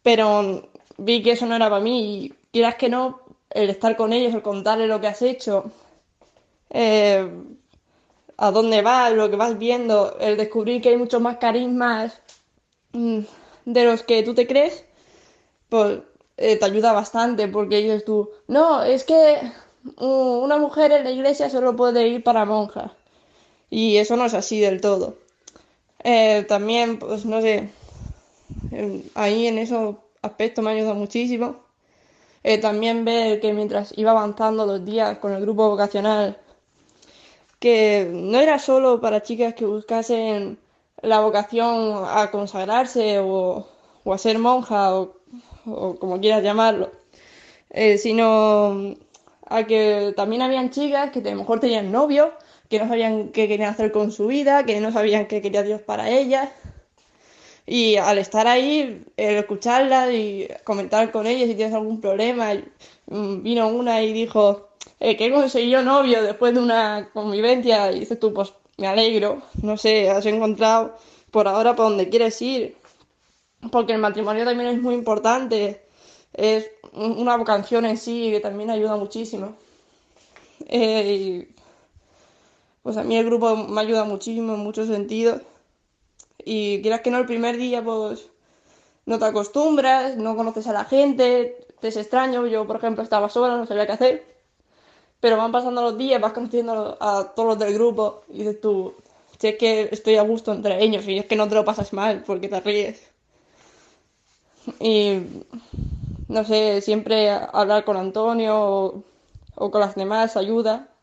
pero 0.00 0.68
vi 0.96 1.24
que 1.24 1.32
eso 1.32 1.44
no 1.44 1.56
era 1.56 1.68
para 1.68 1.82
mí 1.82 2.26
y 2.26 2.34
quieras 2.52 2.76
que 2.76 2.88
no, 2.88 3.20
el 3.50 3.68
estar 3.68 3.96
con 3.96 4.12
ellos, 4.12 4.32
el 4.32 4.40
contarles 4.40 4.88
lo 4.88 5.00
que 5.00 5.08
has 5.08 5.22
hecho, 5.22 5.72
eh, 6.70 7.28
a 8.36 8.50
dónde 8.52 8.80
vas, 8.80 9.12
lo 9.12 9.28
que 9.28 9.34
vas 9.34 9.58
viendo, 9.58 10.16
el 10.20 10.36
descubrir 10.36 10.80
que 10.80 10.90
hay 10.90 10.96
muchos 10.96 11.20
más 11.20 11.38
carismas 11.38 12.20
mm, 12.92 13.18
de 13.64 13.84
los 13.84 14.04
que 14.04 14.22
tú 14.22 14.34
te 14.34 14.46
crees, 14.46 14.84
pues 15.68 15.98
eh, 16.36 16.56
te 16.56 16.64
ayuda 16.64 16.92
bastante 16.92 17.48
porque 17.48 17.78
dices 17.78 18.04
tú, 18.04 18.30
no, 18.46 18.84
es 18.84 19.02
que 19.02 19.40
una 19.98 20.58
mujer 20.58 20.92
en 20.92 21.02
la 21.02 21.10
iglesia 21.10 21.50
solo 21.50 21.74
puede 21.74 22.06
ir 22.06 22.22
para 22.22 22.44
monjas 22.44 22.92
y 23.68 23.96
eso 23.96 24.16
no 24.16 24.26
es 24.26 24.34
así 24.34 24.60
del 24.60 24.80
todo. 24.80 25.23
Eh, 26.04 26.44
también, 26.48 26.98
pues 26.98 27.24
no 27.24 27.40
sé, 27.40 27.70
ahí 29.14 29.46
en 29.46 29.58
esos 29.58 29.96
aspectos 30.22 30.64
me 30.64 30.72
ayuda 30.72 30.94
muchísimo. 30.94 31.56
Eh, 32.42 32.58
también 32.58 33.04
ver 33.06 33.40
que 33.40 33.54
mientras 33.54 33.96
iba 33.96 34.10
avanzando 34.10 34.66
los 34.66 34.84
días 34.84 35.18
con 35.18 35.32
el 35.32 35.40
grupo 35.40 35.68
vocacional, 35.70 36.38
que 37.58 38.06
no 38.12 38.38
era 38.38 38.58
solo 38.58 39.00
para 39.00 39.22
chicas 39.22 39.54
que 39.54 39.64
buscasen 39.64 40.58
la 41.00 41.20
vocación 41.20 42.04
a 42.06 42.30
consagrarse 42.30 43.18
o, 43.20 43.66
a 44.04 44.18
ser 44.18 44.38
monja 44.38 44.94
o, 44.94 45.14
como 45.98 46.20
quieras 46.20 46.42
llamarlo, 46.42 46.92
eh, 47.70 47.96
sino 47.96 48.94
a 49.46 49.64
que 49.64 50.12
también 50.16 50.42
habían 50.42 50.70
chicas 50.70 51.10
que 51.10 51.20
a 51.20 51.30
lo 51.32 51.36
mejor 51.36 51.60
tenían 51.60 51.90
novio 51.90 52.34
que 52.74 52.80
no 52.80 52.88
sabían 52.88 53.28
qué 53.28 53.46
querían 53.46 53.70
hacer 53.70 53.92
con 53.92 54.10
su 54.10 54.26
vida, 54.26 54.66
que 54.66 54.80
no 54.80 54.90
sabían 54.90 55.26
qué 55.26 55.40
quería 55.40 55.62
Dios 55.62 55.80
para 55.80 56.10
ellas. 56.10 56.48
Y 57.66 57.94
al 57.96 58.18
estar 58.18 58.48
ahí, 58.48 59.04
el 59.16 59.36
escucharlas 59.36 60.12
y 60.12 60.48
comentar 60.64 61.12
con 61.12 61.28
ellas 61.28 61.48
si 61.48 61.54
tienes 61.54 61.72
algún 61.72 62.00
problema, 62.00 62.52
mm, 63.06 63.42
vino 63.44 63.68
una 63.68 64.02
y 64.02 64.12
dijo, 64.12 64.70
eh, 64.98 65.16
que 65.16 65.26
he 65.26 65.32
conseguido 65.32 65.82
novio 65.84 66.20
después 66.24 66.52
de 66.52 66.60
una 66.60 67.10
convivencia 67.12 67.92
y 67.92 68.00
dices 68.00 68.18
tú, 68.18 68.34
pues 68.34 68.52
me 68.76 68.88
alegro, 68.88 69.42
no 69.62 69.76
sé, 69.76 70.10
has 70.10 70.26
encontrado 70.26 70.96
por 71.30 71.46
ahora 71.46 71.76
por 71.76 71.86
donde 71.90 72.08
quieres 72.08 72.42
ir, 72.42 72.76
porque 73.70 73.92
el 73.92 74.00
matrimonio 74.00 74.44
también 74.44 74.70
es 74.70 74.82
muy 74.82 74.94
importante, 74.96 75.86
es 76.32 76.68
una 76.92 77.36
vocación 77.36 77.86
en 77.86 77.98
sí 77.98 78.32
que 78.32 78.40
también 78.40 78.70
ayuda 78.70 78.96
muchísimo. 78.96 79.54
Eh, 80.68 81.53
pues 82.84 82.98
a 82.98 83.02
mí 83.02 83.16
el 83.16 83.24
grupo 83.24 83.56
me 83.56 83.80
ayuda 83.80 84.04
muchísimo 84.04 84.54
en 84.54 84.60
muchos 84.60 84.88
sentidos. 84.88 85.40
Y 86.44 86.82
quieras 86.82 87.00
que 87.00 87.10
no, 87.10 87.18
el 87.18 87.26
primer 87.26 87.56
día 87.56 87.82
pues 87.82 88.28
no 89.06 89.18
te 89.18 89.24
acostumbras, 89.24 90.16
no 90.16 90.36
conoces 90.36 90.66
a 90.66 90.74
la 90.74 90.84
gente, 90.84 91.66
te 91.80 91.88
es 91.88 91.96
extraño. 91.96 92.46
Yo, 92.46 92.66
por 92.66 92.76
ejemplo, 92.76 93.02
estaba 93.02 93.30
sola, 93.30 93.56
no 93.56 93.66
sabía 93.66 93.86
qué 93.86 93.92
hacer. 93.92 94.36
Pero 95.20 95.38
van 95.38 95.52
pasando 95.52 95.82
los 95.82 95.98
días, 95.98 96.20
vas 96.20 96.34
conociendo 96.34 96.98
a 97.00 97.32
todos 97.34 97.48
los 97.50 97.58
del 97.58 97.74
grupo 97.74 98.24
y 98.28 98.40
dices 98.40 98.60
tú, 98.60 98.94
si 99.38 99.48
es 99.48 99.56
que 99.56 99.88
estoy 99.90 100.16
a 100.16 100.22
gusto 100.22 100.52
entre 100.52 100.82
ellos 100.84 101.06
y 101.08 101.18
es 101.18 101.26
que 101.26 101.36
no 101.36 101.48
te 101.48 101.54
lo 101.54 101.64
pasas 101.64 101.92
mal 101.94 102.22
porque 102.26 102.48
te 102.48 102.60
ríes. 102.60 103.02
Y 104.80 105.20
no 106.28 106.44
sé, 106.44 106.80
siempre 106.82 107.30
hablar 107.30 107.84
con 107.84 107.96
Antonio 107.96 108.54
o, 108.60 109.04
o 109.54 109.70
con 109.70 109.80
las 109.80 109.94
demás 109.94 110.36
ayuda. 110.36 110.93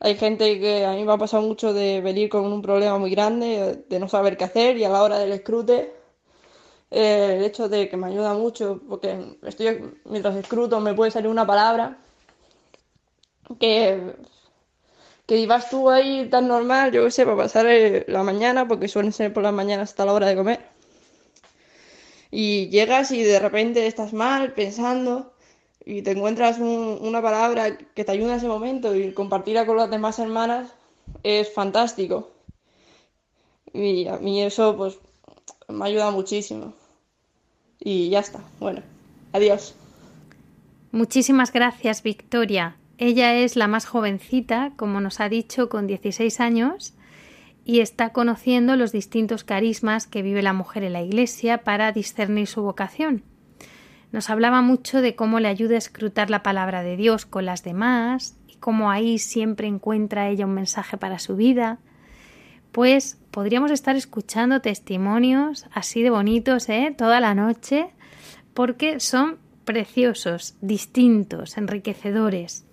Hay 0.00 0.16
gente 0.16 0.60
que 0.60 0.84
a 0.86 0.92
mí 0.92 1.04
me 1.04 1.12
ha 1.12 1.18
pasado 1.18 1.42
mucho 1.42 1.72
de 1.72 2.00
venir 2.00 2.28
con 2.28 2.44
un 2.52 2.62
problema 2.62 2.98
muy 2.98 3.10
grande, 3.10 3.84
de 3.88 3.98
no 3.98 4.08
saber 4.08 4.36
qué 4.36 4.44
hacer 4.44 4.76
y 4.76 4.84
a 4.84 4.88
la 4.88 5.02
hora 5.02 5.18
del 5.18 5.32
escrute, 5.32 5.92
eh, 6.90 7.36
el 7.38 7.44
hecho 7.44 7.68
de 7.68 7.88
que 7.88 7.96
me 7.96 8.06
ayuda 8.06 8.34
mucho, 8.34 8.80
porque 8.88 9.36
estoy 9.42 9.98
mientras 10.04 10.36
escruto 10.36 10.80
me 10.80 10.94
puede 10.94 11.10
salir 11.10 11.28
una 11.28 11.46
palabra 11.46 11.98
que, 13.60 14.14
que 15.26 15.46
vas 15.46 15.68
tú 15.70 15.90
ahí 15.90 16.28
tan 16.30 16.48
normal, 16.48 16.92
yo 16.92 17.04
qué 17.04 17.10
sé, 17.10 17.24
para 17.24 17.36
pasar 17.36 17.66
eh, 17.66 18.04
la 18.08 18.22
mañana, 18.22 18.68
porque 18.68 18.88
suelen 18.88 19.12
ser 19.12 19.32
por 19.32 19.42
las 19.42 19.52
mañanas 19.52 19.90
hasta 19.90 20.04
la 20.04 20.12
hora 20.12 20.26
de 20.28 20.36
comer. 20.36 20.60
Y 22.30 22.68
llegas 22.68 23.10
y 23.10 23.22
de 23.22 23.38
repente 23.40 23.86
estás 23.86 24.12
mal, 24.12 24.52
pensando 24.52 25.32
y 25.84 26.02
te 26.02 26.12
encuentras 26.12 26.58
una 26.58 27.22
palabra 27.22 27.76
que 27.76 28.04
te 28.04 28.12
ayuda 28.12 28.32
en 28.32 28.38
ese 28.38 28.48
momento 28.48 28.94
y 28.94 29.12
compartirla 29.12 29.66
con 29.66 29.76
las 29.76 29.90
demás 29.90 30.18
hermanas 30.18 30.74
es 31.22 31.52
fantástico. 31.52 32.30
Y 33.72 34.06
a 34.06 34.16
mí 34.18 34.42
eso 34.42 34.76
pues 34.76 34.98
me 35.68 35.86
ayuda 35.86 36.10
muchísimo. 36.10 36.74
Y 37.80 38.10
ya 38.10 38.20
está. 38.20 38.40
Bueno, 38.58 38.82
adiós. 39.32 39.74
Muchísimas 40.90 41.52
gracias, 41.52 42.02
Victoria. 42.02 42.76
Ella 42.98 43.34
es 43.34 43.56
la 43.56 43.68
más 43.68 43.86
jovencita, 43.86 44.72
como 44.76 45.00
nos 45.00 45.20
ha 45.20 45.28
dicho, 45.28 45.68
con 45.68 45.86
16 45.86 46.40
años 46.40 46.94
y 47.68 47.80
está 47.80 48.14
conociendo 48.14 48.76
los 48.76 48.92
distintos 48.92 49.44
carismas 49.44 50.06
que 50.06 50.22
vive 50.22 50.40
la 50.40 50.54
mujer 50.54 50.84
en 50.84 50.94
la 50.94 51.02
Iglesia 51.02 51.64
para 51.64 51.92
discernir 51.92 52.46
su 52.46 52.62
vocación. 52.62 53.22
Nos 54.10 54.30
hablaba 54.30 54.62
mucho 54.62 55.02
de 55.02 55.14
cómo 55.14 55.38
le 55.38 55.48
ayuda 55.48 55.74
a 55.74 55.78
escrutar 55.78 56.30
la 56.30 56.42
palabra 56.42 56.82
de 56.82 56.96
Dios 56.96 57.26
con 57.26 57.44
las 57.44 57.62
demás 57.62 58.36
y 58.46 58.56
cómo 58.56 58.90
ahí 58.90 59.18
siempre 59.18 59.68
encuentra 59.68 60.28
ella 60.28 60.46
un 60.46 60.54
mensaje 60.54 60.96
para 60.96 61.18
su 61.18 61.36
vida. 61.36 61.78
Pues 62.72 63.18
podríamos 63.30 63.70
estar 63.70 63.96
escuchando 63.96 64.60
testimonios 64.60 65.66
así 65.72 66.02
de 66.02 66.10
bonitos, 66.10 66.68
¿eh? 66.68 66.94
Toda 66.96 67.20
la 67.20 67.34
noche, 67.34 67.90
porque 68.54 68.98
son 69.00 69.38
preciosos, 69.64 70.54
distintos, 70.62 71.58
enriquecedores. 71.58 72.64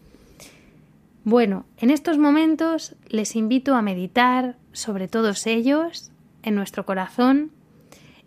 Bueno, 1.26 1.66
en 1.78 1.90
estos 1.90 2.18
momentos 2.18 2.96
les 3.10 3.36
invito 3.36 3.76
a 3.76 3.82
meditar 3.82 4.56
sobre 4.72 5.08
todos 5.10 5.48
ellos 5.48 6.12
en 6.44 6.56
nuestro 6.56 6.86
corazón 6.86 7.52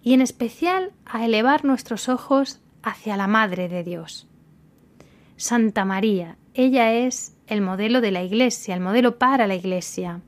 y 0.03 0.13
en 0.13 0.21
especial 0.21 0.93
a 1.07 1.25
elevar 1.25 1.65
nuestros 1.65 2.09
ojos 2.09 2.61
hacia 2.89 3.17
la 3.17 3.27
Madre 3.27 3.69
de 3.69 3.85
Dios. 3.85 4.27
Santa 5.37 5.85
María, 5.85 6.37
ella 6.55 6.93
es 6.93 7.37
el 7.47 7.61
modelo 7.61 8.01
de 8.01 8.11
la 8.11 8.23
Iglesia, 8.23 8.75
el 8.75 8.81
modelo 8.81 9.19
para 9.19 9.47
la 9.47 9.55
Iglesia. 9.55 10.21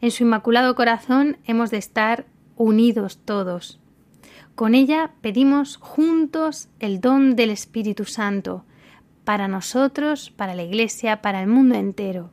En 0.00 0.10
su 0.10 0.22
Inmaculado 0.22 0.74
Corazón 0.74 1.38
hemos 1.44 1.70
de 1.70 1.78
estar 1.78 2.26
unidos 2.56 3.18
todos. 3.24 3.80
Con 4.54 4.74
ella 4.74 5.12
pedimos 5.20 5.76
juntos 5.76 6.68
el 6.78 7.00
don 7.00 7.36
del 7.36 7.50
Espíritu 7.50 8.04
Santo, 8.04 8.64
para 9.24 9.48
nosotros, 9.48 10.30
para 10.30 10.54
la 10.54 10.62
Iglesia, 10.62 11.22
para 11.22 11.40
el 11.42 11.48
mundo 11.48 11.74
entero. 11.74 12.30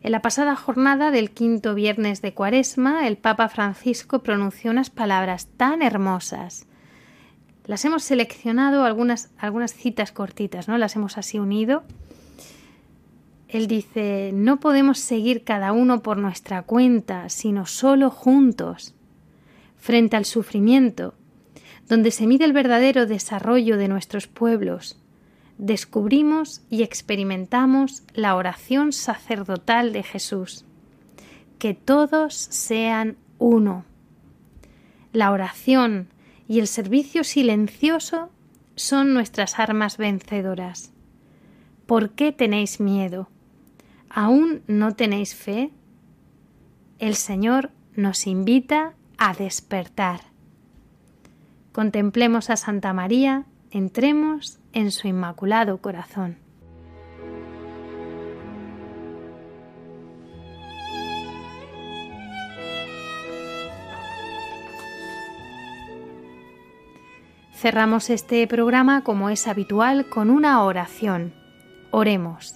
En 0.00 0.12
la 0.12 0.22
pasada 0.22 0.54
jornada 0.54 1.10
del 1.10 1.32
quinto 1.32 1.74
viernes 1.74 2.22
de 2.22 2.34
Cuaresma, 2.34 3.08
el 3.08 3.16
Papa 3.16 3.48
Francisco 3.48 4.22
pronunció 4.22 4.70
unas 4.70 4.90
palabras 4.90 5.48
tan 5.56 5.82
hermosas 5.82 6.67
las 7.68 7.84
hemos 7.84 8.02
seleccionado 8.02 8.84
algunas, 8.84 9.30
algunas 9.36 9.74
citas 9.74 10.10
cortitas, 10.10 10.68
¿no? 10.68 10.78
Las 10.78 10.96
hemos 10.96 11.18
así 11.18 11.38
unido. 11.38 11.84
Él 13.46 13.66
dice, 13.66 14.30
no 14.32 14.58
podemos 14.58 14.98
seguir 14.98 15.44
cada 15.44 15.72
uno 15.72 16.02
por 16.02 16.16
nuestra 16.16 16.62
cuenta, 16.62 17.28
sino 17.28 17.66
solo 17.66 18.10
juntos, 18.10 18.94
frente 19.76 20.16
al 20.16 20.24
sufrimiento, 20.24 21.12
donde 21.88 22.10
se 22.10 22.26
mide 22.26 22.46
el 22.46 22.54
verdadero 22.54 23.04
desarrollo 23.04 23.76
de 23.76 23.88
nuestros 23.88 24.28
pueblos. 24.28 24.98
Descubrimos 25.58 26.62
y 26.70 26.82
experimentamos 26.82 28.02
la 28.14 28.34
oración 28.34 28.94
sacerdotal 28.94 29.92
de 29.92 30.04
Jesús. 30.04 30.64
Que 31.58 31.74
todos 31.74 32.34
sean 32.34 33.18
uno. 33.36 33.84
La 35.12 35.32
oración 35.32 36.08
y 36.48 36.60
el 36.60 36.66
servicio 36.66 37.22
silencioso 37.22 38.30
son 38.74 39.12
nuestras 39.12 39.58
armas 39.58 39.98
vencedoras. 39.98 40.92
¿Por 41.86 42.10
qué 42.10 42.32
tenéis 42.32 42.80
miedo? 42.80 43.28
¿Aún 44.08 44.62
no 44.66 44.94
tenéis 44.94 45.34
fe? 45.34 45.70
El 46.98 47.14
Señor 47.14 47.70
nos 47.94 48.26
invita 48.26 48.94
a 49.18 49.34
despertar. 49.34 50.20
Contemplemos 51.72 52.50
a 52.50 52.56
Santa 52.56 52.92
María, 52.92 53.44
entremos 53.70 54.58
en 54.72 54.90
su 54.90 55.06
inmaculado 55.06 55.78
corazón. 55.78 56.38
Cerramos 67.60 68.08
este 68.08 68.46
programa 68.46 69.02
como 69.02 69.30
es 69.30 69.48
habitual 69.48 70.08
con 70.08 70.30
una 70.30 70.62
oración. 70.62 71.34
Oremos. 71.90 72.54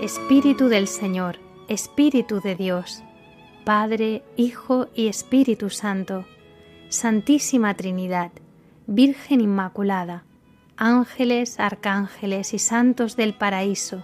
Espíritu 0.00 0.68
del 0.68 0.88
Señor, 0.88 1.40
Espíritu 1.68 2.40
de 2.40 2.54
Dios, 2.54 3.02
Padre, 3.66 4.22
Hijo 4.38 4.88
y 4.94 5.08
Espíritu 5.08 5.68
Santo, 5.68 6.24
Santísima 6.88 7.74
Trinidad, 7.74 8.32
Virgen 8.86 9.42
Inmaculada, 9.42 10.24
ángeles, 10.78 11.60
arcángeles 11.60 12.54
y 12.54 12.58
santos 12.58 13.14
del 13.14 13.34
paraíso, 13.34 14.02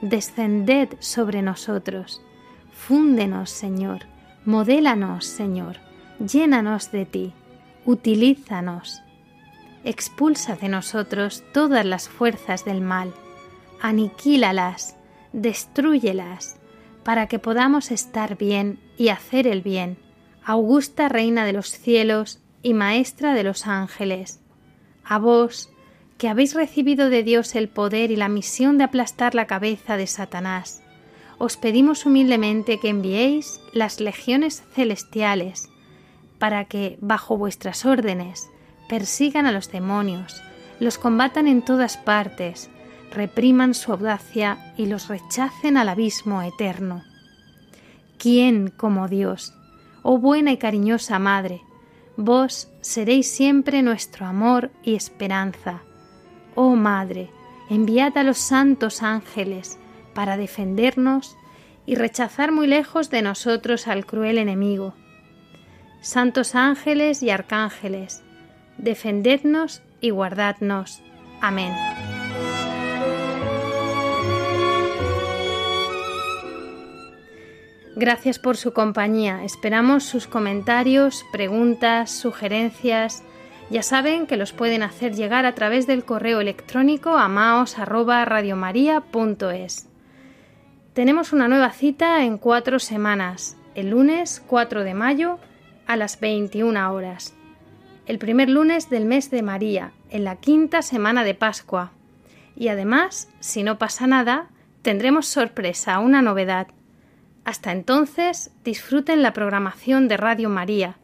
descended 0.00 0.90
sobre 1.00 1.42
nosotros, 1.42 2.22
fúndenos, 2.70 3.50
Señor, 3.50 4.06
Modélanos, 4.48 5.26
Señor, 5.26 5.76
llénanos 6.18 6.90
de 6.90 7.04
ti, 7.04 7.34
utilízanos. 7.84 9.02
Expulsa 9.84 10.56
de 10.56 10.70
nosotros 10.70 11.44
todas 11.52 11.84
las 11.84 12.08
fuerzas 12.08 12.64
del 12.64 12.80
mal, 12.80 13.12
aniquílalas, 13.82 14.96
destruyelas, 15.34 16.58
para 17.04 17.26
que 17.26 17.38
podamos 17.38 17.90
estar 17.90 18.38
bien 18.38 18.80
y 18.96 19.10
hacer 19.10 19.46
el 19.46 19.60
bien, 19.60 19.98
augusta 20.42 21.10
Reina 21.10 21.44
de 21.44 21.52
los 21.52 21.68
cielos 21.68 22.40
y 22.62 22.72
Maestra 22.72 23.34
de 23.34 23.44
los 23.44 23.66
ángeles. 23.66 24.40
A 25.04 25.18
vos, 25.18 25.68
que 26.16 26.30
habéis 26.30 26.54
recibido 26.54 27.10
de 27.10 27.22
Dios 27.22 27.54
el 27.54 27.68
poder 27.68 28.10
y 28.10 28.16
la 28.16 28.30
misión 28.30 28.78
de 28.78 28.84
aplastar 28.84 29.34
la 29.34 29.46
cabeza 29.46 29.98
de 29.98 30.06
Satanás, 30.06 30.82
os 31.38 31.56
pedimos 31.56 32.06
humildemente 32.06 32.78
que 32.78 32.88
enviéis 32.88 33.60
las 33.72 34.00
legiones 34.00 34.64
celestiales 34.74 35.68
para 36.38 36.64
que, 36.66 36.98
bajo 37.00 37.36
vuestras 37.36 37.84
órdenes, 37.84 38.48
persigan 38.88 39.46
a 39.46 39.52
los 39.52 39.70
demonios, 39.70 40.42
los 40.80 40.98
combatan 40.98 41.48
en 41.48 41.62
todas 41.62 41.96
partes, 41.96 42.70
repriman 43.10 43.74
su 43.74 43.92
audacia 43.92 44.74
y 44.76 44.86
los 44.86 45.08
rechacen 45.08 45.76
al 45.76 45.88
abismo 45.88 46.42
eterno. 46.42 47.02
¿Quién 48.18 48.70
como 48.70 49.08
Dios, 49.08 49.54
oh 50.02 50.18
buena 50.18 50.52
y 50.52 50.56
cariñosa 50.56 51.18
Madre, 51.18 51.62
Vos 52.20 52.68
seréis 52.80 53.30
siempre 53.30 53.80
nuestro 53.80 54.26
amor 54.26 54.72
y 54.82 54.96
esperanza. 54.96 55.82
Oh 56.56 56.74
Madre, 56.74 57.30
enviad 57.70 58.18
a 58.18 58.24
los 58.24 58.38
santos 58.38 59.04
ángeles 59.04 59.77
para 60.18 60.36
defendernos 60.36 61.38
y 61.86 61.94
rechazar 61.94 62.50
muy 62.50 62.66
lejos 62.66 63.08
de 63.08 63.22
nosotros 63.22 63.86
al 63.86 64.04
cruel 64.04 64.38
enemigo. 64.38 64.94
Santos 66.00 66.56
ángeles 66.56 67.22
y 67.22 67.30
arcángeles, 67.30 68.24
defendednos 68.78 69.80
y 70.00 70.10
guardadnos. 70.10 71.00
Amén. 71.40 71.72
Gracias 77.94 78.40
por 78.40 78.56
su 78.56 78.72
compañía. 78.72 79.44
Esperamos 79.44 80.02
sus 80.02 80.26
comentarios, 80.26 81.24
preguntas, 81.30 82.10
sugerencias. 82.10 83.22
Ya 83.70 83.84
saben 83.84 84.26
que 84.26 84.36
los 84.36 84.52
pueden 84.52 84.82
hacer 84.82 85.14
llegar 85.14 85.46
a 85.46 85.54
través 85.54 85.86
del 85.86 86.04
correo 86.04 86.40
electrónico 86.40 87.16
amaos@radiomaria.es. 87.16 89.87
Tenemos 90.98 91.32
una 91.32 91.46
nueva 91.46 91.70
cita 91.70 92.24
en 92.24 92.38
cuatro 92.38 92.80
semanas, 92.80 93.56
el 93.76 93.90
lunes 93.90 94.42
4 94.48 94.82
de 94.82 94.94
mayo 94.94 95.38
a 95.86 95.94
las 95.94 96.18
21 96.18 96.92
horas. 96.92 97.36
El 98.06 98.18
primer 98.18 98.48
lunes 98.48 98.90
del 98.90 99.04
mes 99.04 99.30
de 99.30 99.44
María, 99.44 99.92
en 100.10 100.24
la 100.24 100.34
quinta 100.34 100.82
semana 100.82 101.22
de 101.22 101.34
Pascua. 101.34 101.92
Y 102.56 102.66
además, 102.66 103.28
si 103.38 103.62
no 103.62 103.78
pasa 103.78 104.08
nada, 104.08 104.48
tendremos 104.82 105.28
sorpresa, 105.28 106.00
una 106.00 106.20
novedad. 106.20 106.66
Hasta 107.44 107.70
entonces, 107.70 108.50
disfruten 108.64 109.22
la 109.22 109.32
programación 109.32 110.08
de 110.08 110.16
Radio 110.16 110.48
María 110.48 110.96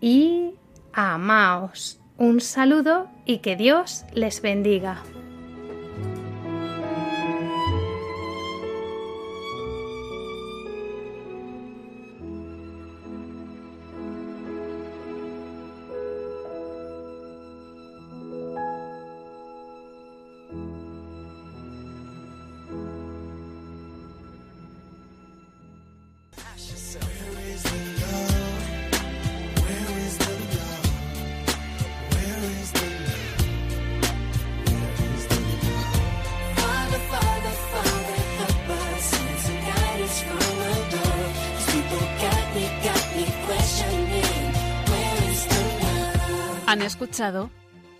y 0.00 0.54
amaos. 0.92 2.00
Un 2.16 2.40
saludo 2.40 3.08
y 3.24 3.38
que 3.38 3.54
Dios 3.54 4.06
les 4.12 4.42
bendiga. 4.42 5.04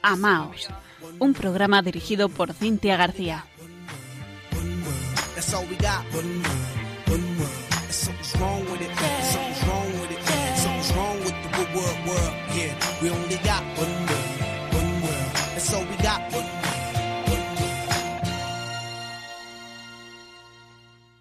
Amaos, 0.01 0.69
un 1.19 1.35
programa 1.35 1.83
dirigido 1.83 2.29
por 2.29 2.53
Cintia 2.53 2.97
García. 2.97 3.45